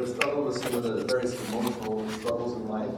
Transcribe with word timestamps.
have 0.00 0.08
struggled 0.08 0.46
with 0.46 0.62
some 0.62 0.74
of 0.74 0.82
the 0.82 1.04
various 1.04 1.34
emotional 1.48 2.08
struggles 2.12 2.56
in 2.56 2.68
life. 2.68 2.90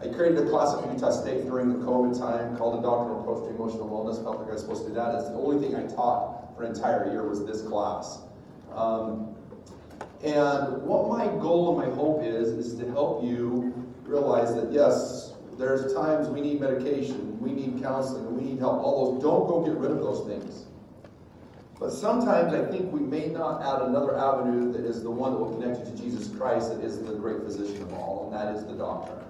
I 0.00 0.08
created 0.08 0.38
a 0.46 0.50
class 0.50 0.76
at 0.76 0.92
Utah 0.92 1.10
State 1.10 1.46
during 1.46 1.68
the 1.68 1.84
COVID 1.84 2.18
time 2.18 2.56
called 2.56 2.78
the 2.78 2.82
Doctrinal 2.82 3.20
Approach 3.20 3.48
to 3.48 3.54
Emotional 3.54 3.88
Wellness. 3.88 4.22
Felt 4.22 4.40
like 4.40 4.50
I 4.50 4.52
was 4.52 4.60
supposed 4.60 4.82
to 4.82 4.88
do 4.88 4.94
that. 4.94 5.14
It's 5.14 5.28
the 5.28 5.34
only 5.34 5.66
thing 5.66 5.74
I 5.74 5.86
taught 5.86 6.54
for 6.56 6.64
an 6.64 6.74
entire 6.74 7.10
year 7.10 7.26
was 7.26 7.44
this 7.44 7.62
class. 7.62 8.20
Um, 8.74 9.34
and 10.22 10.82
what 10.82 11.08
my 11.08 11.26
goal 11.40 11.78
and 11.78 11.88
my 11.88 11.94
hope 11.94 12.22
is, 12.22 12.48
is 12.48 12.78
to 12.78 12.90
help 12.92 13.24
you 13.24 13.72
realize 14.04 14.54
that 14.54 14.72
yes, 14.72 15.34
there's 15.58 15.92
times 15.94 16.28
we 16.28 16.40
need 16.40 16.60
medication, 16.60 17.38
we 17.40 17.52
need 17.52 17.82
counseling, 17.82 18.34
we 18.36 18.42
need 18.42 18.58
help. 18.58 18.82
All 18.82 19.14
those, 19.14 19.22
don't 19.22 19.46
go 19.46 19.62
get 19.62 19.76
rid 19.76 19.90
of 19.90 19.98
those 19.98 20.26
things. 20.26 20.66
But 21.78 21.90
sometimes 21.92 22.54
I 22.54 22.64
think 22.70 22.92
we 22.92 23.00
may 23.00 23.26
not 23.26 23.60
add 23.62 23.88
another 23.88 24.16
avenue 24.16 24.72
that 24.72 24.84
is 24.84 25.02
the 25.02 25.10
one 25.10 25.32
that 25.32 25.38
will 25.38 25.58
connect 25.58 25.80
you 25.80 25.96
to 25.96 26.02
Jesus 26.02 26.28
Christ, 26.36 26.70
that 26.70 26.84
is 26.84 27.02
the 27.02 27.14
great 27.14 27.42
physician 27.42 27.82
of 27.82 27.92
all, 27.94 28.30
and 28.30 28.34
that 28.34 28.54
is 28.54 28.64
the 28.64 28.74
doctor. 28.74 29.24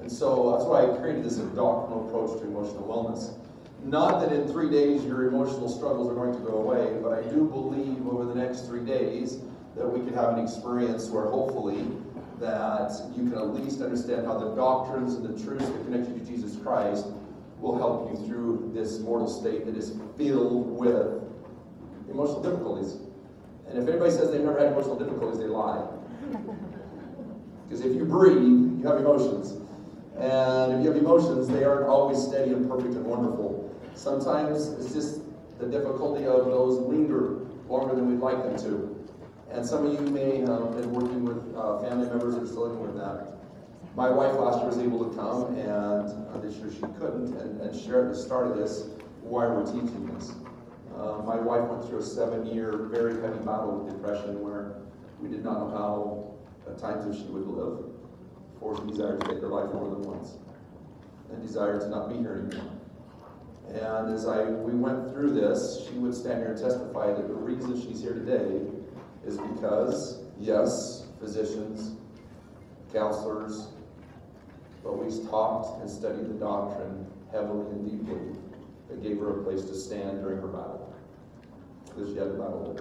And 0.00 0.12
so 0.12 0.52
that's 0.52 0.64
why 0.64 0.82
I 0.82 0.98
created 0.98 1.24
this 1.24 1.36
doctrinal 1.36 2.06
approach 2.06 2.38
to 2.40 2.46
emotional 2.46 2.84
wellness. 2.84 3.38
Not 3.82 4.20
that 4.20 4.32
in 4.32 4.46
three 4.48 4.70
days 4.70 5.04
your 5.04 5.28
emotional 5.28 5.68
struggles 5.68 6.10
are 6.10 6.14
going 6.14 6.32
to 6.34 6.40
go 6.40 6.58
away, 6.58 6.98
but 7.02 7.12
I 7.12 7.22
do 7.22 7.44
believe 7.44 8.06
over 8.06 8.24
the 8.24 8.34
next 8.34 8.66
three 8.66 8.84
days 8.84 9.38
that 9.76 9.86
we 9.86 10.04
can 10.04 10.14
have 10.14 10.36
an 10.36 10.38
experience 10.38 11.08
where 11.08 11.26
hopefully 11.26 11.86
that 12.40 12.92
you 13.16 13.30
can 13.30 13.34
at 13.34 13.54
least 13.54 13.80
understand 13.80 14.26
how 14.26 14.38
the 14.38 14.54
doctrines 14.54 15.14
and 15.14 15.24
the 15.24 15.42
truths 15.42 15.66
that 15.66 15.84
connect 15.84 16.08
you 16.08 16.18
to 16.18 16.24
Jesus 16.24 16.56
Christ 16.62 17.06
will 17.60 17.78
help 17.78 18.10
you 18.10 18.26
through 18.26 18.70
this 18.74 18.98
mortal 18.98 19.28
state 19.28 19.64
that 19.64 19.76
is 19.76 19.94
filled 20.18 20.70
with 20.78 21.25
emotional 22.10 22.42
difficulties. 22.42 22.96
And 23.68 23.78
if 23.78 23.88
anybody 23.88 24.10
says 24.10 24.30
they've 24.30 24.40
never 24.40 24.58
had 24.58 24.72
emotional 24.72 24.98
difficulties, 24.98 25.38
they 25.38 25.46
lie. 25.46 25.86
Because 27.68 27.84
if 27.84 27.96
you 27.96 28.04
breathe, 28.04 28.78
you 28.78 28.82
have 28.84 28.98
emotions. 28.98 29.60
And 30.18 30.72
if 30.72 30.84
you 30.84 30.92
have 30.92 30.96
emotions, 30.96 31.48
they 31.48 31.64
aren't 31.64 31.88
always 31.88 32.22
steady 32.22 32.52
and 32.52 32.68
perfect 32.68 32.94
and 32.94 33.04
wonderful. 33.04 33.74
Sometimes 33.94 34.68
it's 34.78 34.94
just 34.94 35.20
the 35.58 35.66
difficulty 35.66 36.26
of 36.26 36.46
those 36.46 36.78
linger 36.78 37.40
longer 37.68 37.94
than 37.94 38.08
we'd 38.08 38.20
like 38.20 38.42
them 38.42 38.56
to. 38.58 39.04
And 39.50 39.66
some 39.66 39.86
of 39.86 39.92
you 39.94 40.00
may 40.12 40.38
have 40.38 40.76
been 40.76 40.92
working 40.92 41.24
with 41.24 41.56
uh, 41.56 41.80
family 41.80 42.08
members 42.08 42.34
that 42.34 42.44
are 42.44 42.46
struggling 42.46 42.82
with 42.82 42.96
that. 42.96 43.32
My 43.94 44.10
wife 44.10 44.34
last 44.34 44.58
year 44.58 44.68
was 44.68 44.78
able 44.78 45.08
to 45.08 45.16
come, 45.16 45.56
and 45.56 45.70
uh, 45.70 46.38
this 46.38 46.56
year 46.56 46.70
she 46.70 46.80
couldn't, 47.00 47.34
and, 47.38 47.60
and 47.60 47.80
share 47.80 48.06
at 48.06 48.12
the 48.12 48.18
start 48.18 48.46
of 48.46 48.56
this 48.56 48.88
why 49.22 49.46
we're 49.46 49.64
teaching 49.64 50.10
this. 50.14 50.32
Uh, 50.96 51.22
my 51.26 51.36
wife 51.36 51.68
went 51.68 51.86
through 51.86 51.98
a 51.98 52.02
seven-year, 52.02 52.88
very 52.90 53.20
heavy 53.20 53.38
battle 53.44 53.80
with 53.80 53.94
depression 53.94 54.40
where 54.42 54.76
we 55.20 55.28
did 55.28 55.44
not 55.44 55.58
know 55.58 55.70
how, 55.70 56.70
at 56.70 56.78
times, 56.78 57.04
if 57.06 57.22
she 57.22 57.28
would 57.28 57.46
live, 57.46 57.84
for 58.58 58.74
she 58.76 58.90
desired 58.90 59.20
to 59.20 59.28
take 59.28 59.40
her 59.40 59.48
life 59.48 59.70
more 59.74 59.90
than 59.90 60.02
once, 60.02 60.38
and 61.30 61.42
desired 61.42 61.82
to 61.82 61.88
not 61.90 62.08
be 62.08 62.16
here 62.16 62.48
anymore. 62.48 62.72
And 63.68 64.14
as 64.14 64.26
I 64.26 64.44
we 64.44 64.72
went 64.72 65.12
through 65.12 65.34
this, 65.34 65.86
she 65.86 65.98
would 65.98 66.14
stand 66.14 66.38
here 66.38 66.52
and 66.52 66.58
testify 66.58 67.08
that 67.08 67.28
the 67.28 67.34
reason 67.34 67.78
she's 67.80 68.00
here 68.00 68.14
today 68.14 68.62
is 69.26 69.36
because, 69.36 70.20
yes, 70.38 71.04
physicians, 71.20 71.96
counselors, 72.92 73.68
but 74.82 74.96
we've 74.96 75.28
talked 75.28 75.82
and 75.82 75.90
studied 75.90 76.28
the 76.28 76.34
doctrine 76.34 77.06
heavily 77.32 77.66
and 77.72 77.90
deeply 77.90 78.35
that 78.88 79.02
gave 79.02 79.18
her 79.18 79.40
a 79.40 79.44
place 79.44 79.62
to 79.62 79.74
stand 79.74 80.20
during 80.22 80.40
her 80.40 80.48
battle. 80.48 80.94
Because 81.86 82.10
she 82.10 82.16
had 82.16 82.28
a 82.28 82.34
battle 82.34 82.78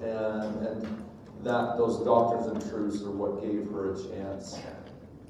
And, 0.00 0.66
and 0.66 1.04
that 1.42 1.76
those 1.76 2.04
doctrines 2.04 2.46
and 2.46 2.70
truths 2.70 3.02
are 3.02 3.10
what 3.10 3.42
gave 3.42 3.70
her 3.70 3.92
a 3.92 3.96
chance 3.96 4.58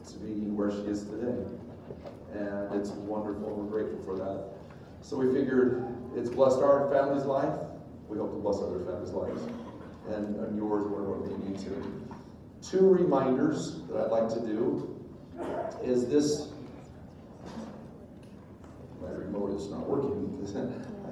to 0.09 0.19
be 0.19 0.47
where 0.51 0.71
she 0.71 0.79
is 0.89 1.05
today. 1.05 1.45
And 2.33 2.75
it's 2.75 2.91
wonderful. 2.91 3.51
We're 3.51 3.71
grateful 3.71 4.03
for 4.05 4.17
that. 4.17 4.57
So 5.03 5.17
we 5.17 5.33
figured 5.33 5.97
it's 6.17 6.31
blessed 6.31 6.59
our 6.59 6.91
family's 6.91 7.25
life. 7.25 7.55
We 8.09 8.19
hope 8.19 8.33
to 8.33 8.39
bless 8.39 8.63
other 8.63 8.81
families' 8.81 9.11
lives. 9.11 9.43
And, 10.09 10.37
and 10.37 10.57
yours 10.57 10.87
wherever 10.87 11.19
we 11.19 11.49
need 11.49 11.59
to. 11.61 12.07
Two 12.63 12.89
reminders 12.89 13.83
that 13.89 13.97
I'd 13.97 14.11
like 14.11 14.29
to 14.35 14.41
do 14.41 14.97
is 15.83 16.09
this 16.09 16.46
remote 19.27 19.57
is 19.57 19.69
not 19.69 19.87
working 19.89 20.27
I 21.07 21.11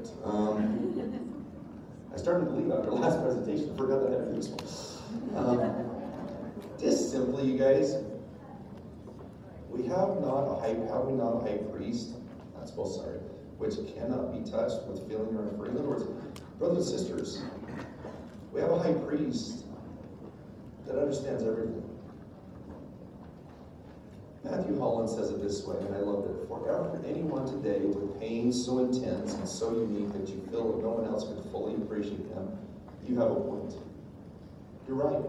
it. 0.00 0.10
Um, 0.24 1.44
I 2.12 2.16
started 2.16 2.46
to 2.46 2.50
leave 2.52 2.70
after 2.70 2.90
the 2.90 2.96
last 2.96 3.22
presentation. 3.22 3.72
I 3.72 3.76
forgot 3.76 4.02
that 4.02 4.10
I 4.10 4.18
had 4.18 4.24
to 4.26 4.36
this 4.36 4.48
one. 4.48 5.36
Um, 5.36 5.90
just 6.80 7.10
simply, 7.10 7.44
you 7.44 7.58
guys, 7.58 7.96
we 9.70 9.84
have 9.84 10.20
not 10.20 10.44
a 10.44 10.60
high, 10.60 10.74
have 10.92 11.06
we 11.06 11.12
not 11.14 11.36
a 11.36 11.40
high 11.40 11.58
priest? 11.72 12.10
Not 12.54 12.68
supposed, 12.68 13.00
sorry, 13.00 13.18
which 13.58 13.74
cannot 13.94 14.32
be 14.32 14.50
touched 14.50 14.84
with 14.86 15.08
feeling 15.08 15.36
or 15.36 15.48
infirmity. 15.48 15.70
In 15.70 15.78
other 15.78 15.88
words, 15.88 16.04
brothers 16.58 16.90
and 16.90 16.98
sisters, 16.98 17.42
we 18.52 18.60
have 18.60 18.70
a 18.70 18.78
high 18.78 18.92
priest 18.92 19.64
that 20.86 20.98
understands 20.98 21.44
everything. 21.44 21.88
Matthew 24.44 24.78
Holland 24.78 25.08
says 25.08 25.30
it 25.30 25.40
this 25.40 25.64
way, 25.64 25.76
and 25.78 25.94
I 25.94 25.98
love 25.98 26.24
it. 26.24 26.48
For 26.48 26.66
after 26.68 27.06
anyone 27.06 27.46
today 27.46 27.80
with 27.86 28.18
pain 28.20 28.52
so 28.52 28.80
intense 28.80 29.34
and 29.34 29.48
so 29.48 29.70
unique 29.72 30.12
that 30.12 30.28
you 30.28 30.42
feel 30.50 30.72
that 30.72 30.82
no 30.82 30.90
one 30.90 31.06
else 31.06 31.24
could 31.24 31.42
fully 31.52 31.74
appreciate 31.74 32.28
them, 32.34 32.58
you 33.06 33.18
have 33.18 33.30
a 33.30 33.36
point. 33.36 33.74
You're 34.86 34.96
right. 34.96 35.22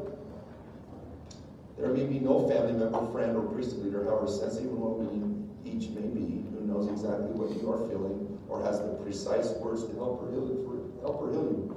There 1.77 1.89
may 1.89 2.05
be 2.05 2.19
no 2.19 2.47
family 2.49 2.73
member, 2.73 3.11
friend, 3.11 3.37
or 3.37 3.43
priesthood 3.53 3.85
leader, 3.85 4.05
however 4.05 4.27
sensitive 4.27 4.71
and 4.71 5.49
each 5.65 5.89
may 5.89 6.07
be, 6.07 6.45
who 6.53 6.65
knows 6.65 6.89
exactly 6.89 7.29
what 7.37 7.49
you 7.61 7.71
are 7.71 7.87
feeling 7.87 8.37
or 8.49 8.61
has 8.63 8.79
the 8.79 8.87
precise 9.01 9.49
words 9.57 9.85
to 9.85 9.93
help 9.95 10.21
or 10.21 10.31
heal, 10.31 10.45
help 11.01 11.21
or 11.21 11.31
heal 11.31 11.43
you. 11.43 11.69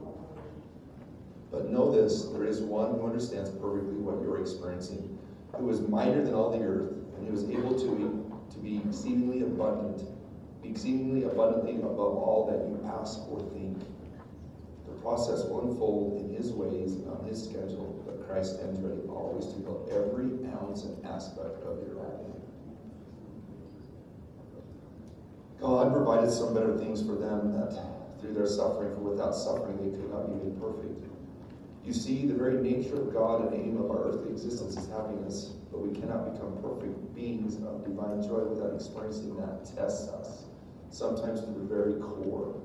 But 1.51 1.71
know 1.71 1.91
this 1.91 2.25
there 2.33 2.45
is 2.45 2.61
one 2.61 2.93
who 2.95 3.07
understands 3.07 3.51
perfectly 3.51 3.97
what 3.97 4.21
you're 4.21 4.41
experiencing, 4.41 5.19
who 5.57 5.71
is 5.71 5.81
mightier 5.81 6.23
than 6.23 6.35
all 6.35 6.51
the 6.51 6.65
earth 6.65 6.93
and 7.17 7.27
he 7.27 7.31
was 7.31 7.45
able 7.45 7.79
to 7.79 7.87
be, 7.97 8.55
to 8.55 8.59
be 8.59 8.83
exceedingly 8.87 9.43
abundant, 9.43 10.03
exceedingly 10.65 11.25
abundantly 11.25 11.77
above 11.77 12.17
all 12.17 12.47
that 12.51 12.69
you 12.69 12.79
ask 13.01 13.21
or 13.31 13.41
think. 13.53 13.79
The 14.87 14.93
process 15.03 15.45
will 15.45 15.71
unfold 15.71 16.21
in 16.21 16.35
his 16.37 16.53
ways 16.53 16.95
and 16.95 17.09
on 17.09 17.25
his 17.27 17.43
schedule, 17.43 18.03
but 18.07 18.27
Christ 18.29 18.57
stands 18.57 18.81
ready 18.81 19.01
always 19.09 19.47
to 19.47 19.61
fill 19.63 19.89
every 19.91 20.31
ounce 20.61 20.85
and 20.85 21.05
aspect 21.07 21.63
of 21.63 21.79
your 21.87 21.97
life. 21.97 22.27
God 25.61 25.93
provided 25.93 26.31
some 26.31 26.53
better 26.55 26.77
things 26.77 27.01
for 27.03 27.15
them 27.15 27.53
that 27.53 27.73
through 28.21 28.35
their 28.35 28.47
suffering, 28.47 28.95
for 28.95 29.01
without 29.01 29.35
suffering 29.35 29.77
they 29.79 29.97
could 29.97 30.11
not 30.11 30.29
be 30.29 30.45
made 30.45 30.61
perfect. 30.61 30.96
You 31.87 31.93
see, 31.93 32.27
the 32.27 32.35
very 32.35 32.57
nature 32.57 33.01
of 33.01 33.15
God 33.15 33.43
and 33.43 33.53
the 33.53 33.65
aim 33.65 33.77
of 33.77 33.89
our 33.93 34.09
earthly 34.09 34.33
existence 34.33 34.77
is 34.77 34.89
happiness, 34.89 35.53
but 35.71 35.79
we 35.79 35.95
cannot 35.95 36.33
become 36.33 36.59
perfect 36.61 37.15
beings 37.15 37.63
of 37.63 37.85
divine 37.85 38.21
joy 38.23 38.41
without 38.41 38.75
experiencing 38.75 39.37
that 39.37 39.65
tests 39.77 40.09
us, 40.09 40.47
sometimes 40.91 41.43
to 41.43 41.47
the 41.47 41.61
very 41.61 41.95
core. 42.01 42.61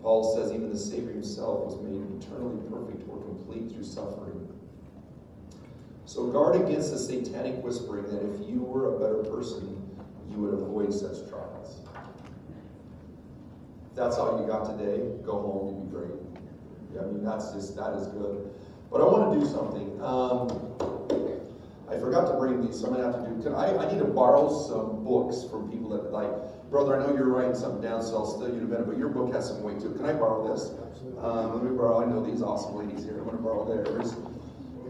Paul 0.00 0.36
says 0.36 0.52
even 0.52 0.70
the 0.70 0.78
Savior 0.78 1.10
himself 1.10 1.64
was 1.66 1.80
made 1.82 2.22
eternally 2.22 2.60
perfect 2.70 3.02
or 3.10 3.20
complete 3.20 3.72
through 3.72 3.82
suffering. 3.82 4.48
So 6.04 6.28
guard 6.28 6.54
against 6.54 6.92
the 6.92 6.98
satanic 6.98 7.64
whispering 7.64 8.04
that 8.04 8.22
if 8.22 8.48
you 8.48 8.62
were 8.62 8.94
a 8.94 8.98
better 9.00 9.28
person, 9.28 9.76
you 10.30 10.36
would 10.36 10.54
avoid 10.54 10.94
such 10.94 11.28
trials. 11.28 11.80
That's 13.96 14.18
all 14.18 14.40
you 14.40 14.46
got 14.46 14.78
today, 14.78 15.02
go 15.24 15.32
home, 15.32 15.74
you'd 15.74 15.90
be 15.90 15.96
great. 15.96 16.29
I 16.98 17.04
mean, 17.06 17.24
that's 17.24 17.52
just, 17.52 17.76
that 17.76 17.94
is 17.94 18.06
good. 18.08 18.50
But 18.90 19.00
I 19.00 19.04
want 19.04 19.32
to 19.32 19.40
do 19.40 19.46
something. 19.46 20.02
Um, 20.02 20.48
I 21.90 21.98
forgot 21.98 22.26
to 22.30 22.38
bring 22.38 22.64
these, 22.64 22.78
so 22.80 22.86
I'm 22.86 22.94
going 22.94 23.04
to 23.04 23.18
have 23.18 23.24
to 23.26 23.30
do, 23.34 23.42
can 23.42 23.54
I, 23.54 23.76
I 23.76 23.92
need 23.92 23.98
to 23.98 24.04
borrow 24.04 24.48
some 24.68 25.02
books 25.04 25.44
from 25.50 25.70
people 25.70 25.90
that 25.90 26.12
like, 26.12 26.30
brother, 26.70 27.00
I 27.00 27.06
know 27.06 27.14
you're 27.14 27.28
writing 27.28 27.54
something 27.54 27.82
down, 27.82 28.02
so 28.02 28.14
I'll 28.14 28.26
steal 28.26 28.48
you 28.48 28.58
in 28.58 28.64
a 28.64 28.68
minute, 28.68 28.86
but 28.86 28.96
your 28.96 29.08
book 29.08 29.32
has 29.34 29.48
some 29.48 29.62
weight 29.62 29.80
too. 29.80 29.92
Can 29.94 30.06
I 30.06 30.12
borrow 30.12 30.54
this? 30.54 30.70
Um, 31.18 31.54
let 31.54 31.64
me 31.64 31.76
borrow, 31.76 32.02
I 32.02 32.06
know 32.06 32.24
these 32.24 32.42
awesome 32.42 32.76
ladies 32.76 33.04
here. 33.04 33.18
I'm 33.18 33.24
going 33.24 33.36
to 33.36 33.42
borrow 33.42 33.64
theirs. 33.66 34.14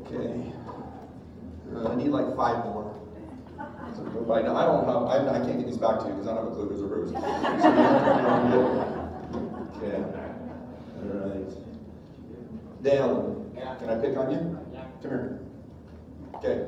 Okay. 0.05 0.53
Uh, 1.75 1.89
I 1.89 1.95
need 1.97 2.09
like 2.09 2.37
five 2.37 2.65
more. 2.67 2.95
I, 3.59 4.43
know, 4.43 4.57
I 4.57 4.65
don't 4.67 4.85
have, 4.87 5.03
I, 5.09 5.41
I 5.41 5.45
can't 5.45 5.59
get 5.59 5.67
these 5.67 5.79
back 5.79 6.01
to 6.01 6.07
you 6.07 6.13
because 6.15 6.29
I 6.29 6.35
don't 6.35 6.45
have 6.45 6.53
a 6.53 6.57
clue 6.57 6.69
who's 6.69 6.83
a 6.83 6.87
rose. 6.87 7.11
okay. 9.77 10.05
All 11.01 11.17
right. 11.29 11.51
Dale, 12.83 13.47
can 13.79 13.91
I 13.91 13.99
pick 14.01 14.17
on 14.17 14.31
you? 14.31 14.59
Yeah. 14.73 14.85
Come 15.03 15.11
here. 15.11 15.41
Okay. 16.37 16.67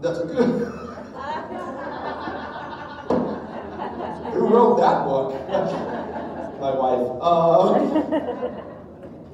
That's 0.00 0.18
good. 0.20 0.90
Who 4.32 4.48
wrote 4.48 4.76
that 4.78 5.04
book? 5.04 5.32
My 6.60 6.70
wife. 6.70 7.08
Uh, 7.22 7.72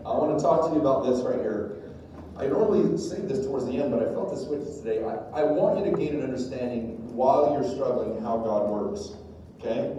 I 0.06 0.16
want 0.16 0.38
to 0.38 0.42
talk 0.42 0.68
to 0.68 0.74
you 0.74 0.80
about 0.80 1.04
this 1.06 1.20
right 1.22 1.40
here. 1.40 1.82
I 2.38 2.46
normally 2.46 2.96
say 2.98 3.20
this 3.20 3.44
towards 3.46 3.66
the 3.66 3.82
end, 3.82 3.90
but 3.90 4.02
I 4.02 4.12
felt 4.12 4.30
this 4.30 4.44
way 4.44 4.58
today. 4.58 5.04
I, 5.04 5.40
I 5.40 5.42
want 5.42 5.78
you 5.78 5.90
to 5.90 5.96
gain 5.96 6.16
an 6.16 6.22
understanding 6.22 6.98
while 7.16 7.52
you're 7.52 7.68
struggling 7.74 8.22
how 8.22 8.36
God 8.38 8.68
works. 8.68 9.16
Okay? 9.58 9.96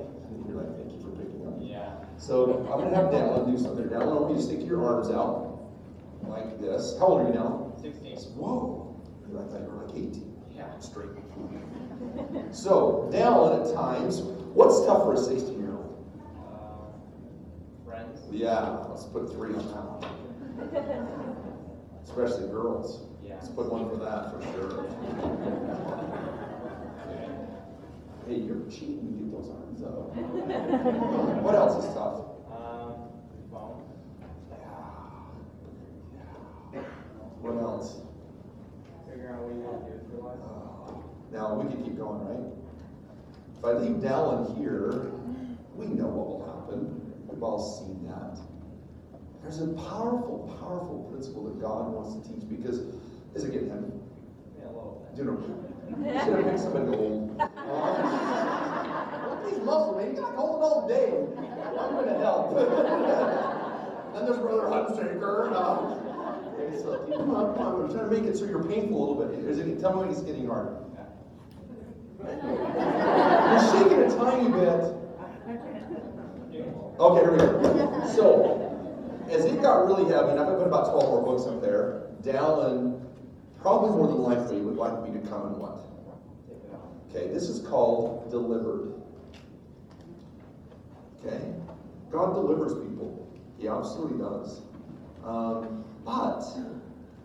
You're 0.47 0.63
like, 0.63 0.77
thank 0.77 0.91
you 0.93 1.01
for 1.01 1.09
picking 1.09 1.47
up. 1.47 1.55
Yeah. 1.59 1.97
So 2.17 2.67
I'm 2.71 2.79
gonna 2.83 2.95
have 2.95 3.05
Dallin 3.11 3.51
do 3.51 3.57
something. 3.61 3.85
Dallin, 3.85 4.01
I 4.01 4.19
want 4.19 4.31
you 4.31 4.37
to 4.37 4.41
stick 4.41 4.65
your 4.65 4.85
arms 4.85 5.09
out 5.09 5.59
like 6.23 6.59
this. 6.59 6.95
How 6.99 7.07
old 7.07 7.21
are 7.21 7.27
you 7.29 7.33
now? 7.35 7.73
16. 7.81 8.17
Whoa. 8.35 8.99
I 9.27 9.43
thought 9.51 9.61
you 9.61 9.67
were 9.67 9.85
like 9.85 9.95
18. 9.95 10.33
Yeah. 10.55 10.79
Straight. 10.79 11.09
So, 12.51 13.09
Dallin 13.13 13.69
at 13.69 13.75
times, 13.75 14.21
what's 14.21 14.85
tough 14.85 15.03
for 15.03 15.13
a 15.13 15.17
16 15.17 15.59
year 15.59 15.73
old? 15.73 16.09
Uh, 16.39 17.85
friends. 17.87 18.21
Yeah, 18.31 18.85
let's 18.89 19.05
put 19.05 19.31
three 19.31 19.53
on 19.53 19.67
that 19.67 19.85
one. 19.85 20.05
Especially 22.03 22.47
girls. 22.49 23.05
Yeah. 23.23 23.35
Let's 23.35 23.49
put 23.49 23.71
one 23.71 23.89
for 23.89 23.97
that 23.97 24.31
for 24.33 24.41
sure. 24.53 24.85
Hey, 28.27 28.39
you're 28.39 28.69
cheating 28.69 29.16
to 29.77 29.83
get 30.15 30.67
those 30.67 31.01
arms 31.03 31.29
up. 31.37 31.41
what 31.43 31.55
else 31.55 31.83
is 31.83 31.93
tough? 31.93 32.25
Um, 32.51 32.93
phone. 33.51 33.83
What 37.41 37.61
else? 37.61 38.01
Figure 39.09 39.33
out 39.33 39.41
what 39.43 39.53
you 39.55 39.61
want 39.61 39.85
to 39.85 39.91
do 39.91 39.97
with 40.03 40.11
your 40.13 40.23
life. 40.27 40.39
Now, 41.31 41.55
we 41.55 41.69
can 41.69 41.83
keep 41.83 41.97
going, 41.97 42.23
right? 42.25 42.47
If 43.57 43.63
I 43.65 43.71
leave 43.73 43.97
Dallin 43.97 44.57
here, 44.57 45.11
we 45.75 45.85
know 45.87 46.07
what 46.07 46.27
will 46.27 46.45
happen. 46.45 47.13
We've 47.27 47.43
all 47.43 47.59
seen 47.59 48.07
that. 48.07 48.39
There's 49.41 49.61
a 49.61 49.67
powerful, 49.73 50.55
powerful 50.59 51.07
principle 51.11 51.43
that 51.45 51.61
God 51.61 51.93
wants 51.93 52.15
to 52.15 52.33
teach 52.33 52.47
because, 52.49 52.79
is 53.35 53.43
it 53.43 53.51
getting 53.51 53.69
heavy? 53.69 53.91
Yeah, 54.59 54.65
a 54.65 54.73
little 54.73 55.05
bit. 55.05 55.15
Dude, 55.15 55.29
okay. 55.29 56.19
should 56.25 56.35
have 56.35 56.45
picked 56.45 56.59
somebody 56.59 56.97
old. 56.97 57.37
These 59.49 59.59
muscles, 59.63 59.97
man? 59.97 60.15
Got 60.15 60.31
to 60.31 60.37
hold 60.37 60.63
all 60.63 60.87
day. 60.87 61.13
I'm 61.79 61.91
going 61.93 62.07
to 62.07 62.19
help. 62.19 62.55
then 64.13 64.25
there's 64.25 64.37
Brother 64.37 64.67
Hunsaker. 64.67 65.51
Uh, 65.53 66.07
so 66.77 67.05
them 67.05 67.35
up. 67.35 67.55
Come 67.55 67.65
on, 67.65 67.85
I'm 67.85 67.91
trying 67.91 68.09
to 68.09 68.15
make 68.15 68.23
it 68.29 68.37
so 68.37 68.45
you're 68.45 68.63
painful 68.63 68.97
a 68.97 69.03
little 69.07 69.35
bit. 69.35 69.49
Is 69.49 69.59
it, 69.59 69.79
tell 69.79 69.93
me 69.93 69.99
when 70.01 70.09
it's 70.09 70.21
getting 70.21 70.47
hard. 70.47 70.75
You're 72.27 73.61
shaking 73.71 74.01
a 74.03 74.09
tiny 74.17 74.49
bit. 74.49 74.97
Okay, 76.99 77.21
here 77.21 77.31
we 77.31 77.37
go. 77.37 78.11
So, 78.15 79.23
as 79.29 79.45
it 79.45 79.61
got 79.61 79.85
really 79.85 80.11
heavy, 80.11 80.31
and 80.31 80.39
I've 80.39 80.57
put 80.57 80.65
about 80.65 80.91
12 80.91 81.09
more 81.09 81.21
books 81.23 81.47
up 81.47 81.61
there, 81.61 82.07
Dallin 82.23 82.99
probably 83.61 83.91
more 83.91 84.07
than 84.07 84.17
likely 84.17 84.61
would 84.61 84.77
like 84.77 85.03
me 85.03 85.19
to 85.19 85.27
come 85.27 85.45
and 85.45 85.57
what? 85.57 85.77
Okay, 87.09 87.31
this 87.31 87.49
is 87.49 87.65
called 87.67 88.29
delivered. 88.31 88.96
Okay? 91.27 91.53
God 92.11 92.33
delivers 92.33 92.73
people. 92.73 93.27
He 93.57 93.67
absolutely 93.67 94.19
does. 94.19 94.61
Um, 95.23 95.83
but 96.05 96.43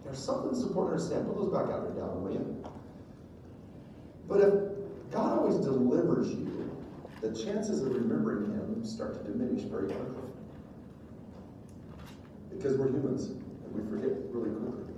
there's 0.04 0.19
something 0.19 0.50
that's 0.50 0.62
important 0.62 0.99
to 0.99 1.04
understand. 1.04 1.26
Put 1.26 1.37
those 1.37 1.52
back 1.52 1.72
out 1.72 1.82
there, 1.82 2.02
Dallin, 2.02 2.22
will 2.22 2.32
you? 2.32 2.64
But 4.28 4.40
if 4.40 5.12
God 5.12 5.38
always 5.38 5.56
delivers 5.56 6.31
you, 6.31 6.70
the 7.20 7.31
chances 7.31 7.82
of 7.82 7.94
remembering 7.94 8.50
Him 8.52 8.84
start 8.84 9.14
to 9.14 9.31
diminish 9.31 9.62
very 9.62 9.87
quickly. 9.87 10.22
Because 12.50 12.76
we're 12.76 12.88
humans 12.88 13.26
and 13.26 13.72
we 13.72 13.88
forget 13.88 14.16
really 14.31 14.50
quickly. 14.50 14.94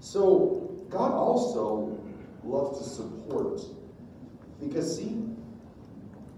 So, 0.00 0.84
God 0.88 1.12
also 1.12 1.98
loves 2.42 2.78
to 2.78 2.84
support. 2.84 3.60
Because, 4.60 4.96
see, 4.96 5.22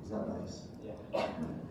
is 0.03 0.11
that 0.11 0.29
nice? 0.29 0.69
Yeah. 0.85 1.27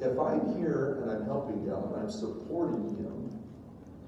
If 0.00 0.18
I'm 0.18 0.56
here 0.56 1.00
and 1.02 1.10
I'm 1.10 1.24
helping 1.24 1.66
God 1.66 1.92
and 1.92 2.02
I'm 2.02 2.10
supporting 2.10 2.96
Him, 2.96 3.42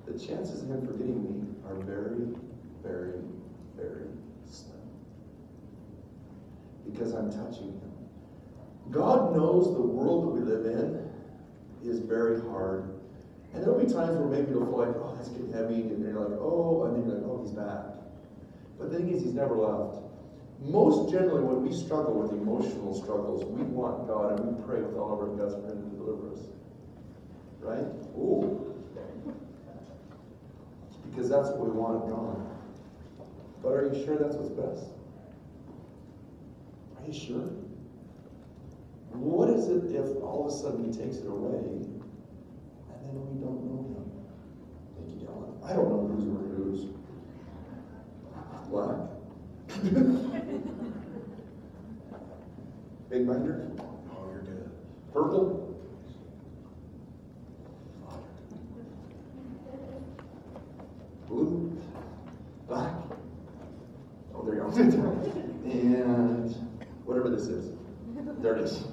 the 0.07 0.13
chances 0.19 0.63
of 0.63 0.71
Him 0.71 0.87
forgetting 0.87 1.23
me 1.23 1.49
are 1.69 1.75
very, 1.75 2.29
very, 2.83 3.21
very 3.77 4.07
slim. 4.49 4.79
Because 6.91 7.13
I'm 7.13 7.31
touching 7.31 7.73
Him. 7.73 7.91
God 8.91 9.35
knows 9.37 9.75
the 9.75 9.83
world 9.83 10.25
that 10.25 10.41
we 10.41 10.41
live 10.41 10.67
in 10.67 11.11
is 11.85 12.01
very 12.01 12.41
hard. 12.41 12.95
And 13.53 13.63
there'll 13.63 13.79
be 13.79 13.93
times 13.93 14.17
where 14.17 14.29
maybe 14.29 14.53
you'll 14.53 14.67
feel 14.67 14.79
like, 14.79 14.95
oh, 14.97 15.15
that's 15.17 15.29
getting 15.29 15.53
heavy, 15.53 15.75
and 15.75 16.03
you're 16.03 16.21
like, 16.21 16.39
oh, 16.41 16.85
and 16.85 16.97
then 16.97 17.07
you're 17.07 17.19
like, 17.19 17.27
oh, 17.27 17.43
he's 17.43 17.51
back. 17.51 17.99
But 18.79 18.91
the 18.91 18.99
thing 18.99 19.11
is, 19.11 19.23
he's 19.23 19.35
never 19.35 19.57
left. 19.57 20.10
Most 20.61 21.11
generally, 21.11 21.43
when 21.43 21.63
we 21.67 21.73
struggle 21.75 22.21
with 22.21 22.33
emotional 22.33 22.95
struggles, 22.95 23.45
we 23.45 23.63
want 23.63 24.07
God 24.07 24.39
and 24.39 24.57
we 24.57 24.63
pray 24.65 24.83
with 24.83 24.95
all 24.97 25.15
of 25.15 25.21
our 25.21 25.35
guts 25.37 25.55
for 25.55 25.73
Him 25.73 25.91
to 25.91 25.97
deliver 25.97 26.33
us. 26.33 26.41
Right? 27.61 27.87
Ooh. 28.17 28.75
Because 31.09 31.29
that's 31.31 31.49
what 31.49 31.61
we 31.61 31.71
want 31.71 32.09
God. 32.09 32.47
But 33.63 33.73
are 33.73 33.93
you 33.93 34.05
sure 34.05 34.17
that's 34.19 34.37
what's 34.37 34.51
best? 34.51 34.91
Are 36.99 37.07
you 37.07 37.13
sure? 37.19 37.49
What 39.13 39.49
is 39.51 39.69
it 39.69 39.97
if 39.97 40.23
all 40.23 40.47
of 40.47 40.53
a 40.53 40.57
sudden 40.57 40.85
He 40.85 40.97
takes 40.97 41.17
it 41.17 41.27
away 41.27 41.57
and 41.57 42.03
then 43.03 43.27
we 43.33 43.41
don't 43.41 43.65
know 43.65 43.83
Him? 43.97 44.07
Thank 44.97 45.09
you, 45.21 45.27
Dylan. 45.27 45.57
I 45.65 45.73
don't 45.73 45.89
know 45.89 46.05
who's 46.07 46.29
or 46.29 46.45
who's. 46.55 46.85
Black. 48.69 49.11
Big 53.21 53.29
binder? 53.29 53.69
Oh, 54.13 54.31
you're 54.31 54.41
good. 54.41 54.71
Purple? 55.13 55.77
Blue? 61.29 61.79
Black? 62.67 62.95
Oh, 64.35 64.43
there 64.43 64.55
you 64.55 64.61
go. 64.63 64.69
and 65.71 66.51
whatever 67.05 67.29
this 67.29 67.49
is. 67.49 67.75
There 68.39 68.57
it 68.57 68.63
is. 68.63 68.85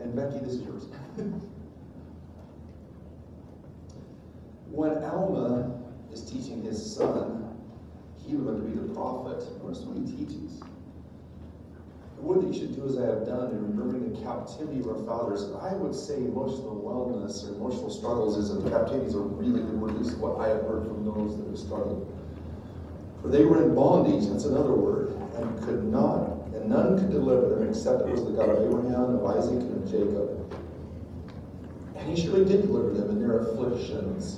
And 0.00 0.16
Becky, 0.16 0.38
this 0.38 0.54
is 0.54 0.62
yours. 0.62 0.84
when 4.70 5.04
Alma 5.04 5.78
is 6.10 6.22
teaching 6.22 6.62
his 6.62 6.96
son, 6.96 7.54
Helaman, 8.26 8.62
to 8.62 8.62
be 8.62 8.78
the 8.80 8.94
prophet, 8.94 9.44
notice 9.62 9.80
what 9.80 9.98
he 9.98 10.24
teaches. 10.24 10.62
Word 12.28 12.42
that 12.42 12.52
you 12.52 12.60
should 12.60 12.76
do 12.76 12.84
as 12.84 12.98
I 12.98 13.06
have 13.06 13.24
done 13.24 13.52
in 13.52 13.72
remembering 13.72 14.12
the 14.12 14.20
captivity 14.20 14.80
of 14.80 14.88
our 14.88 15.00
fathers. 15.06 15.48
I 15.62 15.72
would 15.72 15.94
say 15.94 16.16
emotional 16.16 16.76
wellness 16.76 17.48
or 17.48 17.54
emotional 17.54 17.88
struggles 17.88 18.36
is 18.36 18.52
a 18.52 18.68
captivity 18.68 19.06
is 19.06 19.14
a 19.14 19.18
really 19.18 19.62
good 19.62 19.80
word. 19.80 19.98
Is 19.98 20.14
what 20.16 20.38
I 20.38 20.48
have 20.48 20.60
heard 20.60 20.84
from 20.84 21.06
those 21.06 21.38
that 21.38 21.46
have 21.46 21.56
struggled. 21.56 22.04
For 23.22 23.28
they 23.28 23.46
were 23.46 23.64
in 23.64 23.74
bondage, 23.74 24.28
that's 24.28 24.44
another 24.44 24.74
word, 24.74 25.16
and 25.36 25.62
could 25.64 25.84
not, 25.84 26.52
and 26.52 26.68
none 26.68 26.98
could 26.98 27.10
deliver 27.10 27.48
them 27.48 27.66
except 27.66 28.02
it 28.02 28.12
was 28.12 28.22
the 28.22 28.32
God 28.32 28.50
of 28.50 28.60
Abraham, 28.62 29.16
of 29.16 29.24
Isaac, 29.24 29.64
and 29.64 29.82
of 29.82 29.90
Jacob. 29.90 30.28
And 31.96 32.10
he 32.14 32.22
surely 32.22 32.44
did 32.44 32.60
deliver 32.60 32.90
them 32.90 33.08
in 33.08 33.26
their 33.26 33.38
afflictions. 33.38 34.36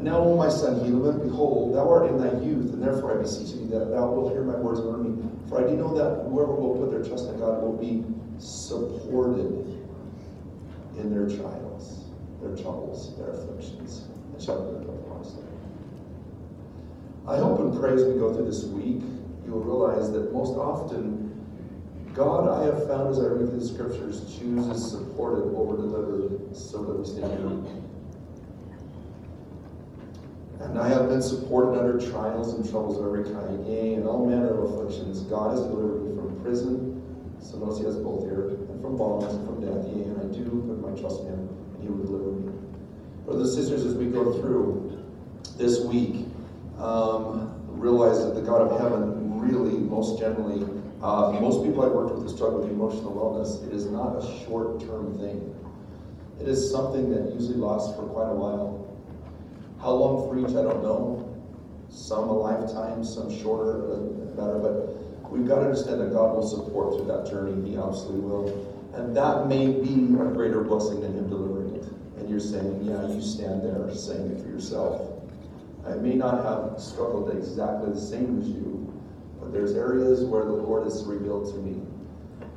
And 0.00 0.08
now, 0.08 0.20
O 0.20 0.34
my 0.34 0.48
son 0.48 0.80
Helaman, 0.80 1.24
behold, 1.24 1.74
thou 1.74 1.86
art 1.86 2.08
in 2.08 2.16
thy 2.16 2.32
youth, 2.42 2.72
and 2.72 2.82
therefore 2.82 3.18
I 3.18 3.20
beseech 3.20 3.52
thee 3.52 3.66
that 3.66 3.90
thou 3.90 4.10
wilt 4.10 4.32
hear 4.32 4.42
my 4.42 4.56
words 4.56 4.80
and 4.80 5.04
me. 5.04 5.30
For 5.46 5.62
I 5.62 5.68
do 5.68 5.76
know 5.76 5.92
that 5.92 6.24
whoever 6.24 6.54
will 6.54 6.74
put 6.76 6.90
their 6.90 7.04
trust 7.04 7.28
in 7.28 7.38
God 7.38 7.60
will 7.60 7.76
be 7.76 8.02
supported 8.38 9.76
in 10.96 11.12
their 11.12 11.28
trials, 11.36 12.06
their 12.40 12.56
troubles, 12.56 13.14
their 13.18 13.28
afflictions, 13.28 14.06
and 14.32 14.42
shall 14.42 14.72
live 14.72 14.88
wisely. 14.88 15.44
I 17.28 17.36
hope 17.36 17.60
and 17.60 17.78
pray 17.78 17.92
as 17.92 18.02
we 18.02 18.14
go 18.14 18.32
through 18.32 18.46
this 18.46 18.64
week, 18.64 19.02
you 19.44 19.52
will 19.52 19.60
realize 19.60 20.10
that 20.12 20.32
most 20.32 20.56
often 20.56 21.28
God, 22.14 22.48
I 22.48 22.64
have 22.64 22.88
found 22.88 23.10
as 23.10 23.18
I 23.18 23.26
read 23.26 23.52
the 23.52 23.62
scriptures, 23.62 24.34
chooses 24.38 24.92
supported 24.92 25.54
over 25.54 25.76
delivered 25.76 26.56
so 26.56 26.84
that 26.84 26.98
we 26.98 27.04
stay 27.04 27.20
here. 27.20 27.89
And 30.60 30.78
I 30.78 30.88
have 30.88 31.08
been 31.08 31.22
supported 31.22 31.78
under 31.78 31.98
trials 32.10 32.54
and 32.54 32.68
troubles 32.68 32.98
of 32.98 33.06
every 33.06 33.24
kind, 33.24 33.66
yea, 33.66 33.94
and 33.94 34.06
all 34.06 34.26
manner 34.26 34.50
of 34.50 34.70
afflictions. 34.70 35.20
God 35.22 35.52
has 35.52 35.60
delivered 35.60 36.04
me 36.04 36.14
from 36.14 36.40
prison, 36.42 37.02
so 37.40 37.58
notice 37.58 37.78
he 37.78 37.84
has 37.84 37.96
both 37.96 38.24
here, 38.24 38.48
and 38.48 38.80
from 38.82 38.96
bonds, 38.96 39.34
and 39.34 39.46
from 39.46 39.60
death, 39.60 39.86
yea, 39.88 40.04
and 40.04 40.20
I 40.20 40.34
do 40.36 40.44
put 40.68 40.80
my 40.80 41.00
trust 41.00 41.22
in 41.22 41.28
him, 41.28 41.48
and 41.74 41.82
he 41.82 41.88
will 41.88 42.04
deliver 42.04 42.32
me. 42.32 42.52
Brothers 43.24 43.56
and 43.56 43.64
sisters, 43.64 43.86
as 43.86 43.94
we 43.94 44.06
go 44.06 44.38
through 44.40 45.02
this 45.56 45.80
week, 45.80 46.26
um, 46.78 47.54
realize 47.66 48.22
that 48.24 48.34
the 48.34 48.42
God 48.42 48.62
of 48.62 48.80
heaven 48.80 49.40
really, 49.40 49.78
most 49.78 50.18
generally, 50.18 50.62
uh, 51.02 51.32
most 51.40 51.64
people 51.64 51.84
I've 51.84 51.92
worked 51.92 52.14
with 52.14 52.22
who 52.22 52.28
struggle 52.28 52.60
with 52.60 52.70
emotional 52.70 53.12
wellness, 53.12 53.66
it 53.66 53.72
is 53.72 53.86
not 53.86 54.22
a 54.22 54.44
short-term 54.44 55.18
thing. 55.18 55.54
It 56.38 56.48
is 56.48 56.70
something 56.70 57.10
that 57.10 57.32
usually 57.32 57.56
lasts 57.56 57.94
for 57.96 58.02
quite 58.02 58.28
a 58.28 58.34
while. 58.34 58.79
How 59.80 59.92
long 59.92 60.28
for 60.28 60.38
each, 60.38 60.54
I 60.56 60.62
don't 60.62 60.82
know. 60.82 61.26
Some 61.88 62.28
a 62.28 62.32
lifetime, 62.32 63.02
some 63.02 63.34
shorter, 63.40 63.92
uh, 63.92 63.96
doesn't 64.36 64.62
but 64.62 65.30
we've 65.30 65.48
got 65.48 65.56
to 65.56 65.62
understand 65.62 66.00
that 66.00 66.12
God 66.12 66.34
will 66.34 66.46
support 66.46 66.96
through 66.96 67.06
that 67.06 67.26
journey. 67.30 67.70
He 67.70 67.76
absolutely 67.76 68.20
will. 68.20 68.92
And 68.94 69.16
that 69.16 69.48
may 69.48 69.66
be 69.66 69.94
a 70.20 70.30
greater 70.36 70.60
blessing 70.60 71.00
than 71.00 71.14
Him 71.14 71.30
delivering 71.30 71.76
it. 71.76 71.84
And 72.18 72.28
you're 72.28 72.40
saying, 72.40 72.84
yeah, 72.84 73.08
you 73.08 73.22
stand 73.22 73.62
there 73.62 73.94
saying 73.94 74.30
it 74.32 74.42
for 74.42 74.48
yourself. 74.48 75.22
I 75.86 75.94
may 75.94 76.14
not 76.14 76.44
have 76.44 76.80
struggled 76.80 77.34
exactly 77.34 77.92
the 77.92 78.00
same 78.00 78.40
as 78.40 78.48
you, 78.48 78.92
but 79.40 79.50
there's 79.50 79.72
areas 79.72 80.24
where 80.24 80.44
the 80.44 80.52
Lord 80.52 80.84
has 80.84 81.02
revealed 81.04 81.52
to 81.54 81.58
me. 81.60 81.80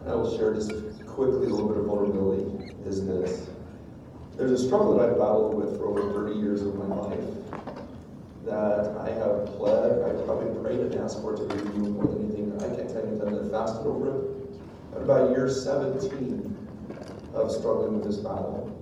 And 0.02 0.12
I 0.12 0.16
will 0.16 0.38
share 0.38 0.54
just 0.54 0.72
quickly 1.08 1.48
a 1.48 1.50
little 1.50 1.70
bit 1.70 1.78
of 1.78 1.86
vulnerability 1.86 2.74
is 2.86 3.06
this. 3.06 3.48
There's 4.36 4.52
a 4.52 4.58
struggle 4.58 4.98
that 4.98 5.10
I've 5.10 5.18
battled 5.18 5.54
with 5.54 5.78
for 5.78 5.88
over 5.88 6.12
30 6.12 6.40
years 6.40 6.62
of 6.64 6.76
my 6.76 6.96
life 6.96 7.20
that 8.46 8.98
I 8.98 9.10
have 9.12 9.46
pled, 9.58 10.02
I 10.02 10.22
probably 10.26 10.60
prayed 10.62 10.80
and 10.80 10.96
asked 10.96 11.22
for 11.22 11.36
to 11.36 11.44
be 11.44 11.56
removed 11.56 11.92
more 11.92 12.08
than 12.08 12.26
anything. 12.26 12.54
I 12.58 12.76
can't 12.76 12.90
tell 12.90 13.06
you 13.06 13.18
that 13.20 13.28
I 13.28 13.50
fasted 13.50 13.86
over 13.86 14.10
it. 14.10 14.92
But 14.92 15.04
about 15.04 15.30
year 15.32 15.50
17 15.50 16.58
of 17.36 17.52
struggling 17.52 18.00
with 18.00 18.06
this 18.06 18.18
battle 18.18 18.76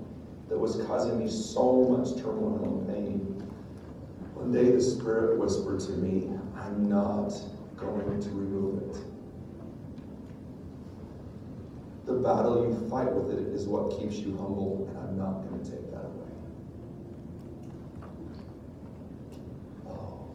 that 0.47 0.57
was 0.57 0.77
causing 0.87 1.19
me 1.19 1.29
so 1.29 1.83
much 1.83 2.21
turmoil 2.21 2.63
and 2.63 2.87
pain. 2.87 3.19
One 4.33 4.51
day 4.51 4.71
the 4.71 4.81
Spirit 4.81 5.37
whispered 5.37 5.81
to 5.81 5.91
me, 5.91 6.31
I'm 6.55 6.89
not 6.89 7.33
going 7.77 8.21
to 8.21 8.29
remove 8.29 8.83
it. 8.83 9.10
The 12.05 12.13
battle 12.13 12.67
you 12.67 12.89
fight 12.89 13.11
with 13.13 13.37
it 13.37 13.47
is 13.53 13.67
what 13.67 13.99
keeps 13.99 14.15
you 14.15 14.35
humble, 14.37 14.87
and 14.89 14.97
I'm 14.97 15.17
not 15.17 15.47
going 15.47 15.63
to 15.63 15.69
take 15.69 15.91
that 15.91 16.05
away. 16.05 16.31
Oh. 19.87 20.27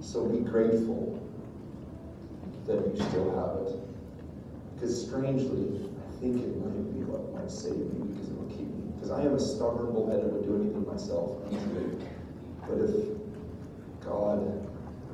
So 0.00 0.26
be 0.26 0.38
grateful 0.38 1.20
that 2.66 2.86
you 2.86 2.96
still 2.96 3.30
have 3.36 3.66
it. 3.66 3.72
Because 4.74 5.06
strangely, 5.06 5.88
I 5.96 6.20
think 6.20 6.42
it 6.42 6.56
might 6.56 6.94
be 6.94 7.04
what 7.04 7.32
might 7.34 7.50
save 7.50 7.76
me 7.76 8.08
because 8.12 8.28
it 8.28 8.36
will 8.36 8.48
keep 8.48 8.68
me. 8.68 8.92
Because 8.94 9.10
I 9.10 9.22
am 9.22 9.34
a 9.34 9.40
stubborn 9.40 9.92
bullhead 9.92 10.22
that 10.22 10.32
would 10.32 10.44
do 10.44 10.56
anything 10.56 10.86
myself. 10.86 11.36
But 12.66 12.78
if 12.80 12.92
God 14.00 14.40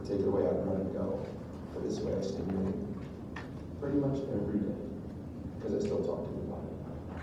take 0.07 0.21
it 0.21 0.27
away, 0.27 0.47
I'd 0.47 0.67
run 0.67 0.81
and 0.81 0.93
go. 0.93 1.19
But 1.75 1.83
this 1.83 1.99
way 2.01 2.15
I 2.17 2.21
stay 2.23 2.43
pretty 3.81 3.99
much 3.99 4.19
every 4.33 4.61
day. 4.61 4.82
Because 5.63 5.83
I 5.83 5.87
still 5.87 6.05
talk 6.05 6.25
to 6.25 6.35
about 6.41 6.65
it. 6.65 7.23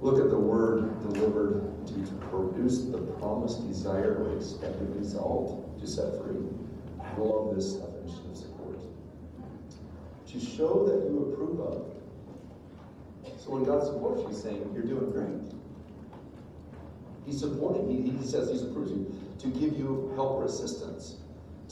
Look 0.00 0.18
at 0.18 0.30
the 0.30 0.38
word 0.38 1.00
delivered 1.02 1.86
to 1.88 1.94
produce 2.30 2.84
the 2.84 2.98
promised 2.98 3.66
desire 3.66 4.22
or 4.22 4.36
expected 4.36 4.94
result 4.96 5.78
to 5.80 5.86
set 5.86 6.16
free. 6.22 6.36
I 7.02 7.16
love 7.18 7.54
this 7.54 7.74
definition 7.74 8.30
of 8.30 8.36
support. 8.36 8.78
To 10.28 10.40
show 10.40 10.86
that 10.86 11.08
you 11.08 11.32
approve 11.32 11.60
of. 11.60 11.98
So 13.38 13.50
when 13.50 13.64
God 13.64 13.84
supports 13.84 14.22
you, 14.22 14.32
saying, 14.32 14.70
You're 14.74 14.84
doing 14.84 15.10
great. 15.10 15.52
He's 17.26 17.40
supporting 17.40 17.90
you. 17.90 18.18
He 18.18 18.26
says 18.26 18.50
He 18.50 18.68
approves 18.68 18.90
you 18.90 19.14
to 19.40 19.48
give 19.48 19.78
you 19.78 20.12
help 20.14 20.38
or 20.38 20.44
assistance. 20.44 21.16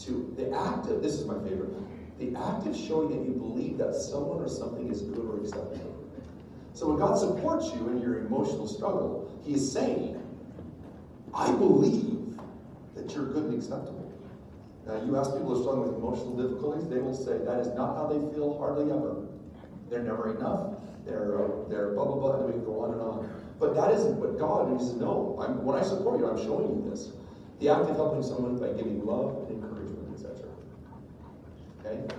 To 0.04 0.34
the 0.36 0.54
act 0.54 0.88
of, 0.88 1.02
this 1.02 1.14
is 1.14 1.24
my 1.24 1.38
favorite, 1.42 1.72
the 2.18 2.34
act 2.36 2.66
of 2.66 2.76
showing 2.76 3.10
that 3.10 3.28
you 3.28 3.34
believe 3.34 3.78
that 3.78 3.94
someone 3.94 4.40
or 4.40 4.48
something 4.48 4.90
is 4.90 5.02
good 5.02 5.26
or 5.26 5.38
acceptable. 5.40 5.94
So 6.72 6.88
when 6.88 6.98
God 6.98 7.18
supports 7.18 7.72
you 7.74 7.88
in 7.88 8.00
your 8.00 8.20
emotional 8.20 8.66
struggle, 8.66 9.30
He 9.44 9.54
is 9.54 9.72
saying, 9.72 10.22
I 11.34 11.52
believe 11.52 12.38
that 12.94 13.14
you're 13.14 13.26
good 13.26 13.44
and 13.44 13.54
acceptable. 13.54 14.12
Now, 14.86 15.02
you 15.04 15.16
ask 15.16 15.32
people 15.32 15.48
who 15.48 15.58
are 15.58 15.62
struggling 15.62 15.88
with 15.88 15.96
emotional 15.98 16.36
difficulties, 16.36 16.88
they 16.88 16.98
will 16.98 17.16
say 17.16 17.38
that 17.38 17.60
is 17.60 17.68
not 17.74 17.96
how 17.96 18.06
they 18.06 18.20
feel 18.34 18.56
hardly 18.58 18.90
ever. 18.90 19.26
They're 19.90 20.02
never 20.02 20.36
enough. 20.36 20.80
They're, 21.04 21.44
uh, 21.44 21.68
they're 21.68 21.90
blah, 21.92 22.04
blah, 22.04 22.16
blah, 22.16 22.36
and 22.36 22.46
we 22.46 22.52
can 22.52 22.64
go 22.64 22.80
on 22.80 22.92
and 22.92 23.00
on. 23.00 23.30
But 23.58 23.74
that 23.74 23.90
isn't 23.92 24.16
what 24.16 24.38
God, 24.38 24.72
He 24.72 24.78
says, 24.78 24.94
no, 24.94 25.38
I'm, 25.40 25.64
when 25.64 25.76
I 25.76 25.82
support 25.82 26.20
you, 26.20 26.28
I'm 26.28 26.38
showing 26.38 26.68
you 26.68 26.90
this. 26.90 27.12
The 27.60 27.68
act 27.68 27.90
of 27.90 27.96
helping 27.96 28.22
someone 28.22 28.58
by 28.58 28.72
giving 28.72 29.04
love 29.04 29.48
and. 29.50 29.65
Okay? 31.86 32.14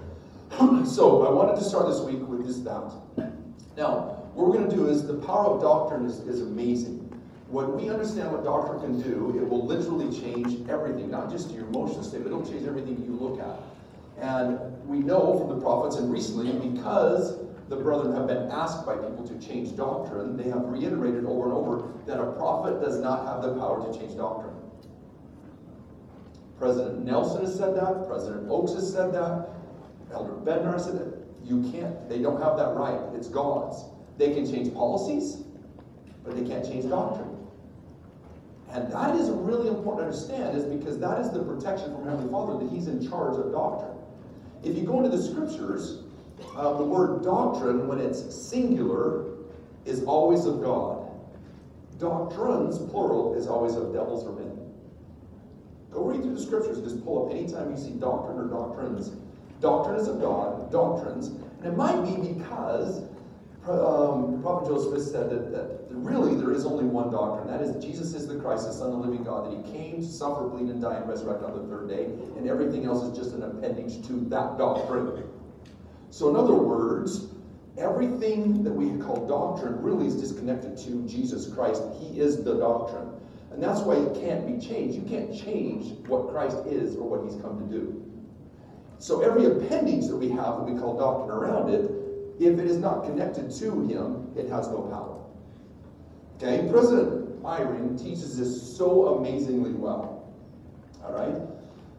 so 0.86 1.26
I 1.28 1.32
wanted 1.32 1.58
to 1.58 1.64
start 1.64 1.88
this 1.88 2.00
week 2.02 2.20
with 2.28 2.46
this 2.46 2.58
that. 2.60 2.92
Now, 3.76 4.24
what 4.34 4.48
we're 4.48 4.54
going 4.54 4.70
to 4.70 4.76
do 4.76 4.88
is 4.88 5.06
the 5.06 5.16
power 5.16 5.48
of 5.48 5.62
doctrine 5.62 6.06
is, 6.06 6.20
is 6.20 6.42
amazing. 6.42 7.04
When 7.50 7.76
we 7.76 7.90
understand 7.90 8.32
what 8.32 8.44
doctrine 8.44 8.82
can 8.82 9.02
do, 9.02 9.38
it 9.38 9.48
will 9.48 9.66
literally 9.66 10.12
change 10.20 10.68
everything, 10.70 11.10
not 11.10 11.30
just 11.30 11.52
your 11.52 11.66
emotional 11.66 12.04
state, 12.04 12.24
but 12.24 12.28
it'll 12.28 12.46
change 12.46 12.68
everything 12.68 13.04
you 13.06 13.14
look 13.14 13.40
at. 13.40 13.60
And 14.22 14.60
we 14.86 15.00
know 15.00 15.40
from 15.40 15.50
the 15.50 15.62
prophets, 15.62 15.96
and 15.96 16.12
recently, 16.12 16.52
because 16.70 17.38
the 17.70 17.76
brethren 17.76 18.14
have 18.16 18.28
been 18.28 18.50
asked 18.52 18.86
by 18.86 18.96
people 18.96 19.28
to 19.28 19.40
change 19.40 19.76
doctrine, 19.76 20.36
they 20.36 20.50
have 20.50 20.64
reiterated 20.66 21.26
over 21.26 21.46
and 21.46 21.54
over 21.54 21.88
that 22.06 22.20
a 22.20 22.32
prophet 22.34 22.82
does 22.82 23.00
not 23.00 23.26
have 23.28 23.42
the 23.42 23.54
power 23.60 23.86
to 23.86 23.98
change 23.98 24.18
doctrine. 24.18 24.56
President 26.58 27.06
Nelson 27.06 27.46
has 27.46 27.56
said 27.56 27.76
that, 27.76 28.08
President 28.08 28.48
Oaks 28.50 28.74
has 28.74 28.92
said 28.92 29.14
that, 29.14 29.50
Elder 30.12 30.34
Bednar 30.34 30.80
said. 30.80 31.14
You 31.48 31.72
can't, 31.72 32.10
they 32.10 32.20
don't 32.20 32.42
have 32.42 32.58
that 32.58 32.76
right. 32.76 33.00
It's 33.16 33.30
God's. 33.30 33.86
They 34.18 34.34
can 34.34 34.52
change 34.52 34.74
policies, 34.74 35.44
but 36.26 36.36
they 36.36 36.46
can't 36.46 36.66
change 36.66 36.90
doctrine. 36.90 37.38
And 38.70 38.92
that 38.92 39.16
is 39.16 39.30
really 39.30 39.70
important 39.70 40.00
to 40.00 40.06
understand, 40.08 40.58
is 40.58 40.66
because 40.66 41.00
that 41.00 41.22
is 41.22 41.32
the 41.32 41.42
protection 41.42 41.96
from 41.96 42.04
Heavenly 42.04 42.30
Father 42.30 42.66
that 42.66 42.70
He's 42.70 42.88
in 42.88 43.08
charge 43.08 43.38
of 43.38 43.52
doctrine. 43.54 43.98
If 44.62 44.76
you 44.76 44.84
go 44.84 45.02
into 45.02 45.16
the 45.16 45.24
scriptures, 45.24 46.04
uh, 46.56 46.74
the 46.74 46.84
word 46.84 47.24
doctrine, 47.24 47.88
when 47.88 48.00
it's 48.00 48.36
singular, 48.36 49.26
is 49.86 50.04
always 50.04 50.46
of 50.46 50.62
God. 50.62 51.10
Doctrines, 51.98 52.78
plural, 52.92 53.36
is 53.36 53.48
always 53.48 53.76
of 53.76 53.94
devils 53.94 54.26
or 54.26 54.34
men. 54.34 54.52
Go 55.92 56.04
read 56.04 56.22
through 56.22 56.36
the 56.36 56.42
scriptures. 56.42 56.82
Just 56.82 57.04
pull 57.06 57.26
up 57.26 57.32
anytime 57.32 57.72
you 57.72 57.78
see 57.78 57.92
doctrine 57.92 58.38
or 58.38 58.48
doctrines. 58.48 59.12
Doctrine 59.60 60.00
is 60.00 60.08
of 60.08 60.22
God, 60.22 60.72
doctrines. 60.72 61.28
And 61.28 61.66
it 61.66 61.76
might 61.76 62.02
be 62.04 62.34
because 62.34 63.02
um, 63.68 64.42
Prophet 64.42 64.70
Joseph 64.70 64.92
Smith 64.92 65.04
said 65.04 65.30
that, 65.30 65.52
that 65.52 65.88
really 65.90 66.36
there 66.36 66.54
is 66.54 66.66
only 66.66 66.86
one 66.86 67.12
doctrine. 67.12 67.48
That 67.48 67.62
is, 67.62 67.84
Jesus 67.84 68.14
is 68.14 68.28
the 68.28 68.36
Christ, 68.40 68.66
the 68.66 68.74
Son 68.74 68.92
of 68.92 69.00
the 69.00 69.08
living 69.08 69.24
God, 69.24 69.52
that 69.52 69.66
he 69.66 69.78
came 69.78 69.98
to 69.98 70.08
suffer, 70.08 70.48
bleed, 70.48 70.70
and 70.70 70.82
die, 70.82 70.96
and 70.96 71.10
resurrect 71.10 71.44
on 71.44 71.54
the 71.54 71.68
third 71.68 71.90
day. 71.90 72.06
And 72.38 72.48
everything 72.48 72.86
else 72.86 73.04
is 73.04 73.18
just 73.18 73.36
an 73.36 73.44
appendage 73.44 74.06
to 74.08 74.14
that 74.30 74.58
doctrine. 74.58 75.24
So, 76.12 76.30
in 76.30 76.36
other 76.36 76.54
words, 76.54 77.28
everything 77.78 78.64
that 78.64 78.72
we 78.72 78.98
call 79.04 79.28
doctrine 79.28 79.82
really 79.82 80.08
is 80.08 80.16
disconnected 80.16 80.78
to 80.78 81.06
Jesus 81.08 81.54
Christ. 81.54 81.84
He 82.00 82.20
is 82.20 82.44
the 82.44 82.56
doctrine. 82.56 83.10
And 83.52 83.62
that's 83.62 83.82
why 83.82 83.96
it 83.96 84.14
can't 84.22 84.46
be 84.46 84.66
changed. 84.66 84.96
You 84.96 85.04
can't 85.04 85.36
change 85.36 86.08
what 86.08 86.30
Christ 86.30 86.58
is 86.68 86.96
or 86.96 87.10
what 87.10 87.28
he's 87.28 87.42
come 87.42 87.60
to 87.60 87.66
do. 87.66 88.07
So 89.00 89.22
every 89.22 89.46
appendage 89.46 90.08
that 90.08 90.18
we 90.18 90.30
have 90.30 90.58
that 90.58 90.64
we 90.64 90.80
call 90.80 90.98
doctrine 90.98 91.38
around 91.38 91.70
it, 91.74 91.92
if 92.40 92.60
it 92.60 92.66
is 92.66 92.78
not 92.78 93.04
connected 93.06 93.52
to 93.52 93.82
him, 93.88 94.32
it 94.36 94.50
has 94.50 94.68
no 94.70 94.82
power. 94.82 95.18
Okay? 96.38 96.70
President 96.72 97.42
Eyring 97.44 98.02
teaches 98.02 98.38
this 98.38 98.78
so 98.78 99.18
amazingly 99.18 99.72
well. 99.72 100.32
All 101.04 101.14
right? 101.14 101.36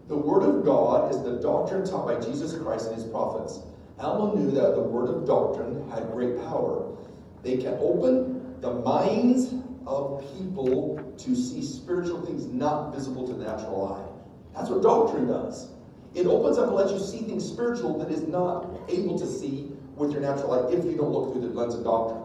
The 0.08 0.16
Word 0.16 0.42
of 0.42 0.64
God 0.64 1.12
is 1.12 1.22
the 1.22 1.38
doctrine 1.40 1.84
taught 1.84 2.06
by 2.06 2.20
Jesus 2.20 2.56
Christ 2.56 2.86
and 2.86 2.96
his 2.96 3.04
prophets. 3.04 3.60
Alma 3.98 4.34
knew 4.34 4.50
that 4.52 4.74
the 4.74 4.80
Word 4.80 5.08
of 5.08 5.26
doctrine 5.26 5.88
had 5.90 6.10
great 6.12 6.38
power. 6.38 6.96
They 7.42 7.56
can 7.56 7.76
open 7.80 8.60
the 8.60 8.72
minds 8.72 9.54
of 9.86 10.24
people 10.36 11.14
to 11.18 11.34
see 11.34 11.62
spiritual 11.62 12.24
things 12.24 12.46
not 12.46 12.94
visible 12.94 13.26
to 13.26 13.34
the 13.34 13.44
natural 13.44 13.94
eye. 13.94 14.56
That's 14.56 14.70
what 14.70 14.82
doctrine 14.82 15.26
does. 15.26 15.70
It 16.14 16.26
opens 16.26 16.58
up 16.58 16.68
and 16.68 16.76
lets 16.76 16.92
you 16.92 16.98
see 16.98 17.18
things 17.18 17.46
spiritual 17.46 17.98
that 17.98 18.10
is 18.10 18.26
not 18.26 18.68
able 18.88 19.18
to 19.18 19.26
see 19.26 19.72
with 19.96 20.12
your 20.12 20.20
natural 20.20 20.52
eye 20.52 20.72
if 20.72 20.84
you 20.84 20.96
don't 20.96 21.12
look 21.12 21.32
through 21.32 21.42
the 21.42 21.48
lens 21.48 21.74
of 21.74 21.84
doctrine. 21.84 22.22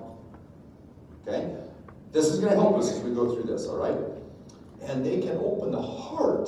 Okay? 1.27 1.55
This 2.11 2.27
is 2.27 2.39
going 2.39 2.53
to 2.53 2.59
help 2.59 2.77
us 2.77 2.91
as 2.91 2.99
we 2.99 3.13
go 3.13 3.33
through 3.33 3.51
this, 3.51 3.65
all 3.67 3.77
right? 3.77 3.97
And 4.87 5.05
they 5.05 5.19
can 5.19 5.37
open 5.37 5.71
the 5.71 5.81
heart 5.81 6.47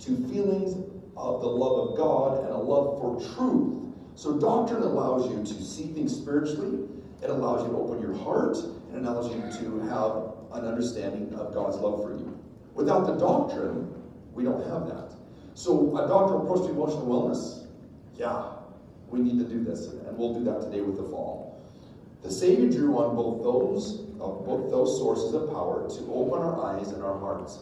to 0.00 0.16
feelings 0.28 0.74
of 1.16 1.40
the 1.40 1.46
love 1.46 1.90
of 1.90 1.96
God 1.96 2.44
and 2.44 2.52
a 2.52 2.58
love 2.58 3.00
for 3.00 3.34
truth. 3.34 3.78
So 4.14 4.38
doctrine 4.38 4.82
allows 4.82 5.30
you 5.30 5.42
to 5.44 5.62
see 5.62 5.84
things 5.92 6.14
spiritually. 6.14 6.88
It 7.22 7.30
allows 7.30 7.64
you 7.64 7.72
to 7.72 7.78
open 7.78 8.00
your 8.00 8.16
heart 8.16 8.56
and 8.56 8.96
it 8.96 9.08
allows 9.08 9.30
you 9.30 9.40
to 9.40 9.80
have 9.88 10.58
an 10.58 10.68
understanding 10.68 11.32
of 11.34 11.54
God's 11.54 11.76
love 11.76 12.02
for 12.02 12.10
you. 12.10 12.38
Without 12.74 13.06
the 13.06 13.14
doctrine, 13.14 13.94
we 14.34 14.42
don't 14.42 14.66
have 14.68 14.86
that. 14.86 15.11
So 15.54 15.96
a 15.96 16.08
doctrinal 16.08 16.42
approach 16.42 16.66
to 16.66 16.72
emotional 16.72 17.06
wellness, 17.06 17.66
yeah, 18.16 18.52
we 19.08 19.20
need 19.20 19.38
to 19.38 19.44
do 19.44 19.62
this, 19.62 19.86
and 19.86 20.16
we'll 20.16 20.34
do 20.34 20.44
that 20.44 20.62
today 20.62 20.80
with 20.80 20.96
the 20.96 21.04
fall. 21.04 21.60
The 22.22 22.30
Savior 22.30 22.70
drew 22.70 22.96
on 22.98 23.16
both 23.16 23.42
those 23.42 24.00
of 24.22 24.46
both 24.46 24.70
those 24.70 24.96
sources 24.98 25.34
of 25.34 25.50
power 25.50 25.88
to 25.88 26.12
open 26.12 26.40
our 26.40 26.64
eyes 26.64 26.88
and 26.92 27.02
our 27.02 27.18
hearts. 27.18 27.58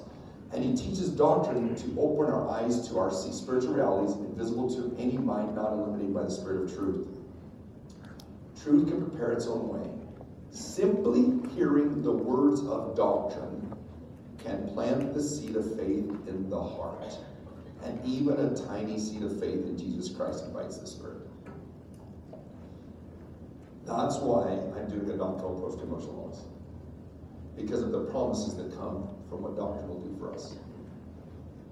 And 0.52 0.62
he 0.62 0.76
teaches 0.76 1.08
doctrine 1.08 1.74
to 1.74 2.00
open 2.00 2.26
our 2.32 2.48
eyes 2.50 2.88
to 2.88 2.98
our 2.98 3.10
spiritual 3.12 3.74
realities 3.74 4.16
invisible 4.16 4.68
to 4.74 4.94
any 4.98 5.16
mind 5.16 5.54
not 5.54 5.72
illuminated 5.72 6.12
by 6.12 6.24
the 6.24 6.30
Spirit 6.30 6.64
of 6.64 6.74
truth. 6.74 7.08
Truth 8.62 8.88
can 8.88 9.08
prepare 9.08 9.32
its 9.32 9.46
own 9.46 9.68
way. 9.68 9.88
Simply 10.50 11.40
hearing 11.54 12.02
the 12.02 12.12
words 12.12 12.60
of 12.60 12.96
doctrine 12.96 13.74
can 14.44 14.68
plant 14.68 15.14
the 15.14 15.22
seed 15.22 15.56
of 15.56 15.64
faith 15.76 16.10
in 16.26 16.50
the 16.50 16.60
heart. 16.60 17.14
And 17.84 18.04
even 18.04 18.34
a 18.34 18.54
tiny 18.54 18.98
seed 18.98 19.22
of 19.22 19.40
faith 19.40 19.64
in 19.64 19.78
Jesus 19.78 20.14
Christ 20.14 20.44
invites 20.44 20.78
the 20.78 20.86
Spirit. 20.86 21.20
That's 23.86 24.16
why 24.18 24.44
I'm 24.78 24.88
doing 24.88 25.10
a 25.10 25.24
approach 25.24 25.78
to 25.78 25.82
emotional 25.82 26.14
wellness. 26.14 26.40
Because 27.56 27.82
of 27.82 27.92
the 27.92 28.04
promises 28.04 28.56
that 28.56 28.76
come 28.76 29.08
from 29.28 29.42
what 29.42 29.56
doctrine 29.56 29.88
will 29.88 30.00
do 30.00 30.16
for 30.18 30.32
us. 30.32 30.56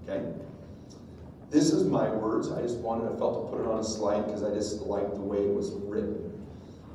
Okay? 0.03 0.25
This 1.49 1.71
is 1.71 1.85
my 1.85 2.09
words. 2.09 2.51
I 2.51 2.61
just 2.61 2.77
wanted, 2.77 3.11
I 3.11 3.17
felt 3.17 3.45
to 3.45 3.51
put 3.51 3.63
it 3.63 3.67
on 3.67 3.79
a 3.79 3.83
slide 3.83 4.25
because 4.25 4.43
I 4.43 4.53
just 4.53 4.81
liked 4.81 5.15
the 5.15 5.21
way 5.21 5.37
it 5.37 5.53
was 5.53 5.71
written. 5.71 6.29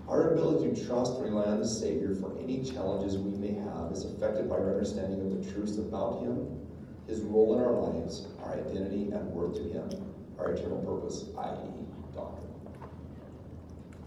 Our 0.08 0.34
ability 0.34 0.74
to 0.74 0.86
trust 0.86 1.14
and 1.14 1.24
rely 1.24 1.44
on 1.44 1.58
the 1.58 1.66
Savior 1.66 2.14
for 2.14 2.36
any 2.38 2.62
challenges 2.62 3.16
we 3.16 3.36
may 3.38 3.54
have 3.54 3.90
is 3.90 4.04
affected 4.04 4.48
by 4.48 4.56
our 4.56 4.72
understanding 4.72 5.20
of 5.20 5.44
the 5.44 5.52
truths 5.52 5.78
about 5.78 6.20
Him, 6.20 6.60
His 7.06 7.20
role 7.20 7.58
in 7.58 7.64
our 7.64 7.72
lives, 7.72 8.28
our 8.42 8.54
identity 8.54 9.10
and 9.12 9.30
worth 9.30 9.56
to 9.56 9.62
Him, 9.62 9.90
our 10.38 10.52
eternal 10.52 10.78
purpose, 10.78 11.26
i.e., 11.38 12.14
doctrine. 12.14 12.50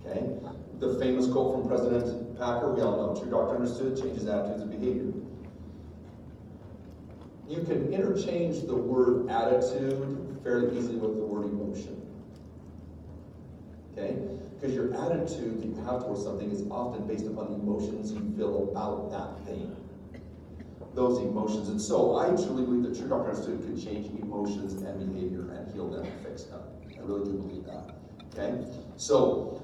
Okay? 0.06 0.34
The 0.80 1.00
famous 1.00 1.28
quote 1.32 1.56
from 1.56 1.68
President 1.68 2.38
Packer, 2.38 2.74
we 2.74 2.82
all 2.82 3.14
know, 3.14 3.20
true 3.20 3.30
doctrine 3.30 3.62
understood 3.62 4.00
changes 4.02 4.28
attitudes 4.28 4.62
and 4.62 4.72
behavior. 4.72 5.14
You 7.48 7.64
can 7.64 7.94
interchange 7.94 8.68
the 8.68 8.76
word 8.76 9.30
attitude 9.30 10.40
fairly 10.44 10.78
easily 10.78 10.98
with 10.98 11.16
the 11.16 11.24
word 11.24 11.46
emotion. 11.46 12.02
Okay? 13.94 14.18
Because 14.54 14.76
your 14.76 14.94
attitude 14.94 15.62
that 15.62 15.66
you 15.66 15.76
have 15.86 16.04
towards 16.04 16.24
something 16.24 16.52
is 16.52 16.64
often 16.70 17.08
based 17.08 17.26
upon 17.26 17.52
the 17.52 17.60
emotions 17.60 18.12
you 18.12 18.34
feel 18.36 18.70
about 18.70 19.12
that 19.12 19.46
thing. 19.46 19.76
Those 20.98 21.20
emotions. 21.20 21.70
And 21.70 21.80
so 21.80 22.18
I 22.18 22.30
truly 22.30 22.66
believe 22.66 22.82
that 22.82 22.98
true 22.98 23.08
doctrine 23.08 23.36
understood 23.36 23.62
can 23.62 23.80
change 23.80 24.08
emotions 24.20 24.82
and 24.82 25.14
behavior 25.14 25.48
and 25.52 25.72
heal 25.72 25.92
them 25.92 26.04
and 26.04 26.26
fix 26.26 26.46
them. 26.46 26.60
I 26.98 27.02
really 27.02 27.24
do 27.24 27.38
believe 27.38 27.66
that. 27.66 27.94
Okay? 28.34 28.66
So 28.96 29.62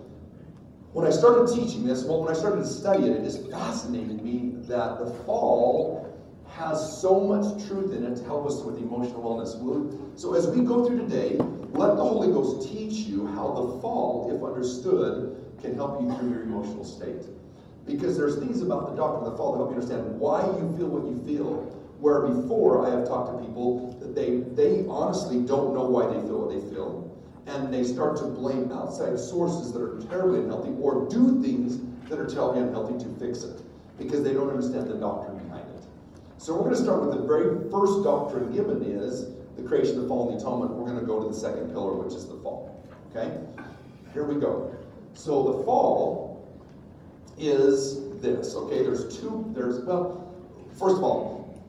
when 0.91 1.07
I 1.07 1.09
started 1.09 1.51
teaching 1.51 1.87
this, 1.87 2.03
well, 2.03 2.21
when 2.21 2.29
I 2.29 2.37
started 2.37 2.57
to 2.57 2.67
study 2.67 3.07
it, 3.07 3.17
it 3.17 3.23
just 3.23 3.49
fascinated 3.49 4.21
me 4.23 4.57
that 4.67 4.99
the 4.99 5.07
fall 5.25 6.15
has 6.49 7.01
so 7.01 7.19
much 7.19 7.67
truth 7.67 7.93
in 7.93 8.05
it 8.05 8.15
to 8.17 8.23
help 8.25 8.45
us 8.45 8.61
with 8.61 8.77
emotional 8.77 9.23
wellness. 9.23 9.57
So 10.19 10.35
as 10.35 10.45
we 10.45 10.61
go 10.61 10.85
through 10.85 10.99
today, 10.99 11.37
let 11.71 11.97
the 11.97 12.03
Holy 12.03 12.31
Ghost 12.31 12.69
teach 12.69 13.07
you 13.07 13.25
how 13.25 13.53
the 13.53 13.81
fall, 13.81 14.31
if 14.31 14.43
understood, 14.43 15.35
can 15.59 15.73
help 15.73 15.99
you 15.99 16.15
through 16.15 16.29
your 16.29 16.43
emotional 16.43 16.85
state. 16.85 17.25
Because 17.85 18.17
there's 18.17 18.37
things 18.37 18.61
about 18.61 18.89
the 18.89 18.95
doctrine 18.95 19.25
of 19.25 19.31
the 19.31 19.37
fall 19.37 19.53
that 19.53 19.57
help 19.59 19.69
you 19.71 19.75
understand 19.75 20.19
why 20.19 20.45
you 20.45 20.73
feel 20.77 20.87
what 20.87 21.03
you 21.03 21.21
feel. 21.25 21.69
Where 21.99 22.21
before 22.27 22.85
I 22.85 22.91
have 22.91 23.07
talked 23.07 23.31
to 23.31 23.45
people 23.45 23.97
that 23.99 24.15
they 24.15 24.43
they 24.55 24.85
honestly 24.87 25.41
don't 25.43 25.73
know 25.73 25.85
why 25.85 26.07
they 26.07 26.19
feel 26.27 26.47
what 26.47 26.51
they 26.51 26.63
feel. 26.73 27.11
And 27.45 27.73
they 27.73 27.83
start 27.83 28.17
to 28.17 28.25
blame 28.25 28.71
outside 28.71 29.19
sources 29.19 29.73
that 29.73 29.81
are 29.81 29.99
terribly 30.07 30.39
unhealthy 30.39 30.71
or 30.79 31.09
do 31.09 31.41
things 31.41 31.79
that 32.09 32.19
are 32.19 32.27
terribly 32.27 32.61
unhealthy 32.61 33.03
to 33.03 33.09
fix 33.19 33.43
it. 33.43 33.61
Because 33.97 34.23
they 34.23 34.33
don't 34.33 34.49
understand 34.49 34.87
the 34.87 34.95
doctrine 34.95 35.37
behind 35.43 35.67
it. 35.75 35.83
So 36.37 36.53
we're 36.55 36.71
going 36.71 36.75
to 36.75 36.81
start 36.81 37.05
with 37.05 37.15
the 37.15 37.27
very 37.27 37.69
first 37.69 38.03
doctrine 38.03 38.51
given 38.51 38.81
is 38.83 39.27
the 39.55 39.63
creation, 39.63 39.95
of 39.97 40.03
the 40.03 40.07
fall, 40.07 40.29
and 40.29 40.39
the 40.39 40.43
atonement. 40.43 40.71
We're 40.71 40.87
going 40.87 40.99
to 40.99 41.05
go 41.05 41.21
to 41.21 41.29
the 41.29 41.35
second 41.35 41.71
pillar, 41.71 41.93
which 41.93 42.13
is 42.13 42.27
the 42.27 42.35
fall. 42.35 42.83
Okay? 43.11 43.37
Here 44.13 44.23
we 44.23 44.39
go. 44.39 44.75
So 45.13 45.57
the 45.57 45.63
fall 45.63 46.32
is 47.37 48.19
this. 48.21 48.55
Okay, 48.55 48.83
there's 48.83 49.19
two, 49.19 49.51
there's, 49.55 49.83
well, 49.85 50.33
first 50.77 50.97
of 50.97 51.03
all, 51.03 51.63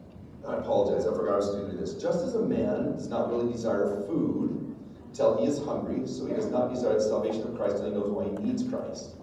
I 0.47 0.57
apologize, 0.57 1.07
I 1.07 1.15
forgot 1.15 1.35
I 1.35 1.37
was 1.37 1.51
going 1.51 1.67
to 1.67 1.73
do 1.73 1.79
this. 1.79 1.95
Just 1.95 2.25
as 2.25 2.35
a 2.35 2.43
man 2.43 2.93
does 2.93 3.09
not 3.09 3.31
really 3.31 3.51
desire 3.51 4.05
food 4.07 4.77
till 5.15 5.39
he 5.39 5.47
is 5.47 5.59
hungry, 5.65 6.07
so 6.07 6.27
he 6.27 6.35
does 6.35 6.51
not 6.51 6.73
desire 6.73 6.95
the 6.95 7.01
salvation 7.01 7.43
of 7.43 7.57
Christ 7.57 7.77
until 7.77 7.91
he 7.91 7.97
knows 7.97 8.11
why 8.11 8.25
he 8.25 8.47
needs 8.47 8.69
Christ. 8.69 9.17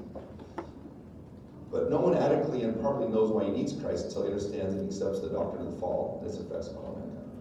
But 1.72 1.90
no 1.90 2.00
one 2.00 2.18
adequately 2.18 2.64
and 2.64 2.80
properly 2.82 3.08
knows 3.08 3.32
why 3.32 3.46
he 3.46 3.52
needs 3.52 3.74
Christ 3.74 4.06
until 4.06 4.24
he 4.24 4.30
understands 4.30 4.76
and 4.76 4.88
accepts 4.88 5.22
the 5.22 5.30
doctrine 5.30 5.68
of 5.68 5.74
the 5.74 5.80
fall 5.80 6.22
effects 6.26 6.68
upon 6.68 6.84
all 6.84 6.96
mankind. 6.96 7.32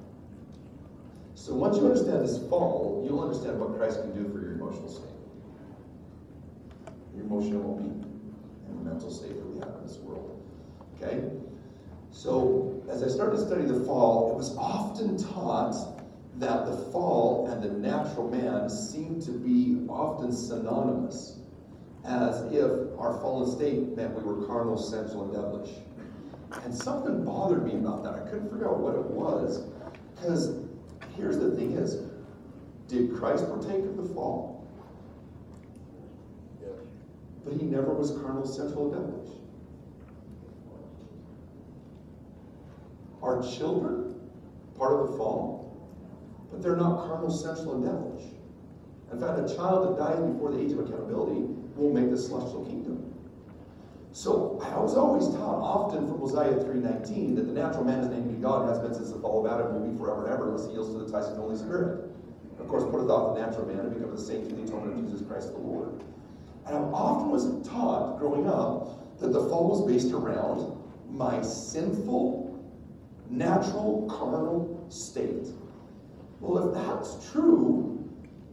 So 1.35 1.55
once 1.55 1.79
you 1.79 1.87
understand 1.87 2.23
this 2.23 2.39
fall, 2.49 3.03
you'll 3.05 3.23
understand 3.23 3.59
what 3.59 3.77
Christ 3.77 4.03
can 4.03 4.13
do 4.13 4.31
for 4.31 4.41
your 4.41 4.53
emotional 4.53 4.89
state, 4.89 5.11
your 7.17 7.25
emotional 7.25 7.63
well-being, 7.63 8.10
and 8.71 8.85
mental 8.85 9.11
state 9.11 9.37
that 9.37 9.47
we 9.47 9.59
have 9.59 9.75
in 9.81 9.87
this 9.87 9.99
world. 9.99 10.41
Okay? 10.97 11.29
So 12.11 12.83
as 12.91 13.03
I 13.03 13.09
started 13.09 13.37
to 13.37 13.47
study 13.47 13.65
the 13.65 13.85
fall, 13.85 14.33
it 14.33 14.37
was 14.37 14.57
often 14.57 15.17
taught 15.17 15.75
that 16.39 16.67
the 16.67 16.77
fall 16.91 17.49
and 17.49 17.63
the 17.63 17.71
natural 17.71 18.31
man 18.31 18.69
seem 18.69 19.21
to 19.23 19.31
be 19.31 19.87
often 19.89 20.33
synonymous 20.33 21.39
as 22.05 22.41
if 22.53 22.99
our 22.99 23.21
fallen 23.21 23.51
state 23.51 23.97
meant 23.97 24.15
we 24.15 24.23
were 24.23 24.47
carnal, 24.47 24.79
sensual, 24.79 25.25
and 25.25 25.33
devilish. 25.33 25.71
And 26.65 26.75
something 26.75 27.25
bothered 27.25 27.65
me 27.65 27.75
about 27.75 28.03
that. 28.05 28.15
I 28.15 28.31
couldn't 28.31 28.51
figure 28.51 28.69
out 28.69 28.79
what 28.79 28.95
it 28.95 29.05
was. 29.05 29.65
Because 30.17 30.65
here's 31.17 31.39
the 31.39 31.51
thing 31.53 31.73
is, 31.73 32.03
did 32.89 33.15
Christ 33.15 33.47
partake 33.47 33.85
of 33.85 33.97
the 33.97 34.15
fall? 34.15 34.60
But 37.45 37.55
he 37.55 37.63
never 37.63 37.95
was 37.95 38.13
carnal, 38.13 38.43
and 38.43 38.93
devilish. 38.93 39.31
Are 43.23 43.43
children 43.43 44.21
part 44.77 45.01
of 45.01 45.11
the 45.11 45.17
fall? 45.17 45.61
But 46.51 46.63
they're 46.63 46.77
not 46.77 47.07
carnal, 47.07 47.31
sensual, 47.31 47.77
and 47.77 47.85
devilish. 47.85 48.25
In 49.13 49.21
fact, 49.21 49.51
a 49.51 49.57
child 49.57 49.89
that 49.89 49.99
dies 49.99 50.21
before 50.21 50.53
the 50.53 50.61
age 50.61 50.73
of 50.73 50.81
accountability 50.81 51.47
will 51.77 51.93
make 51.93 52.11
the 52.11 52.19
celestial 52.19 52.65
kingdom. 52.65 53.13
So 54.13 54.61
I 54.63 54.79
was 54.79 54.97
always 54.97 55.29
taught, 55.29 55.63
often 55.63 56.07
from 56.09 56.19
Mosiah 56.19 56.55
3.19, 56.55 57.37
that 57.37 57.47
the 57.47 57.53
natural 57.53 57.85
man 57.85 58.01
is 58.01 58.09
named 58.09 58.31
to 58.31 58.37
God 58.37 58.69
has 58.69 58.79
been 58.81 58.93
since 58.93 59.11
the 59.11 59.19
fall 59.19 59.47
of 59.47 59.53
Adam 59.53 59.73
will 59.75 59.89
be 59.89 59.97
forever 59.97 60.25
and 60.25 60.35
ever 60.35 60.49
unless 60.49 60.67
he 60.67 60.73
yields 60.73 60.91
to 60.91 60.99
the 60.99 61.07
the 61.07 61.41
Holy 61.41 61.57
Spirit. 61.57 62.11
Of 62.59 62.69
course, 62.69 62.85
put 62.85 63.05
it 63.05 63.11
off 63.11 63.37
the 63.37 63.47
natural 63.47 63.67
man 63.67 63.81
and 63.81 63.95
become 63.95 64.11
the 64.15 64.21
saint 64.21 64.49
through 64.49 64.59
the 64.59 64.65
atonement 64.65 64.99
of 64.99 65.05
Jesus 65.05 65.27
Christ 65.27 65.53
the 65.53 65.59
Lord. 65.59 66.03
And 66.67 66.77
I 66.77 66.81
often 66.81 67.31
was 67.31 67.69
taught 67.69 68.19
growing 68.19 68.49
up 68.49 69.19
that 69.21 69.33
the 69.33 69.49
fall 69.49 69.71
was 69.71 69.91
based 69.91 70.13
around 70.13 70.77
my 71.09 71.43
sinful, 71.43 72.63
natural, 73.29 74.07
carnal 74.11 74.87
state. 74.89 75.49
Well, 76.41 76.69
if 76.69 76.75
that's 76.75 77.31
true, 77.31 78.09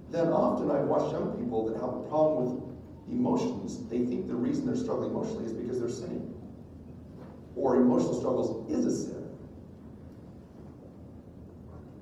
then 0.09 0.27
often 0.27 0.71
I 0.71 0.81
watch 0.81 1.11
young 1.11 1.37
people 1.37 1.67
that 1.67 1.75
have 1.79 1.93
a 1.93 2.01
problem 2.09 2.45
with 2.45 2.67
emotions, 3.09 3.87
they 3.89 4.05
think 4.05 4.27
the 4.27 4.35
reason 4.35 4.65
they're 4.65 4.75
struggling 4.75 5.11
emotionally 5.11 5.45
is 5.45 5.53
because 5.53 5.79
they're 5.79 5.89
sinning. 5.89 6.33
Or 7.55 7.77
emotional 7.77 8.13
struggles 8.13 8.69
is 8.69 8.85
a 8.85 9.05
sin. 9.05 9.29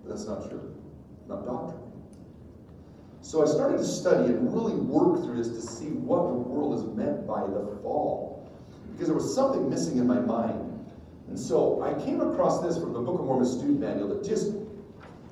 But 0.03 0.09
that's 0.09 0.27
not 0.27 0.49
true. 0.49 0.75
Not 1.27 1.45
doctrine. 1.45 1.84
So 3.25 3.41
I 3.41 3.47
started 3.47 3.77
to 3.77 3.83
study 3.83 4.25
and 4.25 4.53
really 4.53 4.75
work 4.75 5.23
through 5.23 5.37
this 5.37 5.47
to 5.47 5.59
see 5.59 5.87
what 5.87 6.27
the 6.27 6.35
world 6.35 6.77
is 6.77 6.85
meant 6.95 7.25
by 7.25 7.41
the 7.41 7.79
fall. 7.81 8.47
Because 8.91 9.07
there 9.07 9.15
was 9.15 9.33
something 9.33 9.67
missing 9.67 9.97
in 9.97 10.05
my 10.05 10.19
mind. 10.19 10.93
And 11.27 11.37
so 11.37 11.81
I 11.81 11.99
came 12.05 12.21
across 12.21 12.61
this 12.61 12.77
from 12.77 12.93
the 12.93 12.99
Book 12.99 13.19
of 13.19 13.25
Mormon 13.25 13.47
Student 13.47 13.79
Manual 13.79 14.09
that 14.09 14.23
just 14.23 14.53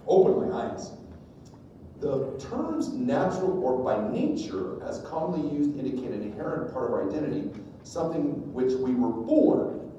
opened 0.08 0.49
my 0.49 0.71
eyes. 0.71 0.93
The 1.99 2.36
terms 2.49 2.91
natural 2.93 3.63
or 3.63 3.84
by 3.84 4.10
nature, 4.12 4.84
as 4.84 5.01
commonly 5.01 5.56
used, 5.56 5.77
indicate 5.77 6.10
an 6.10 6.23
inherent 6.23 6.73
part 6.73 6.86
of 6.86 6.93
our 6.93 7.08
identity, 7.08 7.51
something 7.84 8.51
which 8.53 8.73
we 8.73 8.95
were 8.95 9.12
born. 9.12 9.91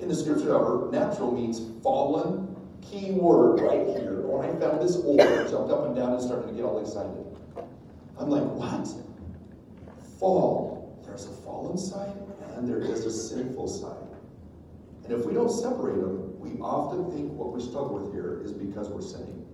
In 0.00 0.08
the 0.08 0.16
scripture, 0.16 0.48
however, 0.48 0.88
natural 0.90 1.30
means 1.30 1.60
fallen, 1.84 2.51
key 2.82 3.12
word 3.12 3.60
right 3.60 3.86
here. 3.96 4.20
When 4.26 4.44
I 4.44 4.60
found 4.60 4.82
this 4.82 4.96
or, 4.96 5.20
I 5.20 5.48
jumped 5.48 5.70
up 5.70 5.86
and 5.86 5.96
down 5.96 6.12
and 6.12 6.22
started 6.22 6.48
to 6.48 6.52
get 6.52 6.64
all 6.64 6.80
excited. 6.80 7.24
I'm 8.18 8.28
like, 8.28 8.44
what? 8.44 8.88
Fall. 10.18 11.02
There's 11.04 11.26
a 11.26 11.32
fallen 11.42 11.78
side 11.78 12.16
and 12.56 12.68
there 12.68 12.80
is 12.80 13.04
a 13.06 13.10
sinful 13.10 13.66
side. 13.68 13.96
And 15.04 15.12
if 15.12 15.26
we 15.26 15.34
don't 15.34 15.50
separate 15.50 15.96
them, 15.96 16.38
we 16.38 16.50
often 16.60 17.10
think 17.10 17.32
what 17.32 17.52
we 17.52 17.60
struggle 17.60 17.98
with 17.98 18.12
here 18.12 18.40
is 18.44 18.52
because 18.52 18.88
we're 18.88 19.02
sinning. 19.02 19.44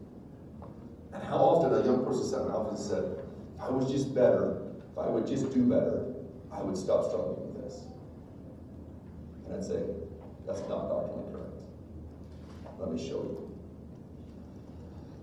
And 1.14 1.22
how 1.22 1.38
often 1.38 1.72
a 1.72 1.84
young 1.84 2.04
person 2.04 2.28
said, 2.28 2.40
often 2.50 2.76
said, 2.76 3.18
if 3.56 3.62
I 3.62 3.70
was 3.70 3.90
just 3.90 4.14
better, 4.14 4.60
if 4.92 4.98
I 4.98 5.08
would 5.08 5.26
just 5.26 5.52
do 5.54 5.64
better, 5.64 6.04
I 6.52 6.58
I 6.58 6.62
would 6.62 6.76
stop 6.76 7.06
struggling 7.06 7.54
with 7.54 7.62
this. 7.62 7.82
And 9.46 9.54
I'd 9.54 9.64
say, 9.64 9.82
that's 10.44 10.60
not 10.68 10.88
correct. 10.90 11.27
Let 12.78 12.92
me 12.92 13.08
show 13.08 13.22
you. 13.22 13.44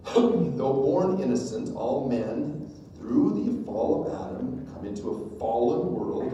Though 0.56 0.74
born 0.74 1.20
innocent, 1.22 1.76
all 1.76 2.08
men, 2.10 2.70
through 2.96 3.44
the 3.44 3.66
fall 3.66 4.06
of 4.06 4.14
Adam, 4.14 4.68
come 4.74 4.86
into 4.86 5.10
a 5.10 5.40
fallen 5.40 5.94
world 5.94 6.32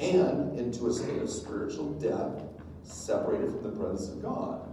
and 0.00 0.58
into 0.58 0.86
a 0.86 0.92
state 0.92 1.20
of 1.20 1.30
spiritual 1.30 1.90
death, 1.94 2.42
separated 2.82 3.50
from 3.50 3.62
the 3.62 3.70
presence 3.70 4.08
of 4.08 4.22
God. 4.22 4.68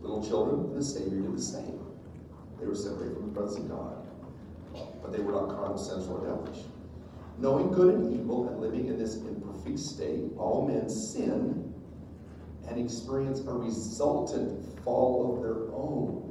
Little 0.00 0.26
children, 0.26 0.74
the 0.74 0.84
Savior 0.84 1.20
did 1.20 1.36
the 1.36 1.42
same. 1.42 1.80
They 2.60 2.66
were 2.66 2.74
separated 2.74 3.16
from 3.16 3.32
the 3.32 3.40
presence 3.40 3.64
of 3.64 3.70
God. 3.70 4.06
But 5.02 5.12
they 5.12 5.20
were 5.20 5.32
not 5.32 5.48
carnal, 5.48 5.78
sensual, 5.78 6.18
or 6.18 6.26
devilish. 6.26 6.64
Knowing 7.38 7.72
good 7.72 7.94
and 7.94 8.20
evil 8.20 8.48
and 8.48 8.60
living 8.60 8.86
in 8.86 8.98
this 8.98 9.16
imperfect 9.16 9.78
state, 9.78 10.22
all 10.36 10.66
men 10.66 10.88
sin 10.88 11.71
and 12.68 12.78
experience 12.78 13.40
a 13.40 13.52
resultant 13.52 14.62
fall 14.84 15.34
of 15.36 15.42
their 15.42 15.74
own. 15.74 16.28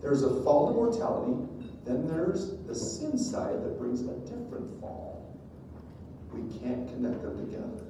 There's 0.00 0.22
a 0.22 0.42
fall 0.42 0.68
to 0.68 0.74
mortality, 0.74 1.36
then 1.84 2.06
there's 2.06 2.56
the 2.66 2.74
sin 2.74 3.18
side 3.18 3.62
that 3.62 3.78
brings 3.78 4.00
a 4.02 4.14
different 4.20 4.80
fall. 4.80 5.38
We 6.32 6.42
can't 6.60 6.88
connect 6.88 7.22
them 7.22 7.38
together. 7.46 7.84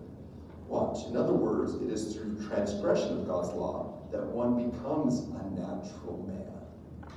Watch. 0.67 1.07
In 1.09 1.17
other 1.17 1.33
words, 1.33 1.75
it 1.75 1.91
is 1.91 2.15
through 2.15 2.47
transgression 2.49 3.19
of 3.19 3.27
God's 3.27 3.53
law 3.55 4.09
that 4.13 4.25
one 4.25 4.71
becomes 4.71 5.21
a 5.21 5.51
natural 5.51 6.25
man. 6.27 7.11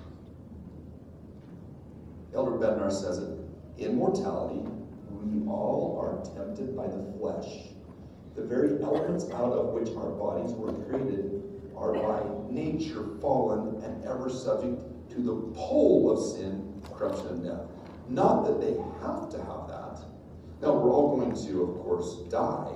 Elder 2.35 2.51
Bednar 2.51 2.91
says 2.91 3.19
it 3.19 3.39
in 3.77 3.95
mortality, 3.95 4.61
we 5.09 5.47
all 5.47 5.97
are 6.01 6.23
tempted 6.35 6.75
by 6.75 6.87
the 6.87 7.13
flesh. 7.17 7.72
The 8.36 8.43
very 8.43 8.82
elements 8.82 9.26
out 9.26 9.54
of 9.54 9.67
which 9.74 9.89
our 9.96 10.10
bodies 10.10 10.52
were 10.54 10.74
created 10.74 11.43
are 11.76 11.93
by 11.93 12.24
nature 12.50 13.06
fallen 13.22 13.84
and 13.84 14.04
ever 14.06 14.30
subject 14.30 14.82
to 15.12 15.22
the 15.22 15.36
pull 15.56 16.12
of 16.12 16.36
sin, 16.36 16.82
corruption, 16.93 17.28
and 17.28 17.43
death. 17.43 17.67
Not 18.10 18.46
that 18.46 18.60
they 18.60 18.74
have 19.02 19.30
to 19.30 19.38
have 19.38 19.67
that. 19.67 20.00
Now, 20.62 20.74
we're 20.74 20.91
all 20.91 21.17
going 21.17 21.36
to, 21.46 21.63
of 21.63 21.84
course, 21.84 22.15
die. 22.30 22.74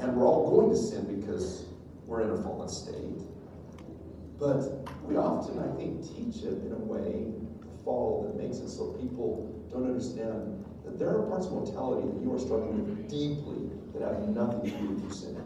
And 0.00 0.16
we're 0.16 0.26
all 0.26 0.50
going 0.50 0.70
to 0.70 0.76
sin 0.76 1.20
because 1.20 1.64
we're 2.06 2.22
in 2.22 2.30
a 2.30 2.42
fallen 2.42 2.68
state. 2.68 3.22
But 4.38 4.86
we 5.04 5.16
often, 5.16 5.58
I 5.58 5.74
think, 5.76 6.02
teach 6.02 6.44
it 6.44 6.62
in 6.64 6.72
a 6.72 6.76
way, 6.76 7.32
the 7.60 7.84
fall, 7.84 8.24
that 8.26 8.42
makes 8.42 8.58
it 8.58 8.68
so 8.68 8.92
people 9.00 9.50
don't 9.72 9.86
understand 9.86 10.64
that 10.84 10.98
there 10.98 11.08
are 11.08 11.22
parts 11.22 11.46
of 11.46 11.52
mortality 11.52 12.08
that 12.08 12.22
you 12.22 12.34
are 12.34 12.38
struggling 12.38 12.84
with 12.84 12.98
mm-hmm. 12.98 13.08
deeply 13.08 13.70
that 13.94 14.02
have 14.02 14.28
nothing 14.28 14.70
to 14.70 14.78
do 14.78 14.86
with 14.86 15.02
your 15.02 15.12
sin. 15.12 15.42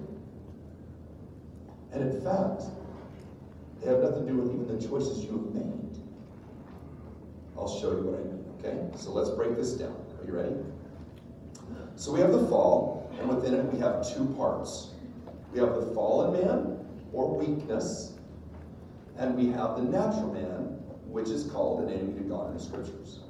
And 1.92 2.02
in 2.02 2.20
fact, 2.20 2.62
they 3.80 3.90
have 3.90 4.00
nothing 4.00 4.26
to 4.26 4.32
do 4.32 4.38
with 4.38 4.52
even 4.52 4.78
the 4.78 4.86
choices 4.86 5.24
you 5.24 5.32
have 5.32 5.54
made. 5.54 5.98
I'll 7.56 7.80
show 7.80 7.92
you 7.92 8.02
what 8.02 8.20
I 8.20 8.24
mean, 8.24 8.44
okay? 8.58 8.98
So 8.98 9.12
let's 9.12 9.30
break 9.30 9.56
this 9.56 9.72
down. 9.72 9.96
Are 10.20 10.26
you 10.26 10.32
ready? 10.32 10.54
So 11.96 12.12
we 12.12 12.20
have 12.20 12.30
the 12.30 12.46
fall, 12.46 13.10
and 13.18 13.28
within 13.28 13.54
it 13.54 13.64
we 13.72 13.78
have 13.80 14.06
two 14.14 14.26
parts. 14.36 14.90
We 15.52 15.58
have 15.58 15.74
the 15.74 15.86
fallen 15.94 16.40
man, 16.40 16.78
or 17.12 17.36
weakness, 17.36 18.12
and 19.16 19.34
we 19.34 19.48
have 19.48 19.76
the 19.76 19.82
natural 19.82 20.32
man, 20.32 20.78
which 21.10 21.28
is 21.28 21.50
called 21.50 21.88
an 21.88 21.92
enemy 21.92 22.14
to 22.18 22.28
God 22.28 22.50
in 22.50 22.56
the 22.56 22.62
scriptures. 22.62 23.20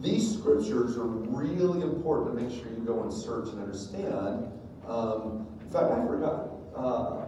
These 0.00 0.38
scriptures 0.38 0.96
are 0.96 1.06
really 1.06 1.82
important 1.82 2.36
to 2.36 2.42
make 2.42 2.50
sure 2.50 2.70
you 2.70 2.82
go 2.86 3.02
and 3.02 3.12
search 3.12 3.48
and 3.48 3.60
understand. 3.60 4.50
Um, 4.86 5.46
in 5.60 5.68
fact, 5.68 5.90
I 5.92 6.06
forgot. 6.06 6.48
Uh, 6.74 7.26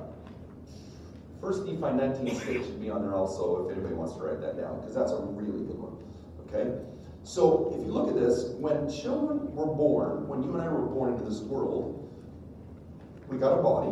First 1.43 1.65
Nephi 1.65 1.81
19 1.81 2.37
6 2.37 2.47
should 2.47 2.81
be 2.81 2.89
on 2.89 3.03
there 3.03 3.17
also 3.17 3.67
if 3.67 3.73
anybody 3.73 3.97
wants 3.97 4.15
to 4.15 4.21
write 4.21 4.41
that 4.41 4.57
down, 4.57 4.79
because 4.79 4.95
that's 4.95 5.11
a 5.11 5.17
really 5.17 5.67
good 5.67 5.77
one. 5.77 5.99
Okay? 6.47 6.81
So 7.25 7.75
if 7.75 7.85
you 7.85 7.93
look 7.93 8.09
at 8.09 8.15
this, 8.15 8.51
when 8.61 8.89
children 8.89 9.53
were 9.53 9.67
born, 9.67 10.29
when 10.29 10.45
you 10.45 10.53
and 10.55 10.63
I 10.63 10.69
were 10.69 10.87
born 10.87 11.15
into 11.15 11.25
this 11.25 11.41
world, 11.41 11.99
we 13.29 13.39
got 13.39 13.59
a 13.59 13.63
body, 13.63 13.91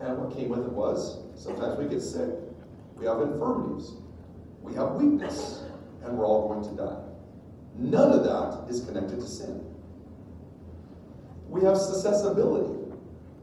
and 0.00 0.16
what 0.16 0.34
came 0.34 0.48
with 0.48 0.60
it 0.60 0.72
was 0.72 1.18
sometimes 1.36 1.78
we 1.78 1.86
get 1.86 2.00
sick, 2.00 2.30
we 2.96 3.04
have 3.04 3.20
infirmities, 3.20 3.92
we 4.62 4.72
have 4.74 4.92
weakness, 4.92 5.64
and 6.02 6.16
we're 6.16 6.26
all 6.26 6.48
going 6.48 6.64
to 6.64 6.82
die. 6.82 7.07
None 7.78 8.12
of 8.12 8.24
that 8.24 8.68
is 8.68 8.84
connected 8.84 9.20
to 9.20 9.26
sin. 9.26 9.64
We 11.48 11.62
have 11.62 11.78
susceptibility 11.78 12.92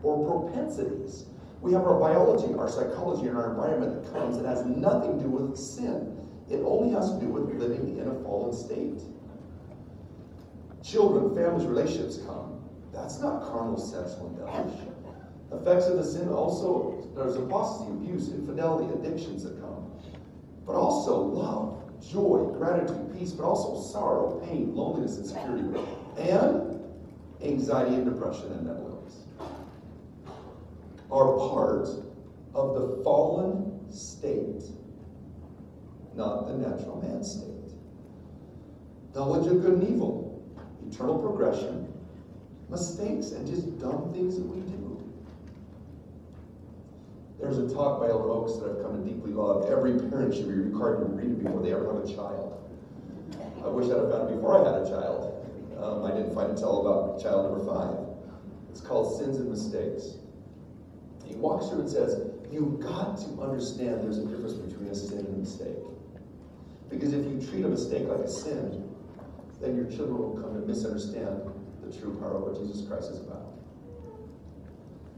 or 0.03 0.49
propensities. 0.51 1.25
We 1.61 1.71
have 1.73 1.83
our 1.83 1.99
biology, 1.99 2.53
our 2.53 2.69
psychology, 2.69 3.27
and 3.27 3.37
our 3.37 3.49
environment 3.49 4.03
that 4.03 4.13
comes. 4.13 4.37
It 4.37 4.45
has 4.45 4.63
nothing 4.65 5.17
to 5.17 5.23
do 5.23 5.29
with 5.29 5.57
sin. 5.57 6.15
It 6.49 6.61
only 6.63 6.93
has 6.93 7.11
to 7.11 7.19
do 7.19 7.27
with 7.27 7.55
living 7.55 7.97
in 7.97 8.07
a 8.07 8.13
fallen 8.23 8.53
state. 8.53 9.01
Children, 10.83 11.33
families, 11.33 11.65
relationships 11.65 12.19
come. 12.27 12.61
That's 12.93 13.19
not 13.19 13.41
carnal, 13.41 13.77
sexual, 13.77 14.29
devilish. 14.29 14.79
Effects 15.51 15.87
of 15.87 15.97
the 15.97 16.03
sin 16.03 16.29
also, 16.29 17.09
there's 17.15 17.35
apostasy, 17.37 17.89
abuse, 17.89 18.29
infidelity, 18.29 18.93
addictions 18.93 19.43
that 19.43 19.59
come. 19.59 19.91
But 20.67 20.75
also 20.75 21.19
love, 21.21 21.81
joy, 22.01 22.51
gratitude, 22.57 23.17
peace, 23.17 23.31
but 23.31 23.45
also 23.45 23.81
sorrow, 23.91 24.39
pain, 24.45 24.75
loneliness, 24.75 25.17
insecurity, 25.17 25.79
and 26.17 26.81
anxiety 27.43 27.95
and 27.95 28.05
depression 28.05 28.51
and 28.51 28.65
mental 28.65 28.87
illness 28.87 29.25
are 31.11 31.37
part 31.49 31.87
of 32.53 32.73
the 32.75 33.03
fallen 33.03 33.79
state, 33.91 34.63
not 36.15 36.47
the 36.47 36.53
natural 36.53 37.01
man 37.01 37.23
state. 37.23 37.51
Knowledge 39.13 39.47
of 39.51 39.61
good 39.61 39.73
and 39.73 39.89
evil, 39.89 40.43
eternal 40.89 41.19
progression, 41.19 41.91
mistakes, 42.69 43.31
and 43.31 43.47
just 43.47 43.79
dumb 43.79 44.11
things 44.13 44.35
that 44.35 44.45
we 44.45 44.59
do. 44.61 44.84
There's 47.39 47.57
a 47.57 47.73
talk 47.73 47.99
by 47.99 48.07
Elder 48.07 48.29
Oaks 48.29 48.57
that 48.57 48.71
I've 48.71 48.81
come 48.81 49.03
to 49.03 49.09
deeply 49.09 49.31
love. 49.31 49.69
Every 49.69 49.99
parent 50.09 50.33
should 50.33 50.47
be 50.47 50.55
required 50.55 50.99
to 50.99 51.05
read 51.05 51.31
it 51.31 51.43
before 51.43 51.61
they 51.61 51.73
ever 51.73 51.93
have 51.93 52.03
a 52.03 52.07
child. 52.07 52.51
I 53.63 53.67
wish 53.67 53.85
I'd 53.85 53.97
have 53.97 54.11
found 54.11 54.29
it 54.29 54.35
before 54.35 54.61
I 54.61 54.71
had 54.71 54.81
a 54.81 54.89
child. 54.89 55.31
Um, 55.77 56.05
I 56.05 56.11
didn't 56.15 56.33
find 56.33 56.47
it 56.47 56.55
until 56.55 56.87
about 56.87 57.21
child 57.21 57.51
number 57.51 57.65
five. 57.65 57.97
It's 58.69 58.79
called 58.79 59.19
Sins 59.19 59.37
and 59.37 59.49
Mistakes. 59.49 60.17
He 61.25 61.35
walks 61.35 61.67
through 61.69 61.81
and 61.81 61.89
says, 61.89 62.31
You've 62.51 62.79
got 62.79 63.17
to 63.17 63.41
understand 63.41 64.01
there's 64.01 64.19
a 64.19 64.25
difference 64.25 64.53
between 64.53 64.87
a 64.87 64.95
sin 64.95 65.19
and 65.19 65.27
a 65.27 65.39
mistake. 65.39 65.75
Because 66.89 67.13
if 67.13 67.25
you 67.25 67.41
treat 67.49 67.65
a 67.65 67.67
mistake 67.67 68.07
like 68.07 68.19
a 68.19 68.29
sin, 68.29 68.89
then 69.59 69.75
your 69.75 69.85
children 69.85 70.17
will 70.17 70.37
come 70.41 70.53
to 70.53 70.65
misunderstand 70.65 71.41
the 71.83 71.97
true 71.97 72.15
power 72.19 72.37
of 72.37 72.43
what 72.43 72.55
Jesus 72.61 72.87
Christ 72.87 73.11
is 73.11 73.19
about. 73.19 73.44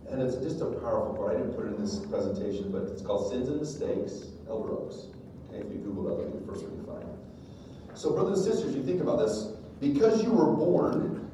And 0.10 0.22
it's 0.22 0.38
just 0.38 0.62
a 0.62 0.65
powerful 0.65 1.15
part. 1.17 1.36
I 1.36 1.39
didn't 1.39 1.54
put 1.54 1.65
it 1.65 1.76
in 1.76 1.82
this 1.82 2.00
presentation, 2.06 2.72
but 2.72 2.84
it's 2.84 3.02
called 3.02 3.32
Sins 3.32 3.50
and 3.50 3.60
Mistakes, 3.60 4.32
Elder 4.48 4.72
Oaks. 4.72 5.08
Okay, 5.50 5.60
if 5.60 5.72
you 5.72 5.80
Google 5.80 6.04
that, 6.06 6.17
that'll 6.17 6.32
be 6.32 6.39
the 6.39 6.52
first 6.52 6.65
one 6.65 6.86
find. 6.86 7.98
So, 7.98 8.13
brothers 8.13 8.46
and 8.46 8.54
sisters, 8.54 8.76
you 8.76 8.84
think 8.84 9.02
about 9.02 9.20
this. 9.20 9.54
Because 9.80 10.24
you 10.24 10.32
were 10.32 10.54
born, 10.54 11.30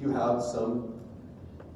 you 0.00 0.10
have 0.10 0.42
some 0.42 1.00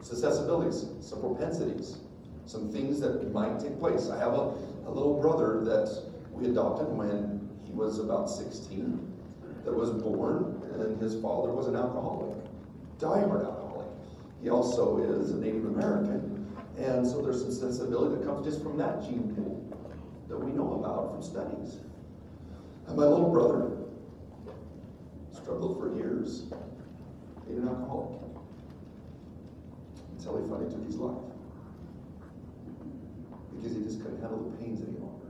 susceptibilities, 0.02 0.86
some 1.00 1.20
propensities, 1.20 1.98
some 2.44 2.70
things 2.70 3.00
that 3.00 3.32
might 3.32 3.58
take 3.58 3.78
place. 3.78 4.08
I 4.08 4.18
have 4.18 4.34
a, 4.34 4.54
a 4.86 4.90
little 4.90 5.20
brother 5.20 5.64
that 5.64 6.02
we 6.32 6.46
adopted 6.46 6.88
when 6.88 7.48
he 7.64 7.72
was 7.72 7.98
about 7.98 8.30
16 8.30 9.12
that 9.64 9.74
was 9.74 9.90
born, 9.90 10.62
and 10.74 11.00
his 11.00 11.14
father 11.14 11.50
was 11.50 11.66
an 11.66 11.76
alcoholic, 11.76 12.36
diehard 13.00 13.44
alcoholic. 13.44 13.55
He 14.42 14.50
also 14.50 14.98
is 14.98 15.30
a 15.32 15.36
Native 15.36 15.64
American, 15.64 16.46
and 16.78 17.06
so 17.06 17.22
there's 17.22 17.40
some 17.40 17.52
sensibility 17.52 18.16
that 18.16 18.24
comes 18.24 18.46
just 18.46 18.62
from 18.62 18.76
that 18.78 19.02
gene 19.02 19.34
pool 19.34 19.62
that 20.28 20.38
we 20.38 20.52
know 20.52 20.74
about 20.74 21.12
from 21.12 21.22
studies. 21.22 21.78
And 22.86 22.96
my 22.96 23.04
little 23.04 23.30
brother 23.30 23.70
struggled 25.32 25.80
for 25.80 25.94
years, 25.96 26.44
being 27.46 27.60
an 27.60 27.68
alcoholic 27.68 28.20
until 30.16 30.42
he 30.42 30.48
finally 30.48 30.70
took 30.70 30.84
his 30.84 30.96
life. 30.96 31.16
Because 33.54 33.76
he 33.76 33.82
just 33.82 34.02
couldn't 34.02 34.20
handle 34.20 34.50
the 34.50 34.56
pains 34.58 34.80
any 34.82 34.98
longer. 34.98 35.26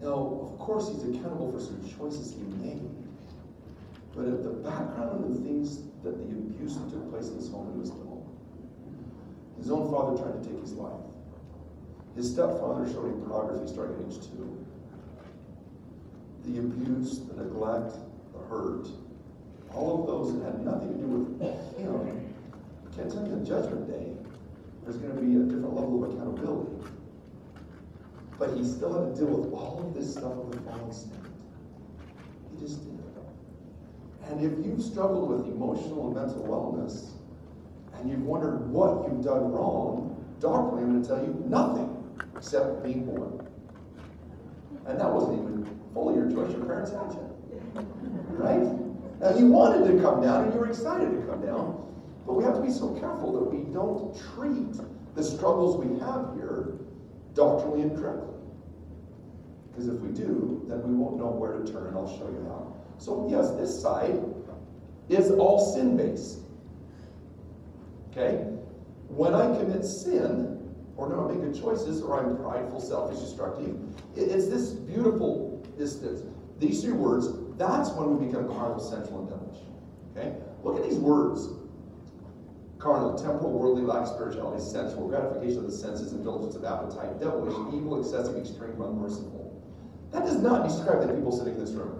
Now, 0.00 0.40
of 0.42 0.58
course, 0.58 0.88
he's 0.88 1.02
accountable 1.02 1.50
for 1.50 1.60
some 1.60 1.82
choices 1.98 2.32
he 2.32 2.42
made. 2.64 2.88
But 4.14 4.26
at 4.26 4.42
the 4.42 4.50
background 4.50 5.24
of 5.24 5.28
the 5.28 5.40
things 5.44 5.87
that 6.04 6.16
the 6.16 6.34
abuse 6.36 6.76
that 6.76 6.90
took 6.90 7.10
place 7.10 7.28
in 7.28 7.36
his 7.36 7.50
home 7.50 7.78
was 7.78 7.90
little, 7.90 8.26
his 9.56 9.70
own 9.70 9.90
father 9.90 10.16
tried 10.22 10.42
to 10.42 10.48
take 10.48 10.60
his 10.60 10.72
life. 10.72 11.00
His 12.14 12.32
stepfather 12.32 12.86
showed 12.90 13.06
him 13.06 13.20
pornography 13.22 13.72
starting 13.72 13.96
at 13.96 14.12
age 14.12 14.20
two. 14.22 14.64
the 16.44 16.58
abuse, 16.60 17.20
the 17.20 17.42
neglect, 17.42 17.92
the 18.32 18.38
hurt, 18.48 18.86
all 19.74 20.00
of 20.00 20.06
those 20.06 20.34
that 20.34 20.44
had 20.44 20.64
nothing 20.64 20.94
to 20.94 20.98
do 20.98 21.06
with 21.06 21.40
him, 21.76 22.34
can't 22.98 23.12
tell 23.12 23.24
you 23.26 23.34
on 23.34 23.44
judgment 23.44 23.86
day, 23.86 24.12
there's 24.82 24.96
gonna 24.96 25.20
be 25.20 25.36
a 25.36 25.44
different 25.44 25.72
level 25.72 26.02
of 26.02 26.10
accountability. 26.10 26.72
But 28.38 28.56
he 28.56 28.64
still 28.64 28.92
had 28.92 29.14
to 29.14 29.20
deal 29.20 29.36
with 29.36 29.52
all 29.52 29.84
of 29.86 29.94
this 29.94 30.12
stuff 30.12 30.32
of 30.32 30.50
the 30.50 30.60
fallen 30.62 30.92
state. 30.92 31.14
He 32.50 32.66
just. 32.66 32.87
And 34.28 34.44
if 34.44 34.64
you've 34.64 34.82
struggled 34.82 35.30
with 35.30 35.46
emotional 35.46 36.06
and 36.06 36.16
mental 36.16 36.42
wellness, 36.44 37.10
and 37.94 38.10
you've 38.10 38.22
wondered 38.22 38.70
what 38.70 39.08
you've 39.08 39.24
done 39.24 39.50
wrong, 39.50 40.24
doctrinally, 40.38 40.82
I'm 40.84 40.90
going 40.90 41.02
to 41.02 41.08
tell 41.08 41.18
you 41.18 41.44
nothing 41.46 42.04
except 42.36 42.84
being 42.84 43.06
born. 43.06 43.46
And 44.86 45.00
that 45.00 45.12
wasn't 45.12 45.40
even 45.40 45.78
fully 45.94 46.14
your 46.14 46.30
choice. 46.30 46.52
Your 46.52 46.64
parents 46.64 46.90
had 46.90 47.12
you. 47.12 47.86
Right? 48.30 48.62
Now, 49.20 49.36
you 49.36 49.48
wanted 49.48 49.90
to 49.90 50.00
come 50.00 50.22
down 50.22 50.44
and 50.44 50.54
you 50.54 50.60
were 50.60 50.68
excited 50.68 51.10
to 51.10 51.26
come 51.26 51.44
down, 51.44 51.84
but 52.26 52.34
we 52.34 52.44
have 52.44 52.54
to 52.54 52.62
be 52.62 52.70
so 52.70 52.94
careful 53.00 53.32
that 53.32 53.50
we 53.50 53.64
don't 53.72 54.16
treat 54.34 54.78
the 55.14 55.24
struggles 55.24 55.76
we 55.84 55.98
have 55.98 56.34
here 56.36 56.74
doctrinally 57.34 57.82
incorrectly. 57.82 58.34
Because 59.70 59.88
if 59.88 60.00
we 60.00 60.10
do, 60.10 60.64
then 60.68 60.82
we 60.86 60.94
won't 60.94 61.16
know 61.16 61.26
where 61.26 61.58
to 61.58 61.72
turn, 61.72 61.88
and 61.88 61.96
I'll 61.96 62.18
show 62.18 62.28
you 62.28 62.44
how. 62.48 62.77
So, 62.98 63.28
yes, 63.30 63.50
this 63.52 63.80
side 63.80 64.18
is 65.08 65.30
all 65.30 65.74
sin 65.74 65.96
based. 65.96 66.40
Okay? 68.10 68.44
When 69.08 69.34
I 69.34 69.46
commit 69.56 69.84
sin, 69.84 70.56
or 70.96 71.08
don't 71.08 71.28
make 71.28 71.40
good 71.40 71.60
choices, 71.60 72.02
or 72.02 72.18
I'm 72.18 72.36
prideful, 72.36 72.80
selfish, 72.80 73.20
destructive, 73.20 73.76
it's 74.16 74.48
this 74.48 74.70
beautiful 74.70 75.64
distance. 75.78 76.22
These 76.58 76.82
three 76.82 76.92
words, 76.92 77.28
that's 77.56 77.90
when 77.90 78.18
we 78.18 78.26
become 78.26 78.48
carnal, 78.48 78.80
sensual, 78.80 79.20
and 79.20 79.28
devilish. 79.28 79.60
Okay? 80.16 80.36
Look 80.64 80.76
at 80.76 80.88
these 80.88 80.98
words. 80.98 81.48
Carnal, 82.78 83.16
temporal, 83.16 83.52
worldly, 83.52 83.82
lack 83.82 84.02
of 84.02 84.08
spirituality, 84.08 84.62
sensual, 84.62 85.08
gratification 85.08 85.58
of 85.58 85.66
the 85.66 85.72
senses, 85.72 86.12
indulgence 86.12 86.54
of 86.54 86.64
appetite, 86.64 87.18
devilish, 87.20 87.54
evil, 87.74 88.00
excessive, 88.00 88.36
extreme, 88.36 88.80
unmerciful. 88.80 89.62
That 90.12 90.24
does 90.24 90.40
not 90.40 90.66
describe 90.66 91.06
the 91.06 91.12
people 91.12 91.32
sitting 91.32 91.54
in 91.54 91.60
this 91.60 91.72
room. 91.72 91.97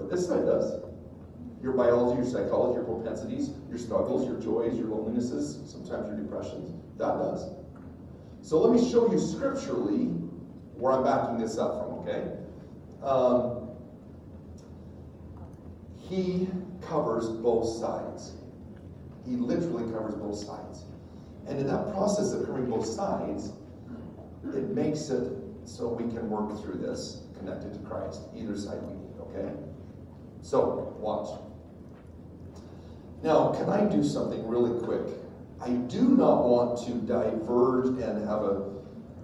But 0.00 0.10
this 0.10 0.26
side 0.26 0.46
does. 0.46 0.82
Your 1.62 1.74
biology, 1.74 2.22
your 2.22 2.30
psychology, 2.30 2.76
your 2.76 2.84
propensities, 2.84 3.50
your 3.68 3.78
struggles, 3.78 4.26
your 4.26 4.40
joys, 4.40 4.78
your 4.78 4.88
lonelinesses, 4.88 5.68
sometimes 5.70 6.08
your 6.08 6.16
depressions. 6.16 6.72
That 6.96 7.18
does. 7.18 7.50
So 8.40 8.58
let 8.60 8.72
me 8.80 8.90
show 8.90 9.12
you 9.12 9.18
scripturally 9.18 10.06
where 10.74 10.94
I'm 10.94 11.04
backing 11.04 11.36
this 11.36 11.58
up 11.58 11.84
from, 11.84 11.98
okay? 11.98 12.32
Um, 13.02 13.68
he 16.08 16.48
covers 16.80 17.28
both 17.28 17.68
sides. 17.78 18.32
He 19.26 19.36
literally 19.36 19.92
covers 19.92 20.14
both 20.14 20.36
sides. 20.36 20.84
And 21.46 21.58
in 21.58 21.66
that 21.66 21.92
process 21.92 22.32
of 22.32 22.46
covering 22.46 22.70
both 22.70 22.86
sides, 22.86 23.52
it 24.54 24.70
makes 24.70 25.10
it 25.10 25.30
so 25.66 25.88
we 25.88 26.04
can 26.04 26.30
work 26.30 26.58
through 26.62 26.78
this 26.78 27.24
connected 27.38 27.74
to 27.74 27.80
Christ. 27.80 28.22
Either 28.34 28.56
side 28.56 28.78
we 28.82 28.94
need, 28.94 29.20
okay? 29.20 29.52
So, 30.42 30.96
watch. 30.98 31.38
Now, 33.22 33.52
can 33.52 33.68
I 33.68 33.84
do 33.84 34.02
something 34.02 34.46
really 34.48 34.80
quick? 34.82 35.02
I 35.60 35.70
do 35.70 36.02
not 36.02 36.44
want 36.44 36.86
to 36.86 36.94
diverge 37.06 37.88
and 37.88 38.26
have 38.26 38.42
a, 38.42 38.70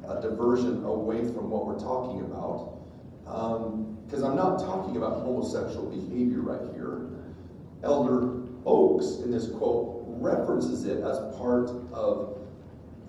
a 0.07 0.21
diversion 0.21 0.85
away 0.85 1.21
from 1.21 1.51
what 1.51 1.67
we're 1.67 1.79
talking 1.79 2.21
about. 2.21 2.77
Because 3.25 4.23
um, 4.23 4.31
I'm 4.31 4.37
not 4.37 4.59
talking 4.59 4.97
about 4.97 5.23
homosexual 5.23 5.91
behavior 5.91 6.41
right 6.41 6.75
here. 6.75 7.09
Elder 7.83 8.43
Oaks, 8.67 9.23
in 9.25 9.31
this 9.31 9.49
quote, 9.49 10.05
references 10.07 10.85
it 10.85 10.99
as 10.99 11.19
part 11.37 11.71
of 11.93 12.39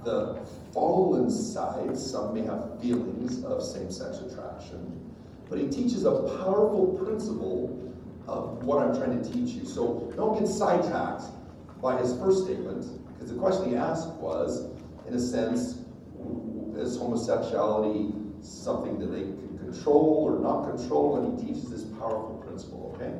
the 0.04 0.40
fallen 0.74 1.30
side. 1.30 1.98
Some 1.98 2.34
may 2.34 2.44
have 2.44 2.80
feelings 2.82 3.44
of 3.44 3.62
same 3.62 3.92
sex 3.92 4.20
attraction. 4.20 5.14
But 5.50 5.60
he 5.60 5.68
teaches 5.68 6.06
a 6.06 6.12
powerful 6.44 6.98
principle 7.04 7.94
of 8.28 8.64
what 8.64 8.80
I'm 8.80 8.96
trying 8.96 9.22
to 9.22 9.32
teach 9.32 9.52
you. 9.52 9.66
So 9.66 10.12
don't 10.16 10.38
get 10.38 10.48
sidetracked 10.48 11.24
by 11.82 11.98
his 11.98 12.18
first 12.18 12.44
statement, 12.44 12.86
because 13.14 13.32
the 13.32 13.40
question 13.40 13.70
he 13.70 13.76
asked 13.76 14.10
was, 14.16 14.70
in 15.08 15.14
a 15.14 15.20
sense, 15.20 15.80
is 16.76 16.98
homosexuality 16.98 18.14
something 18.42 19.00
that 19.00 19.08
they 19.08 19.22
can 19.22 19.58
control 19.58 20.24
or 20.28 20.40
not 20.40 20.78
control? 20.78 21.18
And 21.18 21.40
he 21.40 21.48
teaches 21.48 21.70
this 21.70 21.84
powerful 21.84 22.44
principle, 22.46 22.94
okay? 22.96 23.14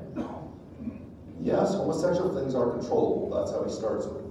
Yes, 1.42 1.74
homosexual 1.76 2.36
things 2.36 2.56
are 2.56 2.72
controllable. 2.72 3.30
That's 3.30 3.52
how 3.52 3.64
he 3.64 3.72
starts 3.72 4.06
with. 4.08 4.26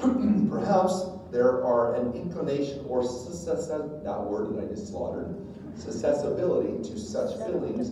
Perhaps 0.50 1.06
there 1.30 1.64
are 1.64 1.94
an 1.96 2.12
inclination 2.14 2.84
or 2.88 3.02
that 3.02 4.20
word 4.20 4.54
that 4.54 4.64
I 4.64 4.66
just 4.68 4.88
slaughtered, 4.88 5.36
susceptibility 5.76 6.88
to 6.88 6.98
such 6.98 7.36
feelings 7.46 7.90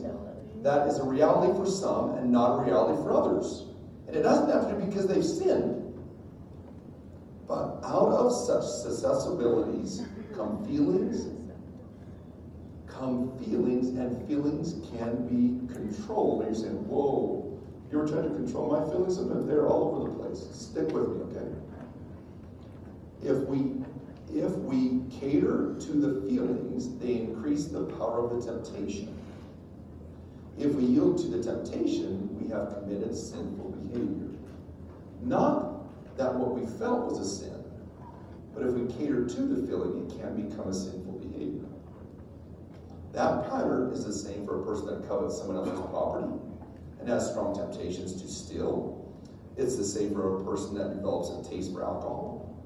that 0.63 0.89
is 0.89 0.99
a 0.99 1.05
reality 1.05 1.53
for 1.53 1.67
some 1.67 2.17
and 2.17 2.31
not 2.31 2.59
a 2.59 2.65
reality 2.65 3.01
for 3.03 3.13
others. 3.13 3.65
And 4.07 4.17
it 4.17 4.23
doesn't 4.23 4.51
have 4.51 4.69
to 4.69 4.75
be 4.75 4.87
because 4.87 5.07
they've 5.07 5.25
sinned. 5.25 5.85
But 7.47 7.81
out 7.85 8.09
of 8.09 8.33
such 8.33 8.63
susceptibilities 8.63 10.03
come 10.35 10.65
feelings, 10.67 11.27
come 12.87 13.39
feelings, 13.39 13.89
and 13.89 14.27
feelings 14.29 14.75
can 14.97 15.27
be 15.27 15.73
controlled. 15.73 16.43
And 16.43 16.55
you're 16.55 16.65
saying, 16.65 16.89
whoa, 16.89 17.59
you 17.91 17.99
were 17.99 18.07
trying 18.07 18.25
to 18.25 18.35
control 18.35 18.71
my 18.73 18.91
feelings, 18.91 19.17
and 19.17 19.49
they're 19.49 19.67
all 19.67 19.97
over 19.97 20.11
the 20.11 20.17
place. 20.17 20.47
Stick 20.53 20.89
with 20.93 21.09
me, 21.09 21.23
okay? 21.31 21.49
If 23.23 23.39
we 23.49 23.83
if 24.31 24.53
we 24.57 25.01
cater 25.21 25.75
to 25.81 25.93
the 25.93 26.29
feelings, 26.29 26.99
they 26.99 27.15
increase 27.15 27.65
the 27.65 27.85
power 27.85 28.27
of 28.27 28.45
the 28.45 28.53
temptation. 28.53 29.19
If 30.59 30.75
we 30.75 30.85
yield 30.85 31.19
to 31.19 31.29
the 31.29 31.43
temptation, 31.43 32.37
we 32.41 32.49
have 32.49 32.75
committed 32.75 33.17
sinful 33.17 33.71
behavior. 33.71 34.37
Not 35.23 36.17
that 36.17 36.35
what 36.35 36.59
we 36.59 36.67
felt 36.79 37.07
was 37.07 37.21
a 37.21 37.25
sin, 37.25 37.63
but 38.53 38.65
if 38.65 38.73
we 38.73 38.93
cater 38.93 39.25
to 39.25 39.41
the 39.43 39.67
feeling, 39.67 40.05
it 40.05 40.21
can 40.21 40.49
become 40.49 40.69
a 40.69 40.75
sinful 40.75 41.13
behavior. 41.13 41.69
That 43.13 43.49
pattern 43.49 43.93
is 43.93 44.05
the 44.05 44.13
same 44.13 44.45
for 44.45 44.61
a 44.61 44.65
person 44.65 44.87
that 44.87 45.09
covets 45.09 45.39
someone 45.39 45.57
else's 45.57 45.81
property 45.91 46.33
and 46.99 47.09
has 47.09 47.31
strong 47.31 47.55
temptations 47.55 48.21
to 48.21 48.29
steal. 48.29 49.09
It's 49.57 49.77
the 49.77 49.85
same 49.85 50.13
for 50.13 50.41
a 50.41 50.45
person 50.45 50.77
that 50.77 50.95
develops 50.95 51.31
a 51.31 51.51
taste 51.51 51.73
for 51.73 51.85
alcohol. 51.85 52.57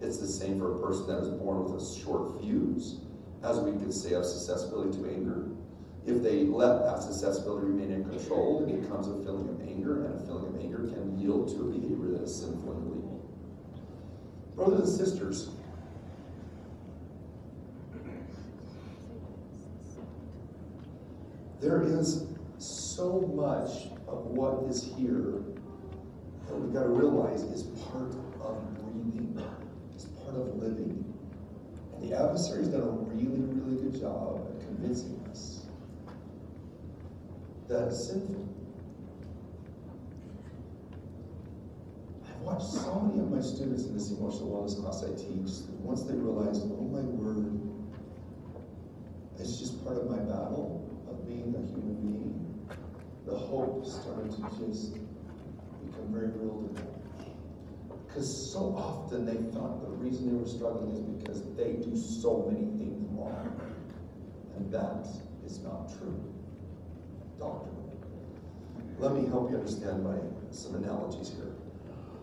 It's 0.00 0.18
the 0.18 0.26
same 0.26 0.58
for 0.58 0.76
a 0.76 0.78
person 0.78 1.06
that 1.08 1.18
is 1.18 1.28
born 1.28 1.64
with 1.64 1.80
a 1.80 2.00
short 2.00 2.40
fuse, 2.40 3.00
as 3.42 3.58
we 3.60 3.72
could 3.72 3.92
say 3.92 4.14
of 4.14 4.24
susceptibility 4.24 4.98
to 4.98 5.08
anger. 5.08 5.48
If 6.06 6.22
they 6.22 6.44
let 6.44 6.84
that 6.84 7.02
susceptibility 7.02 7.68
remain 7.68 7.90
in 7.90 8.04
control, 8.04 8.62
it 8.62 8.80
becomes 8.82 9.08
a 9.08 9.24
feeling 9.24 9.48
of 9.48 9.60
anger, 9.66 10.04
and 10.04 10.14
a 10.14 10.26
feeling 10.26 10.54
of 10.54 10.60
anger 10.60 10.78
can 10.78 11.18
yield 11.18 11.48
to 11.48 11.62
a 11.62 11.64
behavior 11.64 12.18
that 12.18 12.24
is 12.24 12.40
sinful 12.40 12.72
and 12.72 12.86
illegal. 12.86 13.30
Brothers 14.54 14.80
and 14.80 14.98
sisters, 14.98 15.48
there 21.60 21.82
is 21.82 22.26
so 22.58 23.22
much 23.34 23.88
of 24.06 24.26
what 24.26 24.70
is 24.70 24.92
here 24.98 25.42
that 26.46 26.54
we've 26.54 26.74
got 26.74 26.82
to 26.82 26.90
realize 26.90 27.42
is 27.44 27.62
part 27.62 28.14
of 28.42 28.74
breathing 28.74 29.42
is 29.96 30.04
part 30.04 30.36
of 30.36 30.54
living. 30.56 31.02
And 31.94 32.10
the 32.10 32.14
adversary's 32.14 32.68
done 32.68 32.82
a 32.82 32.90
really, 32.90 33.40
really 33.40 33.90
good 33.90 33.98
job 33.98 34.46
at 34.50 34.60
convincing 34.66 35.23
that 37.68 37.92
sinful. 37.92 38.48
I've 42.28 42.40
watched 42.40 42.66
so 42.66 43.00
many 43.00 43.20
of 43.20 43.30
my 43.30 43.40
students 43.40 43.84
in 43.84 43.94
this 43.94 44.10
emotional 44.10 44.50
wellness 44.50 44.80
class 44.80 45.02
I 45.02 45.14
teach, 45.16 45.66
once 45.80 46.02
they 46.02 46.14
realize, 46.14 46.60
oh 46.62 46.88
my 46.92 47.00
word, 47.00 47.60
it's 49.38 49.58
just 49.58 49.82
part 49.84 49.96
of 49.96 50.10
my 50.10 50.18
battle 50.18 50.84
of 51.10 51.26
being 51.26 51.54
a 51.56 51.62
human 51.72 51.96
being, 52.00 52.68
the 53.26 53.34
hope 53.34 53.86
started 53.86 54.30
to 54.30 54.66
just 54.66 54.94
become 54.94 56.12
very 56.12 56.28
real 56.28 56.68
to 56.68 56.74
them. 56.74 56.88
Because 58.06 58.52
so 58.52 58.74
often 58.76 59.24
they 59.24 59.34
thought 59.52 59.82
the 59.82 59.90
reason 59.96 60.28
they 60.28 60.34
were 60.34 60.48
struggling 60.48 60.92
is 60.92 61.00
because 61.00 61.42
they 61.56 61.72
do 61.72 61.96
so 61.96 62.48
many 62.50 62.66
things 62.78 63.08
wrong. 63.10 63.60
And 64.56 64.70
that 64.70 65.08
is 65.44 65.60
not 65.60 65.90
true. 65.98 66.34
Doctor. 67.38 67.70
Let 68.98 69.14
me 69.14 69.26
help 69.28 69.50
you 69.50 69.56
understand 69.56 70.04
by 70.04 70.16
some 70.50 70.74
analogies 70.76 71.32
here. 71.34 71.52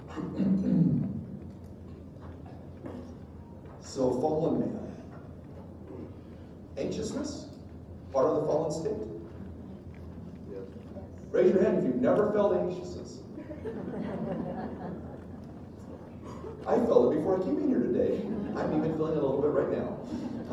so, 3.81 4.19
fallen 4.21 4.59
man, 4.61 4.79
anxiousness, 6.77 7.47
part 8.11 8.27
of 8.27 8.35
the 8.35 8.41
fallen 8.47 8.71
state? 8.71 8.93
Raise 11.31 11.53
your 11.53 11.63
hand 11.63 11.77
if 11.77 11.83
you've 11.85 12.01
never 12.01 12.31
felt 12.33 12.53
anxiousness. 12.55 13.19
I 16.67 16.75
felt 16.85 17.11
it 17.11 17.15
before 17.17 17.39
I 17.39 17.43
came 17.43 17.57
in 17.57 17.69
here 17.69 17.79
today. 17.79 18.21
I'm 18.55 18.75
even 18.77 18.93
feeling 18.97 19.13
it 19.13 19.23
a 19.23 19.25
little 19.25 19.41
bit 19.41 19.51
right 19.51 19.71
now. 19.71 19.97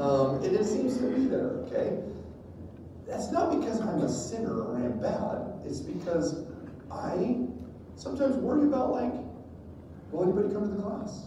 Um, 0.03 0.43
and 0.45 0.57
it 0.57 0.65
seems 0.65 0.97
to 0.99 1.07
be 1.09 1.27
there, 1.27 1.51
okay? 1.67 1.99
That's 3.09 3.33
not 3.33 3.59
because 3.59 3.81
I'm 3.81 4.03
a 4.03 4.09
sinner 4.09 4.63
or 4.63 4.77
I'm 4.77 5.01
bad. 5.01 5.65
It's 5.65 5.81
because 5.81 6.45
I 6.93 7.39
sometimes 7.97 8.37
worry 8.37 8.67
about, 8.67 8.93
like, 8.93 9.15
will 10.13 10.25
anybody 10.25 10.53
come 10.53 10.69
to 10.69 10.75
the 10.77 10.83
class? 10.83 11.25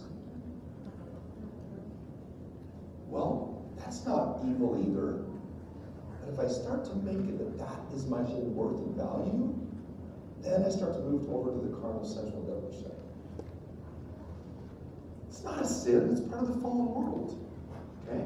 Well, 3.08 3.64
that's 3.76 4.06
not 4.06 4.40
evil 4.46 4.80
either. 4.80 5.24
But 6.20 6.32
if 6.32 6.38
I 6.38 6.48
start 6.48 6.84
to 6.84 6.94
make 6.96 7.28
it 7.28 7.38
that 7.38 7.58
that 7.58 7.94
is 7.94 8.06
my 8.06 8.22
whole 8.22 8.48
worth 8.54 8.78
and 8.78 8.96
value, 8.96 9.58
then 10.40 10.64
I 10.64 10.70
start 10.70 10.94
to 10.94 11.00
move 11.00 11.28
over 11.30 11.50
to 11.50 11.66
the 11.66 11.76
carnal, 11.76 12.04
sensual, 12.04 12.42
devilish. 12.42 12.86
It's 15.28 15.42
not 15.42 15.62
a 15.62 15.66
sin, 15.66 16.10
it's 16.12 16.20
part 16.20 16.44
of 16.44 16.54
the 16.54 16.60
fallen 16.60 16.94
world. 16.94 17.44
Okay? 18.08 18.24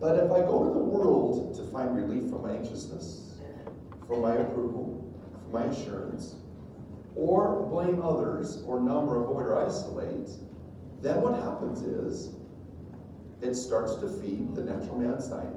But 0.00 0.16
if 0.16 0.30
I 0.32 0.40
go 0.40 0.64
to 0.64 0.72
the 0.72 0.78
world 0.78 1.54
to 1.56 1.62
find 1.64 1.94
relief 1.94 2.30
from 2.30 2.42
my 2.42 2.52
anxiousness, 2.52 3.34
for 4.06 4.20
my 4.20 4.34
approval, 4.36 5.14
for 5.44 5.58
my 5.58 5.64
assurance, 5.66 6.36
or 7.14 7.66
blame 7.68 8.00
others, 8.02 8.62
or 8.66 8.80
numb 8.80 9.08
or 9.10 9.22
avoid 9.22 9.46
or 9.46 9.66
isolate, 9.66 10.30
then 11.02 11.20
what 11.20 11.34
happens 11.34 11.82
is 11.82 12.34
it 13.42 13.54
starts 13.54 13.96
to 13.96 14.08
feed 14.08 14.54
the 14.54 14.62
natural 14.62 14.98
man 14.98 15.20
side. 15.20 15.54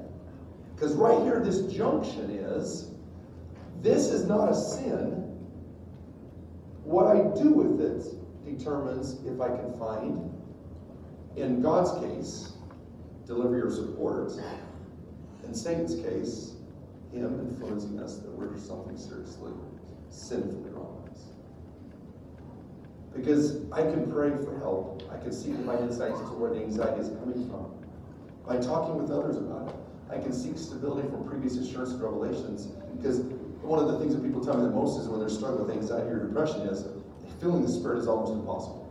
Because 0.76 0.94
right 0.94 1.22
here, 1.22 1.40
this 1.40 1.74
junction 1.74 2.30
is 2.30 2.92
this 3.82 4.08
is 4.08 4.26
not 4.26 4.50
a 4.50 4.56
sin. 4.56 5.22
What 6.84 7.08
I 7.08 7.22
do 7.42 7.50
with 7.50 7.82
it 7.82 8.16
determines 8.46 9.24
if 9.26 9.40
I 9.40 9.48
can 9.48 9.78
find, 9.78 10.32
in 11.36 11.62
God's 11.62 11.92
case, 12.04 12.53
delivery 13.26 13.60
your 13.60 13.72
support. 13.72 14.32
In 15.46 15.54
Satan's 15.54 15.96
case, 15.96 16.54
him 17.12 17.40
influencing 17.40 18.00
us 18.00 18.18
that 18.18 18.32
we're 18.32 18.58
something 18.58 18.98
seriously 18.98 19.52
sinfully 20.10 20.70
wrong. 20.72 21.02
with 21.04 21.12
us. 21.12 21.24
Because 23.16 23.72
I 23.72 23.82
can 23.82 24.12
pray 24.12 24.32
for 24.44 24.58
help. 24.60 25.04
I 25.12 25.18
can 25.18 25.32
seek 25.32 25.58
my 25.60 25.78
insights 25.78 26.20
into 26.20 26.34
where 26.34 26.52
the 26.52 26.62
anxiety 26.62 27.02
is 27.02 27.10
coming 27.20 27.50
from. 27.50 27.72
By 28.46 28.58
talking 28.58 29.02
with 29.02 29.12
others 29.12 29.38
about 29.38 29.70
it. 29.70 29.76
I 30.10 30.18
can 30.22 30.34
seek 30.34 30.58
stability 30.58 31.08
from 31.10 31.28
previous 31.28 31.58
assurance 31.58 31.92
and 31.92 32.02
revelations. 32.02 32.68
Because 32.98 33.22
one 33.62 33.80
of 33.80 33.88
the 33.88 34.00
things 34.00 34.14
that 34.14 34.24
people 34.24 34.44
tell 34.44 34.58
me 34.58 34.64
the 34.64 34.76
most 34.76 35.00
is 35.00 35.08
when 35.08 35.20
they're 35.20 35.30
struggling 35.30 35.66
with 35.66 35.76
anxiety 35.76 36.10
or 36.10 36.28
depression 36.28 36.62
is 36.68 36.86
feeling 37.40 37.64
the 37.64 37.72
spirit 37.72 38.00
is 38.00 38.08
almost 38.08 38.34
impossible. 38.34 38.83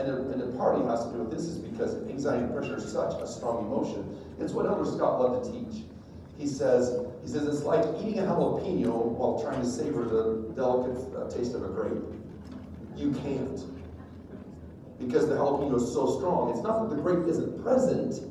And, 0.00 0.08
a, 0.08 0.44
and 0.44 0.56
party 0.56 0.82
has 0.86 1.04
to 1.04 1.12
do 1.12 1.18
with 1.18 1.30
this 1.30 1.44
is 1.44 1.58
because 1.58 1.96
anxiety 2.08 2.44
and 2.44 2.54
pressure 2.54 2.76
are 2.76 2.80
such 2.80 3.20
a 3.20 3.26
strong 3.26 3.66
emotion. 3.66 4.16
It's 4.38 4.54
what 4.54 4.64
Elder 4.64 4.90
Scott 4.90 5.20
loved 5.20 5.44
to 5.44 5.52
teach. 5.52 5.84
He 6.38 6.46
says, 6.46 7.06
he 7.22 7.28
says 7.28 7.46
it's 7.46 7.64
like 7.64 7.84
eating 8.00 8.18
a 8.20 8.22
jalapeno 8.22 8.96
while 8.96 9.42
trying 9.42 9.60
to 9.60 9.66
savor 9.66 10.04
the 10.04 10.54
delicate 10.56 10.96
uh, 11.14 11.28
taste 11.28 11.54
of 11.54 11.64
a 11.64 11.68
grape. 11.68 12.02
You 12.96 13.12
can't. 13.12 13.60
Because 14.98 15.28
the 15.28 15.34
jalapeno 15.34 15.76
is 15.76 15.92
so 15.92 16.16
strong. 16.18 16.50
It's 16.50 16.62
not 16.62 16.88
that 16.88 16.96
the 16.96 17.02
grape 17.02 17.28
isn't 17.28 17.62
present, 17.62 18.22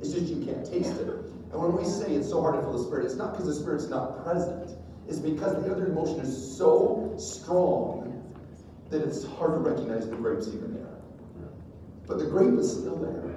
it's 0.00 0.12
just 0.12 0.26
you 0.26 0.44
can't 0.44 0.64
taste 0.64 0.98
it. 1.00 1.08
And 1.08 1.62
when 1.62 1.76
we 1.76 1.84
say 1.84 2.14
it's 2.14 2.28
so 2.28 2.40
hard 2.40 2.56
to 2.56 2.62
feel 2.62 2.72
the 2.72 2.82
Spirit, 2.84 3.04
it's 3.04 3.14
not 3.14 3.32
because 3.32 3.46
the 3.46 3.54
Spirit's 3.54 3.88
not 3.88 4.24
present. 4.24 4.76
It's 5.06 5.18
because 5.18 5.62
the 5.62 5.70
other 5.70 5.86
emotion 5.86 6.20
is 6.20 6.56
so 6.56 7.14
strong 7.18 8.22
that 8.90 9.02
it's 9.02 9.24
hard 9.24 9.52
to 9.52 9.58
recognize 9.58 10.08
the 10.08 10.16
grape's 10.16 10.48
even. 10.48 10.83
But 12.06 12.18
the 12.18 12.26
grape 12.26 12.58
is 12.58 12.70
still 12.70 12.96
there. 12.96 13.34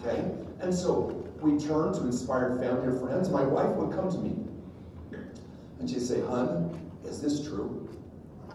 Okay? 0.00 0.30
And 0.60 0.74
so 0.74 1.28
we 1.40 1.58
turn 1.58 1.92
to 1.94 2.00
inspired 2.00 2.60
family 2.60 2.88
or 2.88 2.98
friends. 2.98 3.28
My 3.28 3.44
wife 3.44 3.70
would 3.76 3.94
come 3.96 4.10
to 4.10 4.18
me 4.18 4.46
and 5.78 5.88
she'd 5.94 6.02
say, 6.02 6.20
Hun, 6.22 6.90
is 7.04 7.20
this 7.20 7.46
true? 7.46 7.88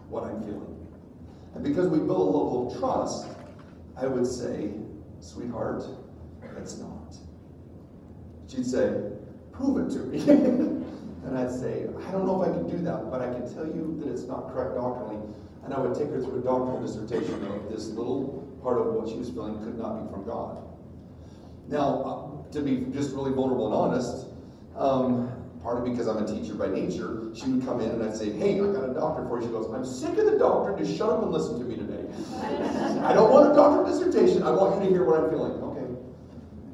What 0.09 0.23
I'm 0.25 0.41
feeling. 0.43 0.77
And 1.55 1.63
because 1.63 1.87
we 1.87 1.99
build 1.99 2.09
a 2.09 2.37
level 2.37 2.71
of 2.71 2.79
trust, 2.79 3.27
I 3.95 4.07
would 4.07 4.27
say, 4.27 4.71
Sweetheart, 5.19 5.83
it's 6.57 6.77
not. 6.77 7.15
She'd 8.47 8.65
say, 8.65 9.11
Prove 9.51 9.87
it 9.87 9.93
to 9.93 9.99
me. 9.99 10.19
and 10.29 11.37
I'd 11.37 11.51
say, 11.51 11.87
I 12.07 12.11
don't 12.11 12.25
know 12.25 12.41
if 12.41 12.49
I 12.49 12.51
can 12.51 12.69
do 12.69 12.83
that, 12.83 13.09
but 13.11 13.21
I 13.21 13.31
can 13.31 13.53
tell 13.53 13.65
you 13.65 13.97
that 14.03 14.11
it's 14.11 14.23
not 14.23 14.51
correct 14.51 14.75
doctrinally. 14.75 15.21
And 15.63 15.73
I 15.73 15.79
would 15.79 15.93
take 15.93 16.09
her 16.09 16.19
through 16.19 16.39
a 16.39 16.43
doctoral 16.43 16.81
dissertation 16.81 17.45
of 17.45 17.71
this 17.71 17.89
little 17.89 18.40
part 18.61 18.79
of 18.79 18.93
what 18.93 19.09
she 19.09 19.15
was 19.15 19.29
feeling 19.29 19.57
could 19.63 19.77
not 19.77 20.01
be 20.01 20.11
from 20.11 20.25
God. 20.25 20.57
Now, 21.67 22.43
uh, 22.47 22.51
to 22.51 22.61
be 22.61 22.85
just 22.93 23.11
really 23.11 23.31
vulnerable 23.31 23.67
and 23.67 23.75
honest, 23.75 24.27
um, 24.75 25.31
partly 25.63 25.91
because 25.91 26.07
I'm 26.07 26.17
a 26.23 26.27
teacher 26.27 26.53
by 26.53 26.67
nature, 26.67 27.29
she 27.33 27.49
would 27.49 27.65
come 27.65 27.81
in 27.81 27.89
and 27.89 28.03
I'd 28.03 28.15
say, 28.15 28.31
Hey, 28.31 28.59
I 28.59 28.65
got 28.65 28.89
a 28.89 28.93
doctor 28.93 29.25
for 29.27 29.39
you. 29.39 29.47
She 29.47 29.51
goes, 29.51 29.71
I'm 29.73 29.85
sick 29.85 30.17
of 30.17 30.25
the 30.25 30.37
doctor. 30.37 30.77
Just 30.77 30.97
shut 30.97 31.09
up 31.09 31.23
and 31.23 31.31
listen 31.31 31.59
to 31.59 31.65
me 31.65 31.75
today. 31.75 32.05
I 33.03 33.13
don't 33.13 33.31
want 33.31 33.51
a 33.51 33.55
doctoral 33.55 33.85
dissertation. 33.85 34.43
I 34.43 34.51
want 34.51 34.81
you 34.81 34.89
to 34.89 34.93
hear 34.93 35.05
what 35.05 35.23
I'm 35.23 35.29
feeling. 35.29 35.53
Okay. 35.53 35.85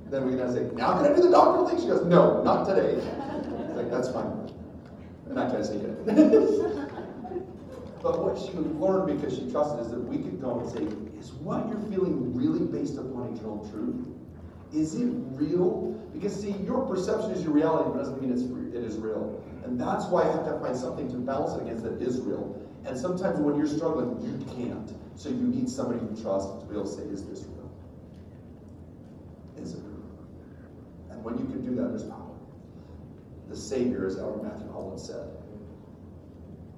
Then 0.09 0.29
we 0.29 0.37
can 0.37 0.51
say, 0.53 0.63
Now 0.75 1.01
can 1.01 1.11
I 1.11 1.15
do 1.15 1.21
the 1.21 1.31
doctoral 1.31 1.67
thing? 1.67 1.79
She 1.79 1.87
goes, 1.87 2.05
No, 2.05 2.43
not 2.43 2.67
today. 2.67 2.95
It's 2.95 3.75
like, 3.75 3.91
That's 3.91 4.09
fine. 4.09 4.51
And 5.25 5.35
not 5.35 5.49
trying 5.49 5.61
to 5.61 5.67
say 5.67 5.75
it. 5.75 6.83
But 8.01 8.23
what 8.23 8.37
she 8.37 8.51
would 8.55 8.79
learn 8.79 9.17
because 9.17 9.37
she 9.37 9.49
trusted 9.51 9.79
is 9.79 9.91
that 9.91 9.99
we 9.99 10.17
could 10.17 10.39
go 10.39 10.59
and 10.59 10.69
say, 10.69 10.83
is 11.19 11.33
what 11.33 11.67
you're 11.67 11.81
feeling 11.89 12.35
really 12.35 12.65
based 12.65 12.97
upon 12.97 13.35
eternal 13.35 13.67
truth? 13.71 14.05
Is 14.73 14.95
it 14.95 15.09
real? 15.33 15.93
Because 16.13 16.39
see, 16.39 16.51
your 16.63 16.85
perception 16.85 17.31
is 17.31 17.43
your 17.43 17.53
reality, 17.53 17.89
but 17.91 17.99
doesn't 17.99 18.21
mean 18.21 18.31
it's 18.31 18.43
it 18.75 18.83
is 18.83 18.97
real. 18.97 19.41
And 19.63 19.79
that's 19.79 20.05
why 20.05 20.23
I 20.23 20.31
have 20.31 20.45
to 20.45 20.59
find 20.59 20.75
something 20.75 21.09
to 21.09 21.17
balance 21.17 21.59
it 21.59 21.63
against 21.63 21.83
that 21.83 22.01
is 22.01 22.19
real. 22.21 22.61
And 22.85 22.97
sometimes 22.97 23.39
when 23.39 23.57
you're 23.57 23.67
struggling, 23.67 24.21
you 24.21 24.45
can't. 24.55 24.93
So 25.15 25.29
you 25.29 25.35
need 25.35 25.69
somebody 25.69 25.99
you 25.99 26.21
trust 26.21 26.59
to 26.61 26.65
be 26.67 26.75
able 26.75 26.85
to 26.85 26.91
say, 26.91 27.03
is 27.03 27.25
this 27.25 27.45
real? 27.45 27.71
Is 29.57 29.73
it 29.73 29.81
real? 29.83 30.03
And 31.09 31.23
when 31.23 31.37
you 31.37 31.45
can 31.45 31.65
do 31.65 31.75
that, 31.81 31.89
there's 31.89 32.03
power. 32.03 32.23
The 33.49 33.57
Savior, 33.57 34.05
as 34.05 34.17
Elder 34.17 34.43
Matthew 34.43 34.71
Holland 34.71 34.99
said, 34.99 35.27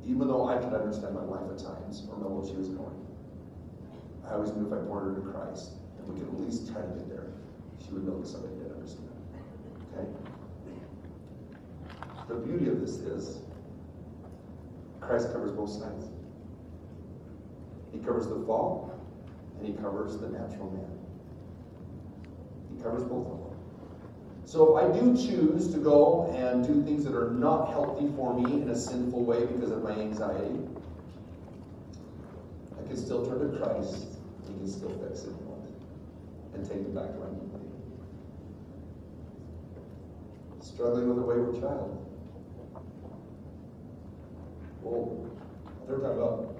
even 0.05 0.27
though 0.27 0.47
I 0.47 0.57
could 0.57 0.73
understand 0.73 1.15
my 1.15 1.21
wife 1.21 1.49
at 1.51 1.57
times 1.57 2.07
or 2.09 2.17
know 2.17 2.29
where 2.29 2.47
she 2.47 2.55
was 2.55 2.69
going. 2.69 2.95
I 4.27 4.33
always 4.33 4.51
knew 4.51 4.67
if 4.67 4.73
I 4.73 4.77
pointed 4.85 5.15
her 5.15 5.21
to 5.21 5.25
Christ, 5.31 5.71
and 5.97 6.07
we 6.07 6.19
could 6.19 6.29
at 6.29 6.39
least 6.39 6.71
try 6.71 6.81
to 6.81 6.87
get 6.87 7.09
there, 7.09 7.27
she 7.83 7.91
would 7.93 8.05
know 8.05 8.19
that 8.19 8.27
somebody 8.27 8.55
did 8.55 8.71
understand. 8.71 9.09
Okay? 9.93 10.07
The 12.27 12.35
beauty 12.35 12.69
of 12.69 12.79
this 12.79 12.97
is 12.97 13.41
Christ 15.01 15.31
covers 15.33 15.51
both 15.51 15.71
sides. 15.71 16.05
He 17.91 17.97
covers 17.99 18.27
the 18.27 18.43
fall, 18.45 18.93
and 19.57 19.67
he 19.67 19.73
covers 19.73 20.17
the 20.17 20.29
natural 20.29 20.69
man. 20.69 20.99
He 22.69 22.83
covers 22.83 23.03
both 23.03 23.25
of 23.25 23.39
them. 23.39 23.48
So 24.49 24.75
if 24.75 24.83
I 24.83 24.99
do 24.99 25.15
choose 25.15 25.71
to 25.73 25.77
go 25.77 26.33
and 26.35 26.65
do 26.65 26.81
things 26.81 27.03
that 27.03 27.13
are 27.13 27.29
not 27.29 27.69
healthy 27.69 28.11
for 28.15 28.33
me 28.33 28.63
in 28.63 28.69
a 28.71 28.75
sinful 28.75 29.23
way 29.23 29.45
because 29.45 29.69
of 29.69 29.83
my 29.83 29.91
anxiety, 29.91 30.57
I 32.75 32.87
can 32.87 32.97
still 32.97 33.23
turn 33.23 33.51
to 33.51 33.59
Christ. 33.59 34.07
He 34.47 34.55
can 34.55 34.67
still 34.67 34.89
fix 35.07 35.25
it 35.25 35.33
and 36.55 36.67
take 36.67 36.77
it 36.79 36.95
back 36.95 37.09
to 37.09 37.19
to 37.19 37.59
be. 37.59 37.67
Struggling 40.65 41.09
with 41.09 41.19
a 41.19 41.21
wayward 41.21 41.61
child. 41.61 42.03
Well, 44.81 45.29
they're 45.87 45.99
talking 45.99 46.17
about 46.17 46.55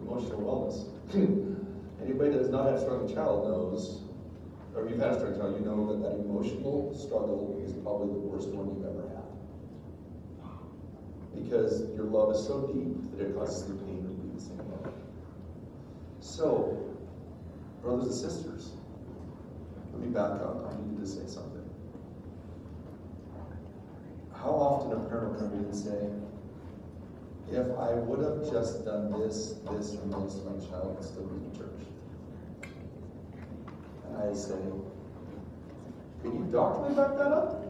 emotional 0.00 0.40
wellness. 0.40 0.88
Anybody 2.02 2.30
that 2.30 2.38
has 2.38 2.48
not 2.48 2.64
had 2.64 2.74
a 2.76 2.80
struggling 2.80 3.14
child 3.14 3.48
knows 3.48 4.07
or 4.74 4.88
had 4.88 5.00
a 5.00 5.34
struggling 5.34 5.62
you 5.62 5.68
know 5.68 5.92
that 5.92 6.02
that 6.02 6.14
emotional 6.20 6.94
struggle 6.94 7.60
is 7.64 7.72
probably 7.82 8.12
the 8.12 8.20
worst 8.20 8.48
one 8.48 8.68
you've 8.74 8.84
ever 8.84 9.08
had. 9.14 9.28
Because 11.34 11.88
your 11.94 12.06
love 12.06 12.34
is 12.34 12.46
so 12.46 12.66
deep 12.66 13.16
that 13.16 13.26
it 13.26 13.34
causes 13.34 13.68
the 13.68 13.74
pain 13.84 14.02
to 14.02 14.08
be 14.08 14.34
the 14.34 14.40
same. 14.40 14.58
So, 16.20 16.94
brothers 17.82 18.06
and 18.06 18.30
sisters, 18.30 18.72
let 19.92 20.00
me 20.02 20.08
back 20.08 20.40
up. 20.42 20.72
I 20.72 20.76
need 20.86 20.98
to 21.00 21.06
say 21.06 21.26
something. 21.26 21.58
How 24.32 24.50
often 24.50 24.92
a 24.92 25.08
parent 25.08 25.32
will 25.32 25.40
come 25.40 25.52
in 25.58 25.64
and 25.64 25.74
say, 25.74 26.10
if 27.50 27.66
I 27.78 27.94
would 27.94 28.20
have 28.20 28.52
just 28.52 28.84
done 28.84 29.10
this, 29.18 29.54
this, 29.70 29.94
and 29.94 30.12
this, 30.12 30.40
my 30.44 30.52
child 30.68 30.96
would 30.96 31.04
still 31.04 31.24
be 31.24 31.36
in 31.44 31.56
church. 31.56 31.88
I 34.18 34.32
say, 34.34 34.54
Can 36.22 36.34
you 36.34 36.48
doctrinally 36.50 36.94
back 36.94 37.16
that 37.18 37.32
up? 37.32 37.64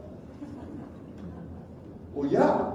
Well, 2.13 2.31
yeah. 2.31 2.73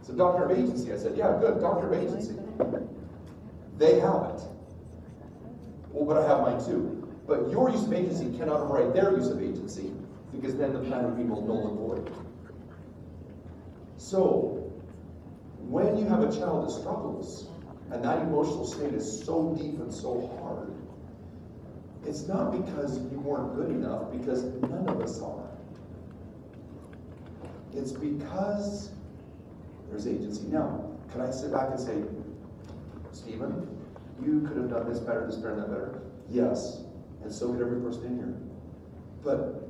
It's 0.00 0.08
a 0.08 0.12
doctrine 0.14 0.50
of 0.50 0.58
agency. 0.58 0.92
I 0.92 0.96
said, 0.96 1.16
yeah, 1.16 1.36
good, 1.40 1.60
doctrine 1.60 1.92
of 1.92 2.02
agency. 2.02 2.34
They 3.78 4.00
have 4.00 4.34
it. 4.34 4.42
Well, 5.92 6.04
but 6.04 6.16
I 6.16 6.26
have 6.26 6.40
mine 6.40 6.64
too. 6.64 7.08
But 7.26 7.50
your 7.50 7.70
use 7.70 7.84
of 7.84 7.92
agency 7.92 8.36
cannot 8.36 8.60
override 8.60 8.94
their 8.94 9.12
use 9.12 9.28
of 9.28 9.40
agency, 9.40 9.92
because 10.32 10.56
then 10.56 10.72
the 10.72 10.80
plan 10.80 11.04
would 11.04 11.16
be 11.16 11.24
null 11.24 11.68
and 11.68 11.78
void. 11.78 12.12
So, 13.98 14.72
when 15.58 15.98
you 15.98 16.06
have 16.06 16.22
a 16.22 16.32
child 16.36 16.66
that 16.66 16.72
struggles, 16.72 17.48
and 17.90 18.02
that 18.04 18.22
emotional 18.22 18.66
state 18.66 18.94
is 18.94 19.24
so 19.24 19.54
deep 19.60 19.78
and 19.78 19.92
so 19.92 20.26
hard, 20.40 20.72
it's 22.06 22.26
not 22.26 22.52
because 22.52 22.98
you 23.10 23.20
weren't 23.20 23.54
good 23.54 23.70
enough, 23.70 24.10
because 24.12 24.44
none 24.44 24.88
of 24.88 25.00
us 25.00 25.20
are. 25.20 25.48
It's 27.74 27.92
because 27.92 28.90
there's 29.88 30.06
agency. 30.06 30.46
Now, 30.48 30.84
can 31.12 31.20
I 31.20 31.30
sit 31.30 31.52
back 31.52 31.70
and 31.70 31.80
say, 31.80 32.02
Stephen, 33.12 33.66
you 34.22 34.40
could 34.42 34.56
have 34.56 34.70
done 34.70 34.88
this 34.88 35.00
better, 35.00 35.26
this 35.26 35.36
better, 35.36 35.56
that 35.56 35.68
better? 35.68 36.02
Yes, 36.30 36.82
and 37.22 37.32
so 37.32 37.52
could 37.52 37.62
every 37.62 37.80
person 37.80 38.04
in 38.06 38.16
here. 38.16 38.34
But 39.22 39.68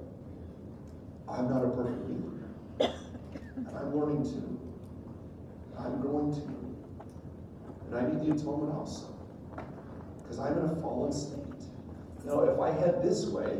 I'm 1.29 1.49
not 1.51 1.65
a 1.65 1.69
perfect 1.71 2.09
leader. 2.09 2.95
And 3.57 3.77
I'm 3.77 3.99
learning 3.99 4.25
to. 4.25 4.59
I'm 5.79 6.01
going 6.01 6.33
to. 6.33 6.41
And 7.87 7.97
I 7.97 8.03
need 8.11 8.29
the 8.29 8.35
atonement 8.35 8.75
also. 8.75 9.15
Because 10.23 10.39
I'm 10.39 10.59
in 10.59 10.65
a 10.65 10.77
fallen 10.81 11.13
state. 11.13 11.58
Now, 12.29 12.41
if 12.41 12.61
I 12.61 12.71
head 12.71 13.03
this 13.03 13.25
way, 13.27 13.57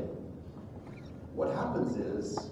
what 1.35 1.55
happens 1.55 1.97
is, 1.97 2.51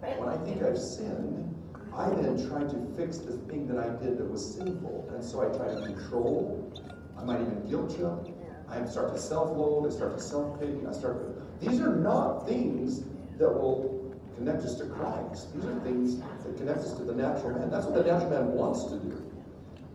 when 0.00 0.28
I 0.28 0.38
think 0.38 0.62
I've 0.62 0.78
sinned, 0.78 1.54
I 1.94 2.08
then 2.08 2.48
try 2.48 2.60
to 2.60 2.94
fix 2.96 3.18
the 3.18 3.36
thing 3.46 3.66
that 3.68 3.78
I 3.78 3.90
did 4.02 4.16
that 4.16 4.24
was 4.24 4.54
sinful. 4.54 5.10
And 5.12 5.22
so 5.22 5.42
I 5.42 5.54
try 5.54 5.68
to 5.68 5.82
control. 5.82 6.72
I 7.18 7.24
might 7.24 7.42
even 7.42 7.68
guilt 7.68 7.94
trip. 7.94 8.34
I 8.66 8.84
start 8.86 9.12
to 9.12 9.20
self-loathe. 9.20 9.92
I 9.92 9.94
start 9.94 10.16
to 10.16 10.22
self-pity. 10.22 10.86
I 10.88 10.92
start 10.92 11.18
to. 11.18 11.66
These 11.68 11.80
are 11.80 11.94
not 11.94 12.46
things 12.46 13.02
that 13.38 13.50
will 13.50 14.16
connect 14.36 14.62
us 14.62 14.76
to 14.76 14.86
Christ. 14.86 15.54
These 15.54 15.66
are 15.66 15.78
things 15.80 16.16
that 16.16 16.56
connect 16.56 16.78
us 16.78 16.94
to 16.94 17.04
the 17.04 17.14
natural 17.14 17.50
man. 17.58 17.70
That's 17.70 17.84
what 17.84 17.94
the 17.94 18.10
natural 18.10 18.30
man 18.30 18.52
wants 18.52 18.84
to 18.84 18.96
do. 18.96 19.30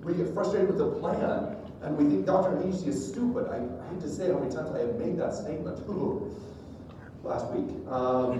We 0.03 0.13
get 0.13 0.31
frustrated 0.33 0.67
with 0.69 0.77
the 0.77 0.91
plan, 0.91 1.57
and 1.81 1.97
we 1.97 2.05
think 2.05 2.25
Dr. 2.25 2.59
Agency 2.59 2.89
is 2.89 3.07
stupid. 3.07 3.47
I, 3.47 3.55
I 3.57 3.89
hate 3.93 4.01
to 4.01 4.09
say 4.09 4.31
how 4.31 4.39
many 4.39 4.53
times 4.53 4.71
I 4.71 4.79
have 4.79 4.95
made 4.95 5.17
that 5.17 5.33
statement. 5.33 5.79
Last 7.23 7.51
week. 7.51 7.69
Um, 7.89 8.39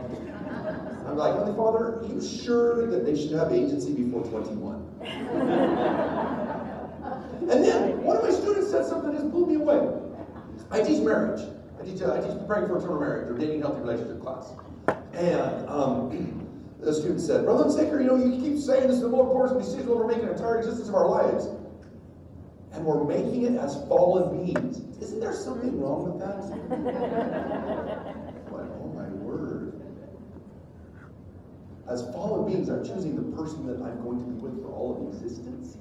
I'm 1.06 1.18
like, 1.18 1.36
Holy 1.36 1.54
Father, 1.54 2.00
are 2.00 2.06
you 2.08 2.22
sure 2.22 2.88
that 2.88 3.04
they 3.04 3.14
should 3.14 3.34
have 3.34 3.52
agency 3.52 3.92
before 3.94 4.24
21? 4.24 4.76
and 7.42 7.64
then 7.64 8.02
one 8.02 8.16
of 8.16 8.24
my 8.24 8.32
students 8.32 8.72
said 8.72 8.86
something 8.86 9.12
that 9.12 9.20
just 9.20 9.32
blew 9.32 9.46
me 9.48 9.56
away. 9.56 9.86
I 10.72 10.82
teach 10.82 11.02
marriage. 11.02 11.46
I 11.80 11.84
teach, 11.84 12.02
uh, 12.02 12.14
I 12.14 12.22
teach 12.22 12.38
preparing 12.40 12.68
for 12.68 12.78
eternal 12.78 13.02
marriage 13.02 13.30
or 13.30 13.38
dating 13.38 13.62
healthy 13.62 13.82
relationship 13.82 14.22
class. 14.22 14.54
And 15.14 15.68
um, 15.68 16.48
the 16.80 16.94
student 16.94 17.20
said, 17.20 17.44
Brother 17.44 17.70
Saker, 17.70 18.00
you 18.00 18.08
know, 18.08 18.16
you 18.16 18.40
keep 18.42 18.58
saying 18.60 18.88
this 18.88 18.98
is 18.98 19.02
the 19.02 19.10
most 19.10 19.28
important 19.28 19.60
decision 19.62 19.88
we're 19.88 20.08
making 20.08 20.24
in 20.24 20.30
the 20.30 20.36
entire 20.36 20.60
existence 20.60 20.88
of 20.88 20.96
our 20.96 21.10
lives. 21.10 21.48
And 22.74 22.86
we're 22.86 23.04
making 23.04 23.44
it 23.44 23.58
as 23.58 23.76
fallen 23.88 24.46
beings. 24.46 24.82
Isn't 25.02 25.20
there 25.20 25.34
something 25.34 25.80
wrong 25.80 26.12
with 26.12 26.20
that? 26.20 26.40
Like, 28.50 28.66
oh 28.82 28.92
my 28.96 29.08
word. 29.10 29.80
As 31.88 32.02
fallen 32.12 32.52
beings, 32.52 32.68
I'm 32.70 32.84
choosing 32.84 33.16
the 33.16 33.38
person 33.38 33.68
that 33.68 33.82
I'm 33.82 34.02
going 34.04 34.20
to 34.20 34.26
be 34.26 34.34
with 34.42 34.62
for 34.64 34.72
all 34.72 34.98
of 34.98 35.14
existence. 35.14 35.78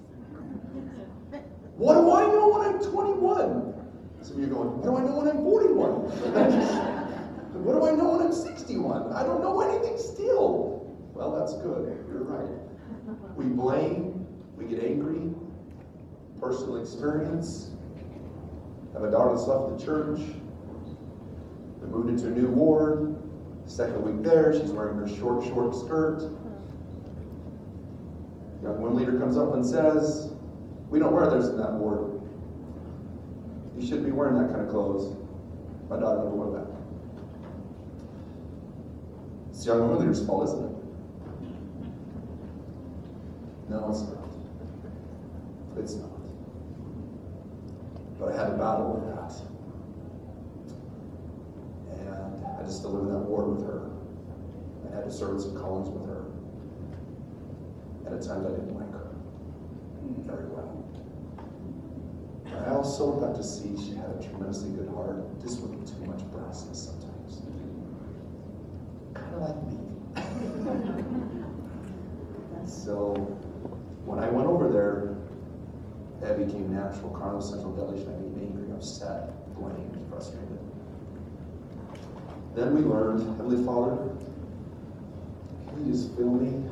What 1.76 1.94
do 1.94 2.12
I 2.12 2.26
know 2.26 2.48
when 2.48 2.68
I'm 2.68 2.78
21? 2.78 3.74
Some 4.20 4.36
of 4.36 4.38
you 4.40 4.46
are 4.46 4.48
going, 4.48 4.68
what 4.78 4.84
do 4.84 4.96
I 4.96 5.02
know 5.02 5.16
when 5.16 5.28
I'm 5.28 5.44
41? 5.44 5.90
what 7.64 7.72
do 7.72 7.86
I 7.86 7.92
know 7.92 8.16
when 8.16 8.26
I'm 8.26 8.32
61? 8.32 9.12
I 9.12 9.22
don't 9.22 9.40
know 9.40 9.60
anything 9.60 9.96
still. 9.96 10.84
Well, 11.14 11.38
that's 11.38 11.54
good. 11.62 12.04
You're 12.08 12.24
right. 12.24 12.50
We 13.36 13.46
blame, 13.46 14.26
we 14.56 14.64
get 14.66 14.82
angry, 14.82 15.30
personal 16.40 16.80
experience. 16.80 17.70
I 18.90 19.00
have 19.00 19.08
a 19.08 19.10
daughter 19.10 19.34
that's 19.34 19.46
left 19.46 19.78
the 19.78 19.84
church. 19.84 20.20
We 21.80 21.88
moved 21.88 22.08
into 22.08 22.26
a 22.26 22.30
new 22.30 22.48
ward. 22.48 23.16
Second 23.66 24.02
week 24.02 24.24
there, 24.24 24.52
she's 24.58 24.70
wearing 24.70 24.96
her 24.96 25.08
short, 25.08 25.44
short 25.44 25.74
skirt. 25.74 26.20
Young 28.62 28.80
one 28.80 28.96
leader 28.96 29.18
comes 29.18 29.36
up 29.36 29.54
and 29.54 29.64
says, 29.64 30.32
We 30.90 30.98
don't 30.98 31.12
wear 31.12 31.26
those 31.30 31.48
in 31.48 31.58
that 31.58 31.72
ward. 31.72 32.20
You 33.78 33.86
shouldn't 33.86 34.06
be 34.06 34.12
wearing 34.12 34.36
that 34.42 34.50
kind 34.50 34.62
of 34.62 34.70
clothes. 34.70 35.16
My 35.88 35.98
daughter 35.98 36.18
never 36.18 36.30
wore 36.30 36.58
that. 36.58 36.66
It's 39.50 39.64
young 39.64 39.80
woman 39.80 39.98
leader's 40.00 40.24
fault, 40.26 40.48
isn't 40.48 40.64
it? 40.64 40.72
No, 43.70 43.88
it's 43.90 44.00
not. 44.00 44.18
It's 45.78 45.94
not. 45.94 46.17
But 48.18 48.32
I 48.32 48.36
had 48.36 48.50
to 48.50 48.56
battle 48.56 48.94
with 48.94 49.14
that. 49.14 49.32
And 51.98 52.44
I 52.58 52.62
just 52.64 52.84
in 52.84 53.08
that 53.08 53.18
ward 53.18 53.56
with 53.56 53.66
her. 53.66 53.90
I 54.90 54.96
had 54.96 55.04
to 55.04 55.10
serve 55.12 55.40
some 55.40 55.56
callings 55.56 55.88
with 55.88 56.06
her. 56.06 56.24
At 58.06 58.22
times 58.22 58.46
I 58.46 58.50
didn't 58.50 58.74
like 58.74 58.90
her 58.90 59.08
very 60.24 60.46
well. 60.46 60.84
I 62.66 62.70
also 62.70 63.12
got 63.20 63.36
to 63.36 63.44
see 63.44 63.76
she 63.76 63.94
had 63.94 64.10
a 64.18 64.22
tremendously 64.22 64.70
good 64.70 64.88
heart, 64.88 65.40
just 65.40 65.60
with 65.60 65.86
too 65.86 66.04
much 66.06 66.20
brassness 66.32 66.76
sometimes. 66.76 67.42
Kind 69.14 69.34
of 69.34 69.40
like 69.42 69.62
me. 69.66 69.78
so 72.68 73.14
when 74.04 74.18
I 74.18 74.28
went 74.28 74.48
over 74.48 74.68
there, 74.72 75.17
that 76.20 76.38
became 76.38 76.72
natural. 76.74 77.10
Carnal 77.10 77.40
sensual 77.40 77.72
devilish. 77.72 78.00
I 78.00 78.12
became 78.12 78.50
angry, 78.50 78.72
upset, 78.72 79.54
blamed, 79.54 79.98
frustrated. 80.10 80.58
Then 82.54 82.74
we 82.74 82.80
learned, 82.82 83.20
Heavenly 83.36 83.64
Father, 83.64 83.96
can 85.68 85.86
you 85.86 85.92
just 85.92 86.16
fill 86.16 86.32
me 86.32 86.68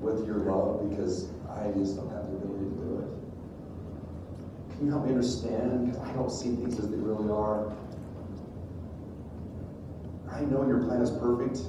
with 0.00 0.26
your 0.26 0.38
love 0.38 0.88
because 0.88 1.28
I 1.48 1.70
just 1.76 1.96
don't 1.96 2.10
have 2.10 2.28
the 2.30 2.36
ability 2.36 2.64
to 2.64 2.76
do 2.76 2.98
it. 2.98 4.76
Can 4.76 4.86
you 4.86 4.90
help 4.90 5.04
me 5.04 5.10
understand? 5.10 5.86
Because 5.86 6.02
I 6.02 6.12
don't 6.12 6.30
see 6.30 6.56
things 6.56 6.78
as 6.78 6.90
they 6.90 6.96
really 6.96 7.30
are. 7.30 7.72
I 10.30 10.40
know 10.40 10.66
your 10.66 10.78
plan 10.78 11.02
is 11.02 11.10
perfect, 11.10 11.60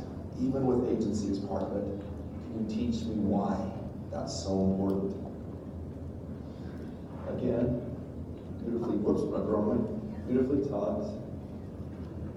even 0.41 0.65
with 0.65 0.89
agency 0.89 1.30
as 1.30 1.39
part 1.39 1.63
of 1.63 1.76
it. 1.76 2.01
Can 2.47 2.67
you 2.67 2.76
teach 2.76 3.03
me 3.03 3.15
why 3.15 3.55
that's 4.11 4.34
so 4.34 4.51
important? 4.51 5.22
Again, 7.38 7.81
beautifully, 8.63 8.97
whoops, 8.97 9.23
not 9.31 9.45
growing, 9.45 9.81
beautifully 10.27 10.69
taught. 10.69 11.03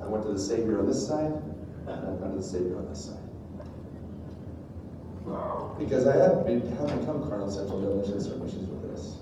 I 0.01 0.07
went 0.07 0.25
to 0.25 0.33
the 0.33 0.39
Savior 0.39 0.79
on 0.79 0.87
this 0.87 1.07
side, 1.07 1.33
and 1.87 2.07
I 2.07 2.11
went 2.11 2.33
to 2.33 2.39
the 2.39 2.43
Savior 2.43 2.79
on 2.79 2.89
this 2.89 3.05
side. 3.07 3.27
Wow. 5.27 5.75
Because 5.79 6.07
I 6.07 6.17
have 6.17 6.47
been 6.47 6.61
have 6.79 7.01
become 7.01 7.29
carnal 7.29 7.51
sensual 7.51 8.05
in 8.05 8.21
certain 8.21 8.47
issues 8.47 8.67
with 8.69 8.83
this. 8.91 9.17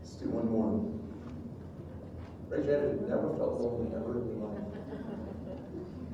Let's 0.00 0.14
do 0.14 0.30
one 0.30 0.48
more. 0.48 0.80
Raise 2.48 2.66
your 2.66 2.78
hand 2.78 3.08
never 3.08 3.34
felt 3.36 3.60
lonely 3.60 3.90
ever 3.96 4.22
in 4.22 4.28
your 4.30 4.46
life. 4.46 4.62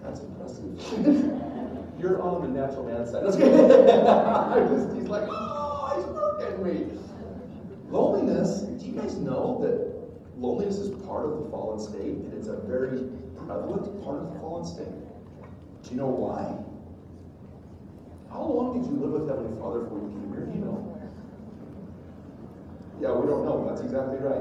That's 0.03 0.21
impressive. 0.21 0.81
You're 2.01 2.23
on 2.23 2.43
the 2.43 2.61
natural 2.61 2.85
man 2.85 3.07
side. 3.07 3.25
That's 3.25 3.37
good. 3.37 3.53
He's 4.97 5.09
like, 5.09 5.29
oh, 5.29 5.93
he's 5.95 6.07
working 6.07 6.65
me. 6.65 6.99
Loneliness, 7.93 8.63
do 8.81 8.87
you 8.87 8.99
guys 8.99 9.17
know 9.17 9.61
that 9.61 10.41
loneliness 10.41 10.79
is 10.79 10.89
part 11.05 11.27
of 11.27 11.45
the 11.45 11.51
fallen 11.51 11.79
state 11.79 12.25
and 12.25 12.33
it's 12.33 12.49
a 12.49 12.57
very 12.57 13.05
prevalent 13.37 14.03
part 14.03 14.21
of 14.21 14.33
the 14.33 14.41
fallen 14.41 14.65
state? 14.65 14.89
Do 15.85 15.91
you 15.91 15.97
know 15.97 16.09
why? 16.09 16.57
How 18.33 18.49
long 18.49 18.81
did 18.81 18.89
you 18.89 18.97
live 18.97 19.13
with 19.13 19.29
Heavenly 19.29 19.61
Father 19.61 19.81
before 19.81 20.01
you 20.01 20.09
came 20.09 20.33
here? 20.33 20.47
Do 20.49 20.53
you 20.57 20.65
know? 20.65 20.81
Yeah, 22.99 23.13
we 23.13 23.29
don't 23.29 23.45
know. 23.45 23.69
That's 23.69 23.83
exactly 23.83 24.17
right. 24.25 24.41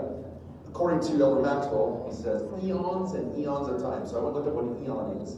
According 0.70 1.04
to 1.12 1.22
Elder 1.22 1.42
Maxwell, 1.42 2.08
he 2.08 2.16
says 2.16 2.48
eons 2.64 3.20
and 3.20 3.36
eons 3.36 3.68
of 3.68 3.84
time. 3.84 4.08
So 4.08 4.16
I 4.16 4.24
went 4.24 4.36
look 4.40 4.48
up 4.48 4.54
what 4.56 4.64
an 4.64 4.80
eon 4.80 5.20
is. 5.20 5.36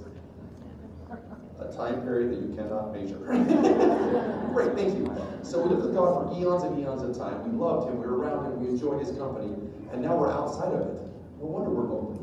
Time 1.75 2.01
period 2.03 2.31
that 2.31 2.47
you 2.47 2.55
cannot 2.55 2.93
measure. 2.93 3.17
Great, 4.53 4.75
thank 4.75 4.95
you. 4.95 5.09
So 5.41 5.61
we 5.61 5.69
lived 5.69 5.83
with 5.83 5.95
God 5.95 6.29
for 6.29 6.39
eons 6.39 6.63
and 6.63 6.79
eons 6.79 7.01
of 7.01 7.17
time. 7.17 7.51
We 7.51 7.57
loved 7.57 7.89
Him, 7.89 7.99
we 7.99 8.05
were 8.05 8.17
around 8.17 8.45
Him, 8.45 8.61
we 8.61 8.69
enjoyed 8.69 8.99
His 8.99 9.17
company, 9.17 9.51
and 9.91 10.01
now 10.01 10.15
we're 10.15 10.31
outside 10.31 10.71
of 10.71 10.81
it. 10.81 11.01
No 11.39 11.45
wonder 11.45 11.71
we're 11.71 11.85
lonely. 11.85 12.19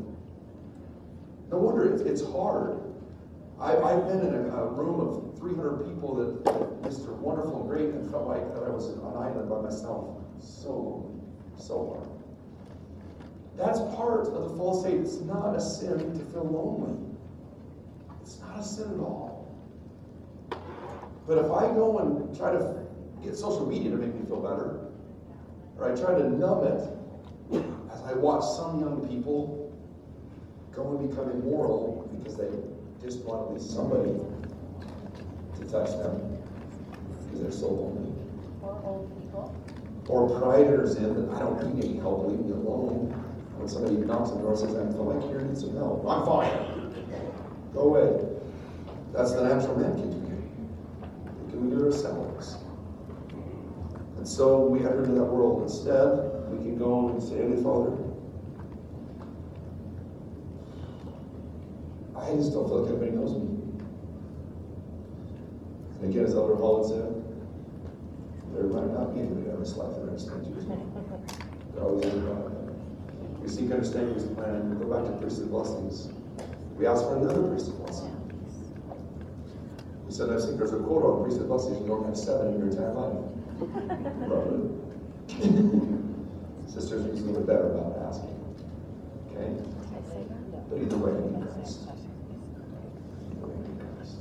No 1.49 1.57
wonder 1.57 1.93
it's, 1.93 2.01
it's 2.01 2.23
hard. 2.31 2.79
I, 3.59 3.75
I've 3.75 4.07
been 4.07 4.21
in 4.21 4.33
a, 4.33 4.55
a 4.55 4.71
room 4.71 4.99
of 5.01 5.37
300 5.37 5.85
people 5.85 6.15
that 6.15 6.83
just 6.83 7.05
are 7.07 7.13
wonderful 7.13 7.61
and 7.61 7.69
great 7.69 7.89
and 7.89 8.09
felt 8.09 8.27
like 8.27 8.53
that 8.53 8.63
I 8.63 8.69
was 8.69 8.97
on 8.99 9.13
an 9.13 9.21
island 9.21 9.49
by 9.49 9.61
myself. 9.61 10.17
So 10.39 10.69
lonely, 10.69 11.21
so 11.57 11.93
hard. 11.93 12.09
That's 13.57 13.79
part 13.95 14.27
of 14.27 14.49
the 14.49 14.57
false 14.57 14.81
state. 14.81 14.99
It's 15.01 15.19
not 15.19 15.55
a 15.55 15.61
sin 15.61 16.17
to 16.17 16.25
feel 16.31 16.45
lonely. 16.45 16.97
It's 18.21 18.39
not 18.39 18.59
a 18.59 18.63
sin 18.63 18.93
at 18.93 18.99
all. 18.99 19.30
But 21.27 21.37
if 21.37 21.51
I 21.51 21.67
go 21.73 21.99
and 21.99 22.35
try 22.35 22.51
to 22.51 22.75
get 23.23 23.35
social 23.35 23.65
media 23.65 23.91
to 23.91 23.97
make 23.97 24.13
me 24.13 24.25
feel 24.27 24.41
better, 24.41 24.79
or 25.77 25.91
I 25.91 25.95
try 25.95 26.15
to 26.15 26.29
numb 26.29 26.65
it 26.65 26.89
as 27.91 28.01
I 28.03 28.13
watch 28.13 28.43
some 28.43 28.79
young 28.79 29.07
people 29.07 29.71
go 30.71 30.97
and 30.97 31.09
become 31.09 31.29
immoral 31.31 32.09
because 32.17 32.37
they 32.37 32.49
just 33.03 33.19
want 33.25 33.47
at 33.47 33.53
least 33.53 33.73
somebody 33.73 34.11
to 35.59 35.65
touch 35.71 35.89
them 35.97 36.37
because 37.25 37.41
they're 37.41 37.51
so 37.51 37.67
lonely. 37.67 38.11
Or 38.61 38.81
old 38.83 39.21
people. 39.21 39.55
Or 40.07 40.39
pride 40.39 40.67
enters 40.67 40.95
in 40.95 41.13
that 41.27 41.35
I 41.35 41.39
don't 41.39 41.75
need 41.75 41.85
any 41.85 41.97
help, 41.99 42.27
leave 42.27 42.39
me 42.39 42.51
alone. 42.51 43.11
When 43.57 43.67
somebody 43.67 43.95
knocks 43.97 44.31
on 44.31 44.37
the 44.37 44.43
door 44.43 44.51
and 44.51 44.59
says, 44.59 44.75
I 44.75 44.91
feel 44.91 45.05
like 45.05 45.29
you 45.29 45.39
need 45.39 45.57
some 45.57 45.75
help, 45.75 46.03
I'm 46.07 46.25
fine. 46.25 46.93
Go 47.73 47.81
away. 47.81 48.25
That's 49.13 49.33
the 49.33 49.43
natural 49.43 49.77
man 49.77 50.20
can 51.71 51.79
do. 51.79 51.85
We 51.85 51.85
can 51.85 51.85
do 51.85 51.85
it 51.85 51.93
ourselves. 51.93 52.57
And 54.17 54.27
so 54.27 54.65
we 54.65 54.79
enter 54.79 55.03
into 55.03 55.15
that 55.15 55.23
world. 55.23 55.63
Instead, 55.63 56.51
we 56.51 56.57
can 56.57 56.77
go 56.77 57.09
and 57.09 57.21
say, 57.21 57.37
Heavenly 57.37 57.63
Father, 57.63 57.97
I 62.15 62.35
just 62.35 62.53
don't 62.53 62.67
feel 62.67 62.83
like 62.83 62.93
everybody 62.93 63.11
knows 63.17 63.31
me. 63.33 63.57
And 66.01 66.11
again, 66.11 66.25
as 66.25 66.35
Elder 66.35 66.55
Holland 66.55 66.89
said, 66.89 67.23
there 68.53 68.63
might 68.65 68.91
not 68.93 69.13
be 69.13 69.21
anybody 69.21 69.49
in 69.49 69.59
this 69.59 69.75
life 69.75 69.95
that 69.95 70.01
understands 70.01 70.47
you. 70.47 70.55
There 71.73 71.85
always 71.85 72.05
is 72.05 72.21
God. 72.25 72.51
We 73.41 73.47
seek 73.47 73.71
understanding 73.71 74.13
His 74.15 74.25
plan. 74.25 74.77
We 74.77 74.85
go 74.85 74.93
back 74.93 75.05
to 75.09 75.17
priestly 75.21 75.47
blessings. 75.47 76.09
We 76.77 76.85
ask 76.85 77.01
for 77.03 77.15
another 77.15 77.47
priestly 77.47 77.73
blessing. 77.77 78.20
We 80.11 80.17
said, 80.17 80.29
I 80.29 80.41
think 80.41 80.57
there's 80.57 80.73
a 80.73 80.77
quote 80.79 81.05
on 81.05 81.23
priestly 81.23 81.47
blessings. 81.47 81.79
You 81.79 81.87
don't 81.87 82.03
have 82.05 82.17
seven 82.17 82.47
in 82.55 82.59
your 82.59 82.67
entire 82.67 82.91
life. 82.91 83.15
Brother. 84.27 84.59
Sisters, 86.67 87.03
we 87.07 87.11
need 87.13 87.27
to 87.27 87.31
get 87.39 87.47
better 87.47 87.71
about 87.71 87.95
asking. 88.09 88.35
Okay? 89.31 89.55
I 89.55 90.01
say 90.11 90.27
that. 90.27 90.69
But 90.69 90.81
either 90.81 90.97
way, 90.97 91.13
we 91.13 91.31
need 91.39 91.47
Christ. 91.53 91.87
Either 91.87 93.47
way, 93.47 93.55
we 93.55 93.63
need 93.71 93.79
Christ. 93.79 94.19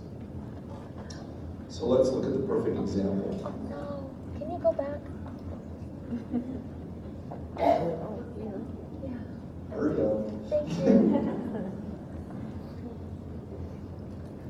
So 1.67 1.87
let's 1.87 2.11
look 2.11 2.25
at 2.25 2.35
the 2.35 2.47
perfect 2.47 2.79
example. 2.79 3.35
No, 3.69 4.39
can 4.39 4.49
you 4.49 4.59
go 4.63 4.73
back? 4.73 5.01
Yeah, 7.59 7.81
Hurry 9.73 10.01
up. 10.07 10.31
thank 10.49 10.69
you. 10.87 11.37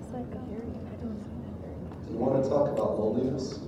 It's 0.02 0.16
like, 0.18 0.26
oh, 0.34 0.40
I 0.42 0.96
don't 0.98 1.22
see 1.22 1.38
that 1.38 1.54
very 1.62 1.78
much. 1.86 2.02
Do 2.04 2.09
you 2.09 2.09
want 2.20 2.44
to 2.44 2.50
talk 2.50 2.68
about 2.68 3.00
loneliness? 3.00 3.60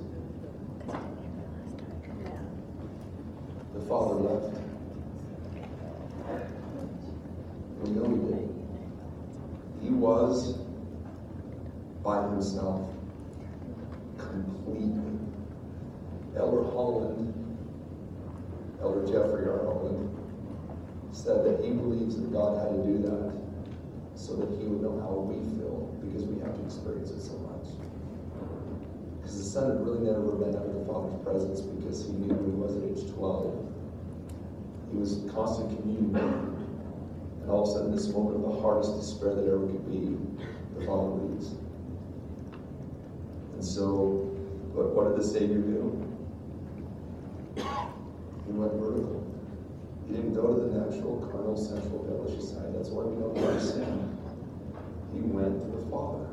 The 3.73 3.81
father 3.89 4.15
left. 4.15 4.59
We 7.81 7.91
know 7.91 8.05
he 8.05 8.21
did. 8.31 8.55
He 9.83 9.89
was 9.89 10.59
by 12.05 12.23
himself 12.29 12.91
completely. 14.19 15.19
Elder 16.37 16.71
Holland, 16.71 17.33
Elder 18.83 19.07
Jeffrey 19.07 19.49
R. 19.49 19.65
Holland, 19.65 20.15
said 21.13 21.45
that 21.45 21.65
he 21.65 21.71
believes 21.71 22.17
that 22.17 22.33
God 22.33 22.59
had 22.59 22.77
to 22.77 22.83
do 22.87 22.99
that 23.03 23.33
so 24.15 24.37
that 24.37 24.49
he 24.59 24.67
would 24.67 24.83
know 24.83 25.01
how 25.01 25.15
we 25.21 25.41
feel 25.57 25.89
because 26.01 26.25
we 26.25 26.41
have 26.43 26.55
to 26.55 26.65
experience 26.65 27.11
it 27.11 27.21
so 27.23 27.33
much. 27.39 27.52
Because 29.33 29.47
the 29.47 29.61
son 29.61 29.71
had 29.71 29.87
really 29.87 30.05
never 30.05 30.21
been 30.33 30.55
of 30.55 30.75
the 30.75 30.85
father's 30.85 31.17
presence 31.25 31.61
because 31.63 32.05
he 32.05 32.13
knew 32.13 32.37
he 32.37 32.53
was 32.53 32.77
at 32.77 32.85
age 32.85 33.15
12. 33.17 33.73
He 34.91 34.99
was 34.99 35.23
in 35.23 35.31
constant 35.31 35.81
communion. 35.81 36.21
And 37.41 37.51
all 37.51 37.63
of 37.63 37.69
a 37.71 37.73
sudden, 37.73 37.97
this 37.97 38.09
moment 38.09 38.45
of 38.45 38.53
the 38.53 38.61
hardest 38.61 38.95
despair 39.01 39.35
that 39.35 39.49
ever 39.49 39.67
could 39.67 39.91
be, 39.91 40.19
the 40.77 40.85
father 40.85 41.17
leaves. 41.17 41.55
And 43.55 43.65
so, 43.65 44.29
what, 44.77 44.93
what 44.93 45.09
did 45.09 45.25
the 45.25 45.27
Savior 45.27 45.65
do? 45.65 45.97
He 47.57 48.53
went 48.53 48.75
vertical. 48.75 49.25
He 50.09 50.13
didn't 50.13 50.35
go 50.35 50.53
to 50.53 50.61
the 50.61 50.79
natural, 50.79 51.27
carnal, 51.33 51.57
sensual, 51.57 52.05
devilish 52.05 52.45
side. 52.45 52.75
That's 52.77 52.91
why 52.91 53.05
we 53.05 53.17
don't 53.17 53.35
go 53.35 53.49
to 53.49 53.61
sin. 53.65 54.19
He 55.15 55.21
went 55.21 55.59
to 55.63 55.69
the 55.69 55.91
Father. 55.91 56.32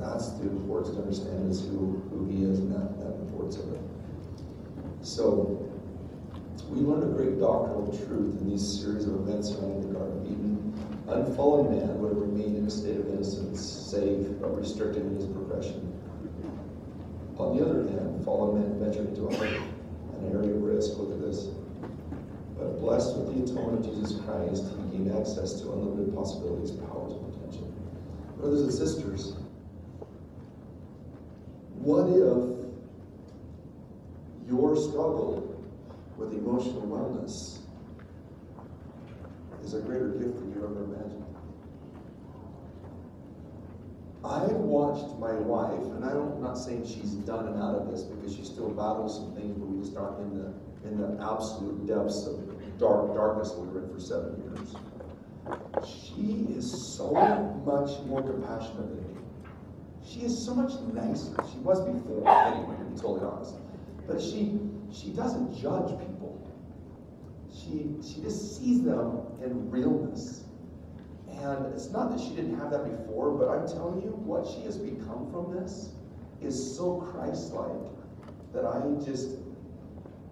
That's 0.00 0.30
the 0.32 0.44
importance 0.44 0.94
to 0.94 1.02
understand 1.02 1.50
is 1.50 1.62
who, 1.62 2.02
who 2.10 2.26
he 2.28 2.44
is 2.44 2.58
and 2.58 2.72
that, 2.72 2.98
that 2.98 3.14
importance 3.20 3.56
of 3.56 3.72
it. 3.72 3.80
So, 5.02 5.62
we 6.68 6.80
learned 6.80 7.04
a 7.04 7.16
great 7.16 7.38
doctrinal 7.38 7.96
truth 8.06 8.40
in 8.40 8.50
these 8.50 8.80
series 8.80 9.04
of 9.06 9.14
events 9.26 9.50
surrounding 9.50 9.92
the 9.92 9.98
Garden 9.98 10.18
of 10.18 10.26
Eden. 10.26 10.56
Unfallen 11.08 11.70
man 11.70 11.98
would 12.00 12.10
have 12.10 12.18
remained 12.18 12.56
in 12.56 12.66
a 12.66 12.70
state 12.70 12.96
of 12.96 13.08
innocence, 13.08 13.60
safe, 13.60 14.26
but 14.40 14.56
restricted 14.58 15.02
in 15.02 15.14
his 15.14 15.26
progression. 15.26 15.92
On 17.38 17.56
the 17.56 17.64
other 17.64 17.86
hand, 17.88 18.24
fallen 18.24 18.60
man 18.60 18.80
ventured 18.80 19.08
into 19.08 19.28
a, 19.28 19.30
an 19.30 20.32
area 20.32 20.50
of 20.50 20.62
risk. 20.62 20.98
Look 20.98 21.12
at 21.12 21.20
this. 21.20 21.48
But 22.58 22.80
blessed 22.80 23.16
with 23.16 23.36
the 23.36 23.52
atonement 23.52 23.86
of 23.86 23.94
Jesus 23.94 24.18
Christ, 24.24 24.64
he 24.90 24.96
gained 24.96 25.16
access 25.16 25.60
to 25.60 25.72
unlimited 25.72 26.14
possibilities, 26.14 26.72
powers, 26.72 27.12
and 27.12 27.32
potential. 27.32 27.72
Brothers 28.38 28.62
and 28.62 28.72
sisters, 28.72 29.34
what 31.86 32.10
if 32.10 32.66
your 34.50 34.74
struggle 34.74 35.54
with 36.16 36.32
emotional 36.32 36.82
wellness 36.82 37.58
is 39.62 39.74
a 39.74 39.80
greater 39.80 40.08
gift 40.08 40.34
than 40.34 40.50
you 40.50 40.64
ever 40.64 40.82
imagined? 40.82 41.24
I've 44.24 44.58
watched 44.66 45.16
my 45.20 45.34
wife, 45.34 45.86
and 45.94 46.04
I'm 46.04 46.42
not 46.42 46.58
saying 46.58 46.84
she's 46.86 47.12
done 47.22 47.46
and 47.46 47.62
out 47.62 47.76
of 47.76 47.88
this 47.92 48.02
because 48.02 48.34
she 48.34 48.42
still 48.42 48.70
battles 48.70 49.14
some 49.14 49.32
things, 49.36 49.56
but 49.56 49.68
we 49.68 49.80
just 49.80 49.96
aren't 49.96 50.18
in 50.26 50.38
the 50.42 50.52
in 50.88 50.98
the 50.98 51.22
absolute 51.22 51.86
depths 51.86 52.26
of 52.26 52.34
dark 52.78 53.14
darkness 53.14 53.52
that 53.52 53.60
we 53.60 53.68
were 53.68 53.84
in 53.84 53.94
for 53.94 54.00
seven 54.00 54.42
years. 54.42 54.74
She 55.86 56.50
is 56.52 56.66
so 56.66 57.12
much 57.64 58.02
more 58.06 58.22
compassionate 58.22 58.88
than 58.88 59.14
me. 59.14 59.25
She 60.06 60.20
is 60.20 60.44
so 60.44 60.54
much 60.54 60.72
nicer. 60.94 61.34
She 61.52 61.58
was 61.58 61.80
before, 61.80 62.28
anyway, 62.28 62.76
to 62.76 62.84
be 62.84 62.96
totally 63.00 63.26
honest. 63.26 63.54
But 64.06 64.20
she 64.20 64.60
she 64.92 65.10
doesn't 65.10 65.58
judge 65.60 65.90
people. 65.98 66.48
She 67.52 67.90
she 68.06 68.20
just 68.22 68.56
sees 68.56 68.82
them 68.82 69.20
in 69.42 69.68
realness. 69.70 70.44
And 71.28 71.66
it's 71.74 71.90
not 71.90 72.10
that 72.10 72.20
she 72.20 72.30
didn't 72.30 72.58
have 72.58 72.70
that 72.70 72.84
before, 72.84 73.30
but 73.32 73.48
I'm 73.48 73.66
telling 73.66 74.00
you, 74.02 74.10
what 74.10 74.46
she 74.46 74.62
has 74.62 74.78
become 74.78 75.28
from 75.30 75.52
this 75.52 75.90
is 76.40 76.76
so 76.76 77.00
Christ-like 77.12 77.92
that 78.54 78.64
I 78.64 78.80
just 79.04 79.36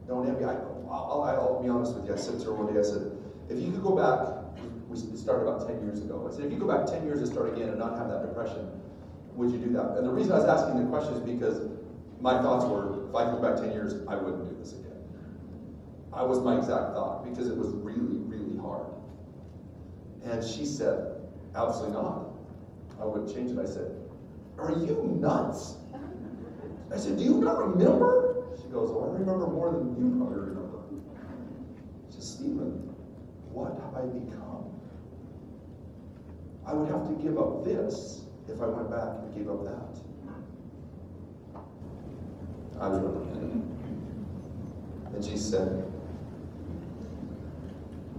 don't 0.06 0.26
envy. 0.28 0.44
I, 0.44 0.54
I'll, 0.88 1.22
I'll 1.24 1.62
be 1.62 1.68
honest 1.68 1.94
with 1.94 2.06
you. 2.06 2.14
I 2.14 2.16
said 2.16 2.38
to 2.40 2.46
her 2.46 2.54
one 2.54 2.72
day, 2.72 2.78
I 2.78 2.82
said, 2.82 3.10
if 3.50 3.58
you 3.58 3.72
could 3.72 3.82
go 3.82 3.96
back, 3.96 4.44
we 4.88 4.96
started 5.16 5.46
about 5.46 5.66
10 5.66 5.82
years 5.82 5.98
ago. 6.00 6.28
I 6.30 6.34
said, 6.34 6.46
if 6.46 6.52
you 6.52 6.58
go 6.58 6.68
back 6.68 6.86
10 6.86 7.04
years 7.04 7.18
and 7.18 7.28
start 7.28 7.52
again 7.52 7.68
and 7.68 7.78
not 7.78 7.98
have 7.98 8.08
that 8.08 8.22
depression, 8.22 8.68
would 9.34 9.50
you 9.50 9.58
do 9.58 9.72
that? 9.72 9.96
And 9.98 10.06
the 10.06 10.10
reason 10.10 10.32
I 10.32 10.38
was 10.38 10.48
asking 10.48 10.82
the 10.82 10.88
question 10.88 11.14
is 11.14 11.20
because 11.20 11.68
my 12.20 12.40
thoughts 12.40 12.64
were, 12.66 13.08
if 13.08 13.14
I 13.14 13.24
go 13.24 13.40
back 13.40 13.56
10 13.56 13.72
years, 13.72 13.94
I 14.08 14.16
wouldn't 14.16 14.48
do 14.48 14.56
this 14.58 14.72
again. 14.72 14.92
I 16.12 16.22
was 16.22 16.40
my 16.40 16.56
exact 16.56 16.94
thought 16.94 17.28
because 17.28 17.48
it 17.48 17.56
was 17.56 17.68
really, 17.68 18.18
really 18.18 18.56
hard. 18.58 18.86
And 20.24 20.42
she 20.42 20.64
said, 20.64 21.20
absolutely 21.54 21.94
not. 21.94 22.26
I 23.00 23.04
wouldn't 23.04 23.34
change 23.34 23.50
it. 23.50 23.58
I 23.58 23.66
said, 23.66 23.90
are 24.58 24.70
you 24.70 25.18
nuts? 25.20 25.74
I 26.92 26.96
said, 26.96 27.18
do 27.18 27.24
you 27.24 27.40
not 27.40 27.58
remember? 27.58 28.44
She 28.62 28.68
goes, 28.68 28.90
oh, 28.92 29.10
I 29.10 29.18
remember 29.18 29.48
more 29.48 29.72
than 29.72 29.96
you 29.98 30.16
probably 30.16 30.38
remember. 30.38 30.78
I 32.08 32.12
said, 32.12 32.22
Stephen, 32.22 32.94
what 33.50 33.72
have 33.72 33.94
I 33.94 34.06
become? 34.06 34.70
I 36.66 36.72
would 36.72 36.88
have 36.88 37.08
to 37.08 37.14
give 37.22 37.36
up 37.38 37.64
this 37.64 38.23
if 38.48 38.60
I 38.60 38.66
went 38.66 38.90
back 38.90 39.22
and 39.22 39.34
gave 39.34 39.48
up 39.48 39.64
that. 39.64 40.04
I'd 42.80 42.92
was 42.92 43.02
running. 43.02 43.62
And 45.14 45.24
she 45.24 45.36
said, 45.36 45.90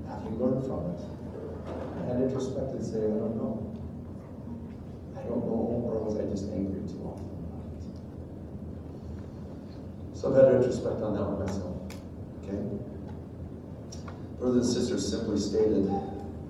Have 0.08 0.24
you 0.24 0.30
learned 0.38 0.66
from 0.66 0.92
it? 0.92 1.02
And 2.00 2.12
and 2.12 2.24
introspect 2.24 2.72
and 2.72 2.86
say, 2.86 2.98
I 2.98 3.20
don't 3.20 3.36
know. 3.36 3.76
I 5.18 5.22
don't 5.24 5.46
know, 5.46 5.92
or 5.92 6.04
was 6.04 6.18
I 6.18 6.24
just 6.32 6.52
angry 6.52 6.88
too 6.88 7.04
often? 7.04 7.26
So 10.14 10.30
I've 10.30 10.36
had 10.36 10.52
to 10.52 10.58
introspect 10.58 11.02
on 11.02 11.14
that 11.16 11.24
one 11.24 11.46
myself. 11.46 11.76
Okay? 12.44 12.62
Brothers 14.40 14.68
and 14.68 14.76
sisters, 14.76 15.12
simply 15.12 15.38
stated, 15.38 15.90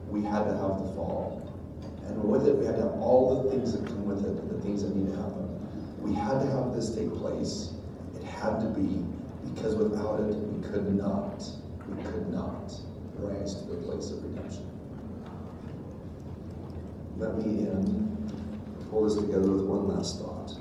we 0.10 0.22
had 0.24 0.44
to 0.46 0.52
have 0.52 0.78
the 0.80 0.94
fall. 0.94 1.42
And 2.08 2.24
with 2.24 2.48
it, 2.48 2.56
we 2.56 2.66
had 2.66 2.76
to 2.76 2.84
have 2.84 2.92
all 2.94 3.44
the 3.44 3.52
things 3.52 3.74
that 3.74 3.86
come 3.86 4.06
with 4.06 4.26
it, 4.26 4.50
the 4.50 4.62
things 4.62 4.84
that 4.84 4.96
need 4.96 5.08
to 5.12 5.16
happen. 5.16 5.46
We 6.02 6.14
had 6.14 6.40
to 6.40 6.46
have 6.52 6.74
this 6.74 6.94
take 6.96 7.12
place. 7.14 7.74
It 8.16 8.24
had 8.24 8.60
to 8.60 8.68
be, 8.68 9.04
because 9.54 9.76
without 9.76 10.20
it, 10.20 10.36
we 10.36 10.62
could 10.68 10.96
not, 10.96 11.44
we 11.88 12.04
could 12.04 12.32
not 12.32 12.74
rise 13.18 13.56
to 13.56 13.66
the 13.66 13.78
place 13.78 14.12
of 14.12 14.24
redemption. 14.24 14.70
Let 17.18 17.38
me 17.38 17.68
end, 17.68 18.34
pull 18.90 19.06
this 19.06 19.16
together 19.16 19.50
with 19.52 19.66
one 19.66 19.88
last 19.88 20.20
thought. 20.20 20.54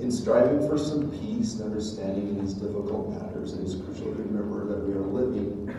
In 0.00 0.10
striving 0.10 0.66
for 0.68 0.76
some 0.76 1.10
peace 1.12 1.54
and 1.54 1.62
understanding 1.62 2.28
in 2.28 2.44
these 2.44 2.54
difficult 2.54 3.08
matters, 3.10 3.54
it 3.54 3.64
is 3.64 3.76
crucial 3.76 4.06
to 4.06 4.22
remember 4.22 4.66
that 4.66 4.80
we 4.84 4.94
are 4.94 5.00
living 5.00 5.72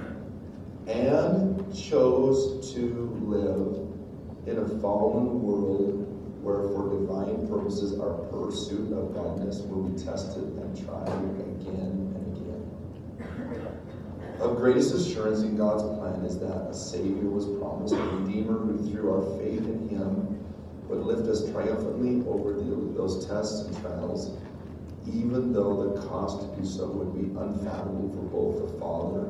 and 0.88 1.53
chose 1.76 2.74
to 2.74 3.18
live 3.24 3.94
in 4.48 4.64
a 4.64 4.80
fallen 4.80 5.42
world 5.42 6.04
where 6.44 6.64
for 6.70 7.00
divine 7.00 7.48
purposes 7.48 8.00
our 8.00 8.14
pursuit 8.28 8.92
of 8.92 9.14
godliness 9.14 9.60
will 9.62 9.84
be 9.84 10.04
tested 10.04 10.44
and 10.44 10.86
tried 10.86 11.08
again 11.08 12.12
and 12.14 12.38
again. 12.38 13.74
Of 14.40 14.58
greatest 14.58 14.94
assurance 14.94 15.42
in 15.42 15.56
God's 15.56 15.84
plan 15.84 16.26
is 16.26 16.38
that 16.40 16.68
a 16.70 16.74
Savior 16.74 17.30
was 17.30 17.46
promised, 17.60 17.94
a 17.94 18.18
Redeemer 18.18 18.60
who 18.60 18.92
through 18.92 19.14
our 19.14 19.40
faith 19.40 19.66
in 19.66 19.88
Him 19.88 20.44
would 20.90 21.00
lift 21.00 21.30
us 21.30 21.50
triumphantly 21.52 22.28
over 22.28 22.54
the, 22.54 22.94
those 22.94 23.26
tests 23.26 23.62
and 23.62 23.82
trials, 23.82 24.38
even 25.08 25.54
though 25.54 25.94
the 25.94 26.02
cost 26.08 26.42
to 26.42 26.62
do 26.62 26.68
so 26.68 26.88
would 26.88 27.14
be 27.16 27.30
unfathomable 27.40 28.12
for 28.12 28.24
both 28.30 28.72
the 28.72 28.80
Father 28.80 29.30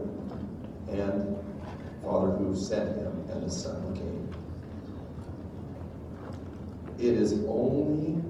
and 0.90 1.38
Father 2.04 2.32
who 2.32 2.56
sent 2.56 2.98
him 2.98 3.26
and 3.32 3.44
the 3.44 3.50
Son 3.50 3.96
came. 3.96 4.30
It 7.00 7.16
is 7.18 7.34
only 7.48 8.22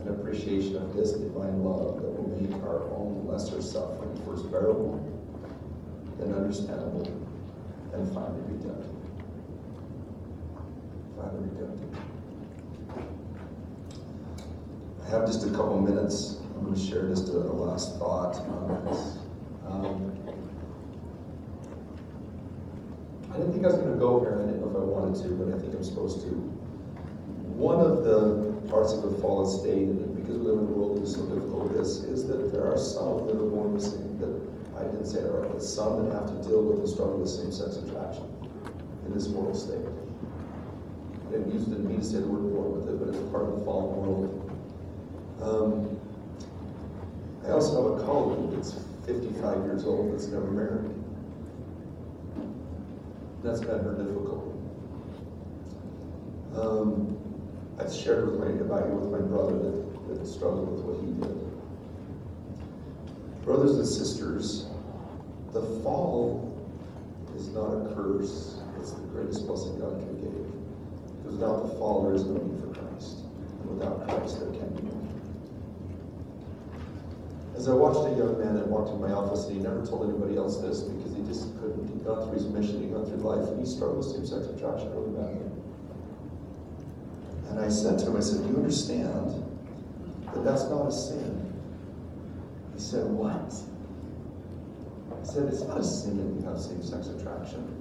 an 0.00 0.08
appreciation 0.08 0.76
of 0.76 0.94
this 0.94 1.12
divine 1.12 1.62
love 1.62 1.96
that 1.96 2.08
will 2.08 2.28
make 2.40 2.54
our 2.62 2.82
own 2.90 3.26
lesser 3.26 3.62
suffering 3.62 4.14
first 4.26 4.50
bearable, 4.50 4.98
then 6.18 6.34
understandable, 6.34 7.06
and 7.92 8.12
finally 8.12 8.40
redemptive. 8.48 8.90
Finally 11.16 11.48
redemptive. 11.48 11.98
I 15.02 15.10
have 15.10 15.26
just 15.26 15.46
a 15.46 15.50
couple 15.50 15.80
minutes. 15.80 16.38
I'm 16.56 16.64
going 16.64 16.74
to 16.74 16.80
share 16.80 17.08
just 17.08 17.28
a, 17.28 17.36
a 17.36 17.52
last 17.52 17.98
thought 17.98 18.36
on 18.36 18.84
this. 18.86 19.18
Um, 19.66 20.33
I 23.34 23.38
didn't 23.38 23.52
think 23.52 23.64
I 23.64 23.74
was 23.74 23.78
going 23.78 23.90
to 23.92 23.98
go 23.98 24.20
here, 24.20 24.38
and 24.38 24.42
I 24.42 24.46
didn't 24.46 24.62
know 24.62 24.70
if 24.70 24.76
I 24.78 24.86
wanted 24.86 25.18
to, 25.26 25.28
but 25.34 25.50
I 25.50 25.58
think 25.58 25.74
I'm 25.74 25.82
supposed 25.82 26.22
to. 26.22 26.30
One 27.58 27.82
of 27.82 28.06
the 28.06 28.54
parts 28.70 28.92
of 28.92 29.02
the 29.02 29.18
fallen 29.18 29.50
state, 29.50 29.90
and 29.90 30.14
because 30.14 30.38
we 30.38 30.46
live 30.46 30.62
in 30.62 30.66
a 30.66 30.70
world 30.70 30.98
that 30.98 31.02
is 31.02 31.18
so 31.18 31.26
difficult 31.26 31.74
this, 31.74 32.06
is 32.06 32.28
that 32.28 32.52
there 32.54 32.62
are 32.62 32.78
some 32.78 33.26
that 33.26 33.34
are 33.34 33.50
born 33.50 33.74
with 33.74 33.82
same, 33.82 34.22
that 34.22 34.30
I 34.78 34.86
didn't 34.86 35.10
say 35.10 35.18
it 35.18 35.34
but 35.34 35.58
some 35.58 36.06
that 36.06 36.14
have 36.14 36.30
to 36.30 36.38
deal 36.46 36.62
with 36.62 36.80
the 36.80 36.86
struggle 36.86 37.18
with 37.18 37.28
same-sex 37.28 37.82
attraction 37.82 38.30
in 39.06 39.12
this 39.12 39.26
moral 39.26 39.54
state. 39.54 39.82
I 39.82 41.30
didn't 41.34 41.50
use, 41.52 41.66
didn't 41.66 41.90
mean 41.90 41.98
to 41.98 42.06
say 42.06 42.22
the 42.22 42.30
word 42.30 42.54
born 42.54 42.78
with 42.78 42.86
it, 42.86 43.02
but 43.02 43.10
it's 43.10 43.18
part 43.34 43.50
of 43.50 43.58
the 43.58 43.64
fallen 43.66 43.98
world. 43.98 44.30
Um, 45.42 45.98
I 47.42 47.50
also 47.50 47.82
have 47.82 47.98
a 47.98 48.06
colleague 48.06 48.54
that's 48.54 48.78
55 49.10 49.66
years 49.66 49.84
old 49.84 50.14
that's 50.14 50.30
never 50.30 50.46
married. 50.54 50.93
That's 53.44 53.60
been 53.60 53.84
her 53.84 53.92
difficulty. 53.92 54.52
Um, 56.56 57.14
I've 57.78 57.92
shared 57.92 58.24
with 58.24 58.40
my, 58.40 58.46
about 58.46 58.88
you 58.88 58.94
with 58.94 59.10
my 59.12 59.18
brother 59.18 59.58
that, 59.58 60.08
that 60.08 60.26
struggled 60.26 60.72
with 60.72 60.80
what 60.80 60.96
he 61.04 61.12
did. 61.20 61.36
Brothers 63.44 63.76
and 63.76 63.86
sisters, 63.86 64.64
the 65.52 65.60
fall 65.82 66.56
is 67.36 67.48
not 67.48 67.68
a 67.68 67.94
curse. 67.94 68.62
It's 68.80 68.92
the 68.92 69.02
greatest 69.08 69.46
blessing 69.46 69.78
God 69.78 70.00
can 70.00 70.16
give. 70.24 70.48
Because 71.20 71.36
without 71.36 71.68
the 71.68 71.74
fall, 71.76 72.04
there 72.04 72.14
is 72.14 72.24
no 72.24 72.40
need 72.40 72.58
for 72.62 72.72
Christ. 72.80 73.28
And 73.60 73.78
without 73.78 74.08
Christ, 74.08 74.40
there 74.40 74.52
can 74.52 74.74
be 74.74 74.84
no. 74.84 74.96
As 77.58 77.68
I 77.68 77.74
watched 77.74 78.08
a 78.10 78.16
young 78.16 78.38
man 78.40 78.54
that 78.54 78.66
walked 78.66 78.88
in 78.88 79.00
my 79.02 79.12
office, 79.12 79.44
and 79.48 79.56
he 79.58 79.62
never 79.62 79.84
told 79.84 80.08
anybody 80.08 80.38
else 80.38 80.56
this 80.62 80.80
just 81.26 81.54
couldn't. 81.60 81.88
He'd 81.88 82.04
gone 82.04 82.22
through 82.24 82.38
his 82.38 82.46
mission, 82.46 82.82
he'd 82.82 82.92
gone 82.92 83.06
through 83.06 83.18
life, 83.18 83.48
and 83.48 83.60
he 83.60 83.66
struggled 83.66 83.98
with 83.98 84.06
same-sex 84.06 84.46
attraction 84.46 84.90
really 84.92 85.10
badly. 85.10 85.50
And 87.50 87.60
I 87.60 87.68
said 87.68 87.98
to 88.00 88.06
him, 88.06 88.16
I 88.16 88.20
said, 88.20 88.42
"Do 88.42 88.48
you 88.48 88.56
understand 88.56 89.44
that 90.32 90.44
that's 90.44 90.64
not 90.64 90.86
a 90.88 90.92
sin?" 90.92 91.52
He 92.74 92.80
said, 92.80 93.06
"What?" 93.10 93.54
I 95.12 95.24
said, 95.24 95.48
"It's 95.48 95.62
not 95.62 95.78
a 95.78 95.84
sin 95.84 96.16
that 96.16 96.40
you 96.40 96.48
have 96.48 96.60
same-sex 96.60 97.08
attraction." 97.08 97.80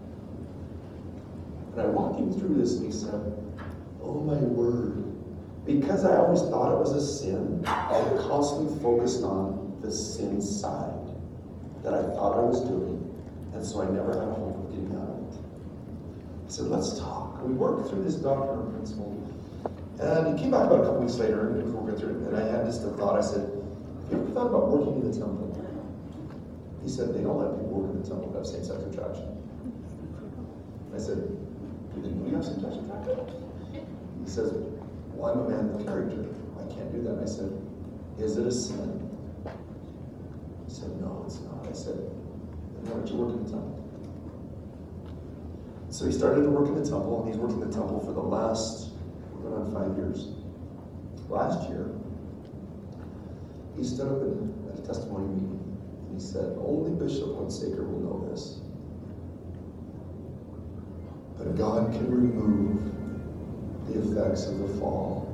And 1.72 1.82
I 1.82 1.86
walked 1.88 2.20
him 2.20 2.32
through 2.32 2.56
this, 2.56 2.76
and 2.78 2.86
he 2.86 2.92
said, 2.92 3.34
"Oh 4.04 4.22
my 4.22 4.38
word." 4.38 5.04
Because 5.66 6.04
I 6.04 6.18
always 6.18 6.42
thought 6.42 6.74
it 6.74 6.78
was 6.78 6.92
a 6.92 7.02
sin, 7.02 7.64
I 7.66 8.04
constantly 8.28 8.78
focused 8.84 9.24
on 9.24 9.78
the 9.82 9.92
sin 9.92 10.42
side 10.42 11.08
that 11.84 11.94
I 11.94 12.04
thought 12.04 12.38
I 12.38 12.42
was 12.42 12.62
doing, 12.62 13.03
and 13.54 13.66
so 13.66 13.82
I 13.82 13.90
never 13.90 14.14
had 14.14 14.28
a 14.28 14.34
hope 14.34 14.58
of 14.58 14.70
getting 14.72 14.96
out 14.98 15.10
of 15.10 15.20
it. 15.28 15.40
I 16.46 16.50
said, 16.50 16.66
let's 16.66 17.00
talk. 17.00 17.42
We 17.44 17.54
worked 17.54 17.90
through 17.90 18.04
this 18.04 18.16
doctrine 18.16 18.60
and 18.60 18.74
principle, 18.74 19.12
and 20.00 20.38
he 20.38 20.42
came 20.42 20.52
back 20.52 20.66
about 20.68 20.82
a 20.82 20.84
couple 20.86 21.02
weeks 21.02 21.16
later, 21.16 21.48
and 21.50 21.64
we 21.64 21.72
working 21.72 22.00
through 22.00 22.10
it, 22.10 22.28
and 22.28 22.38
I 22.38 22.46
had 22.46 22.66
just 22.66 22.84
a 22.84 22.90
thought. 22.92 23.18
I 23.18 23.22
said, 23.22 23.42
have 23.42 24.12
you 24.12 24.18
ever 24.24 24.32
thought 24.32 24.48
about 24.48 24.70
working 24.70 25.02
in 25.02 25.12
the 25.12 25.18
temple? 25.18 25.50
He 26.84 26.90
said, 26.90 27.16
they 27.16 27.22
don't 27.22 27.40
let 27.40 27.56
people 27.56 27.80
work 27.80 27.92
in 27.96 28.02
the 28.02 28.08
temple 28.08 28.34
have 28.36 28.46
same-sex 28.46 28.84
attraction. 28.92 29.40
I 30.94 30.98
said, 30.98 31.16
do 31.96 32.02
they 32.02 32.10
know 32.10 32.28
you 32.28 32.36
have 32.36 32.44
same-sex 32.46 32.76
attraction? 32.76 33.24
He 33.72 34.30
says, 34.30 34.52
well, 35.16 35.32
I'm 35.32 35.40
a 35.46 35.50
man 35.50 35.70
of 35.74 35.86
character. 35.86 36.26
I 36.60 36.66
can't 36.74 36.92
do 36.92 37.02
that. 37.04 37.24
I 37.24 37.26
said, 37.26 37.56
is 38.20 38.38
it 38.38 38.46
a 38.46 38.52
sin? 38.52 39.10
He 40.68 40.74
said, 40.74 40.92
no, 41.00 41.24
it's 41.26 41.40
not. 41.40 41.66
I 41.68 41.72
said, 41.72 42.00
work 42.90 43.36
in 43.36 43.44
the 43.46 43.52
temple? 43.52 43.80
So 45.90 46.06
he 46.06 46.12
started 46.12 46.44
to 46.44 46.50
work 46.50 46.68
in 46.68 46.76
the 46.76 46.90
temple, 46.90 47.22
and 47.22 47.32
he's 47.32 47.38
worked 47.38 47.54
in 47.54 47.60
the 47.60 47.72
temple 47.72 48.00
for 48.00 48.14
the 48.14 48.20
last, 48.20 48.92
going 49.42 49.54
on 49.54 49.72
five 49.72 49.96
years. 49.96 50.30
Last 51.30 51.70
year, 51.70 51.92
he 53.78 53.84
stood 53.84 54.08
up 54.08 54.22
in, 54.22 54.54
at 54.72 54.80
a 54.80 54.82
testimony 54.82 55.28
meeting, 55.28 55.78
and 56.08 56.20
he 56.20 56.26
said, 56.26 56.58
only 56.58 56.92
Bishop 56.92 57.30
Hunsaker 57.30 57.88
will 57.88 58.00
know 58.00 58.30
this. 58.32 58.60
But 61.38 61.56
God 61.56 61.92
can 61.92 62.10
remove 62.10 62.92
the 63.88 64.00
effects 64.00 64.48
of 64.48 64.60
the 64.60 64.68
fall 64.80 65.30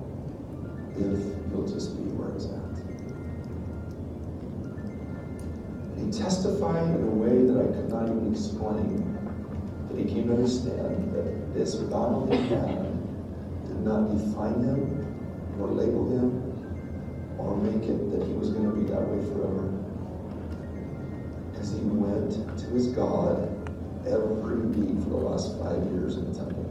if 0.98 1.20
you'll 1.52 1.68
just 1.68 1.96
be 1.96 2.10
where 2.12 2.34
he's 2.34 2.46
at. 2.48 2.59
He 6.10 6.18
testified 6.18 6.96
in 6.96 7.04
a 7.04 7.12
way 7.22 7.46
that 7.46 7.60
I 7.60 7.68
could 7.68 7.90
not 7.90 8.06
even 8.06 8.34
explain 8.34 9.14
that 9.90 10.00
he 10.00 10.06
came 10.06 10.28
to 10.28 10.34
understand 10.34 11.14
that 11.14 11.54
this 11.54 11.76
bodily 11.76 12.38
man 12.50 12.98
did 13.68 13.82
not 13.82 14.10
define 14.10 14.64
him 14.64 15.06
or 15.60 15.68
label 15.68 16.10
him 16.10 17.38
or 17.38 17.56
make 17.58 17.88
it 17.88 18.12
that 18.12 18.26
he 18.26 18.34
was 18.34 18.50
going 18.50 18.66
to 18.66 18.76
be 18.76 18.90
that 18.90 19.02
way 19.02 19.24
forever. 19.30 19.70
Because 21.52 21.74
he 21.74 21.82
went 21.82 22.58
to 22.58 22.66
his 22.68 22.88
God 22.88 23.46
every 24.08 24.62
week 24.62 25.04
for 25.04 25.10
the 25.10 25.18
last 25.18 25.60
five 25.60 25.84
years 25.92 26.16
in 26.16 26.34
the 26.34 26.40
temple. 26.40 26.66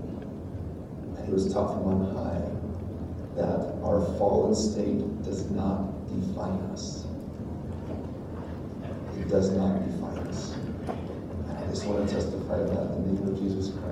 And 1.17 1.27
he 1.27 1.33
was 1.33 1.53
taught 1.53 1.75
from 1.75 1.87
on 1.87 2.17
high 2.17 2.43
that 3.37 3.79
our 3.85 4.01
fallen 4.19 4.55
state 4.55 5.23
does 5.23 5.49
not 5.51 6.09
define 6.09 6.59
us. 6.73 7.08
Does 9.29 9.51
not 9.51 9.85
define 9.85 10.27
us. 10.27 10.55
And 10.55 11.59
I 11.59 11.67
just 11.69 11.85
want 11.85 12.09
to 12.09 12.15
testify 12.15 12.57
that 12.61 12.97
in 12.97 13.15
the 13.15 13.23
name 13.23 13.29
of 13.35 13.39
Jesus 13.39 13.75
Christ. 13.75 13.88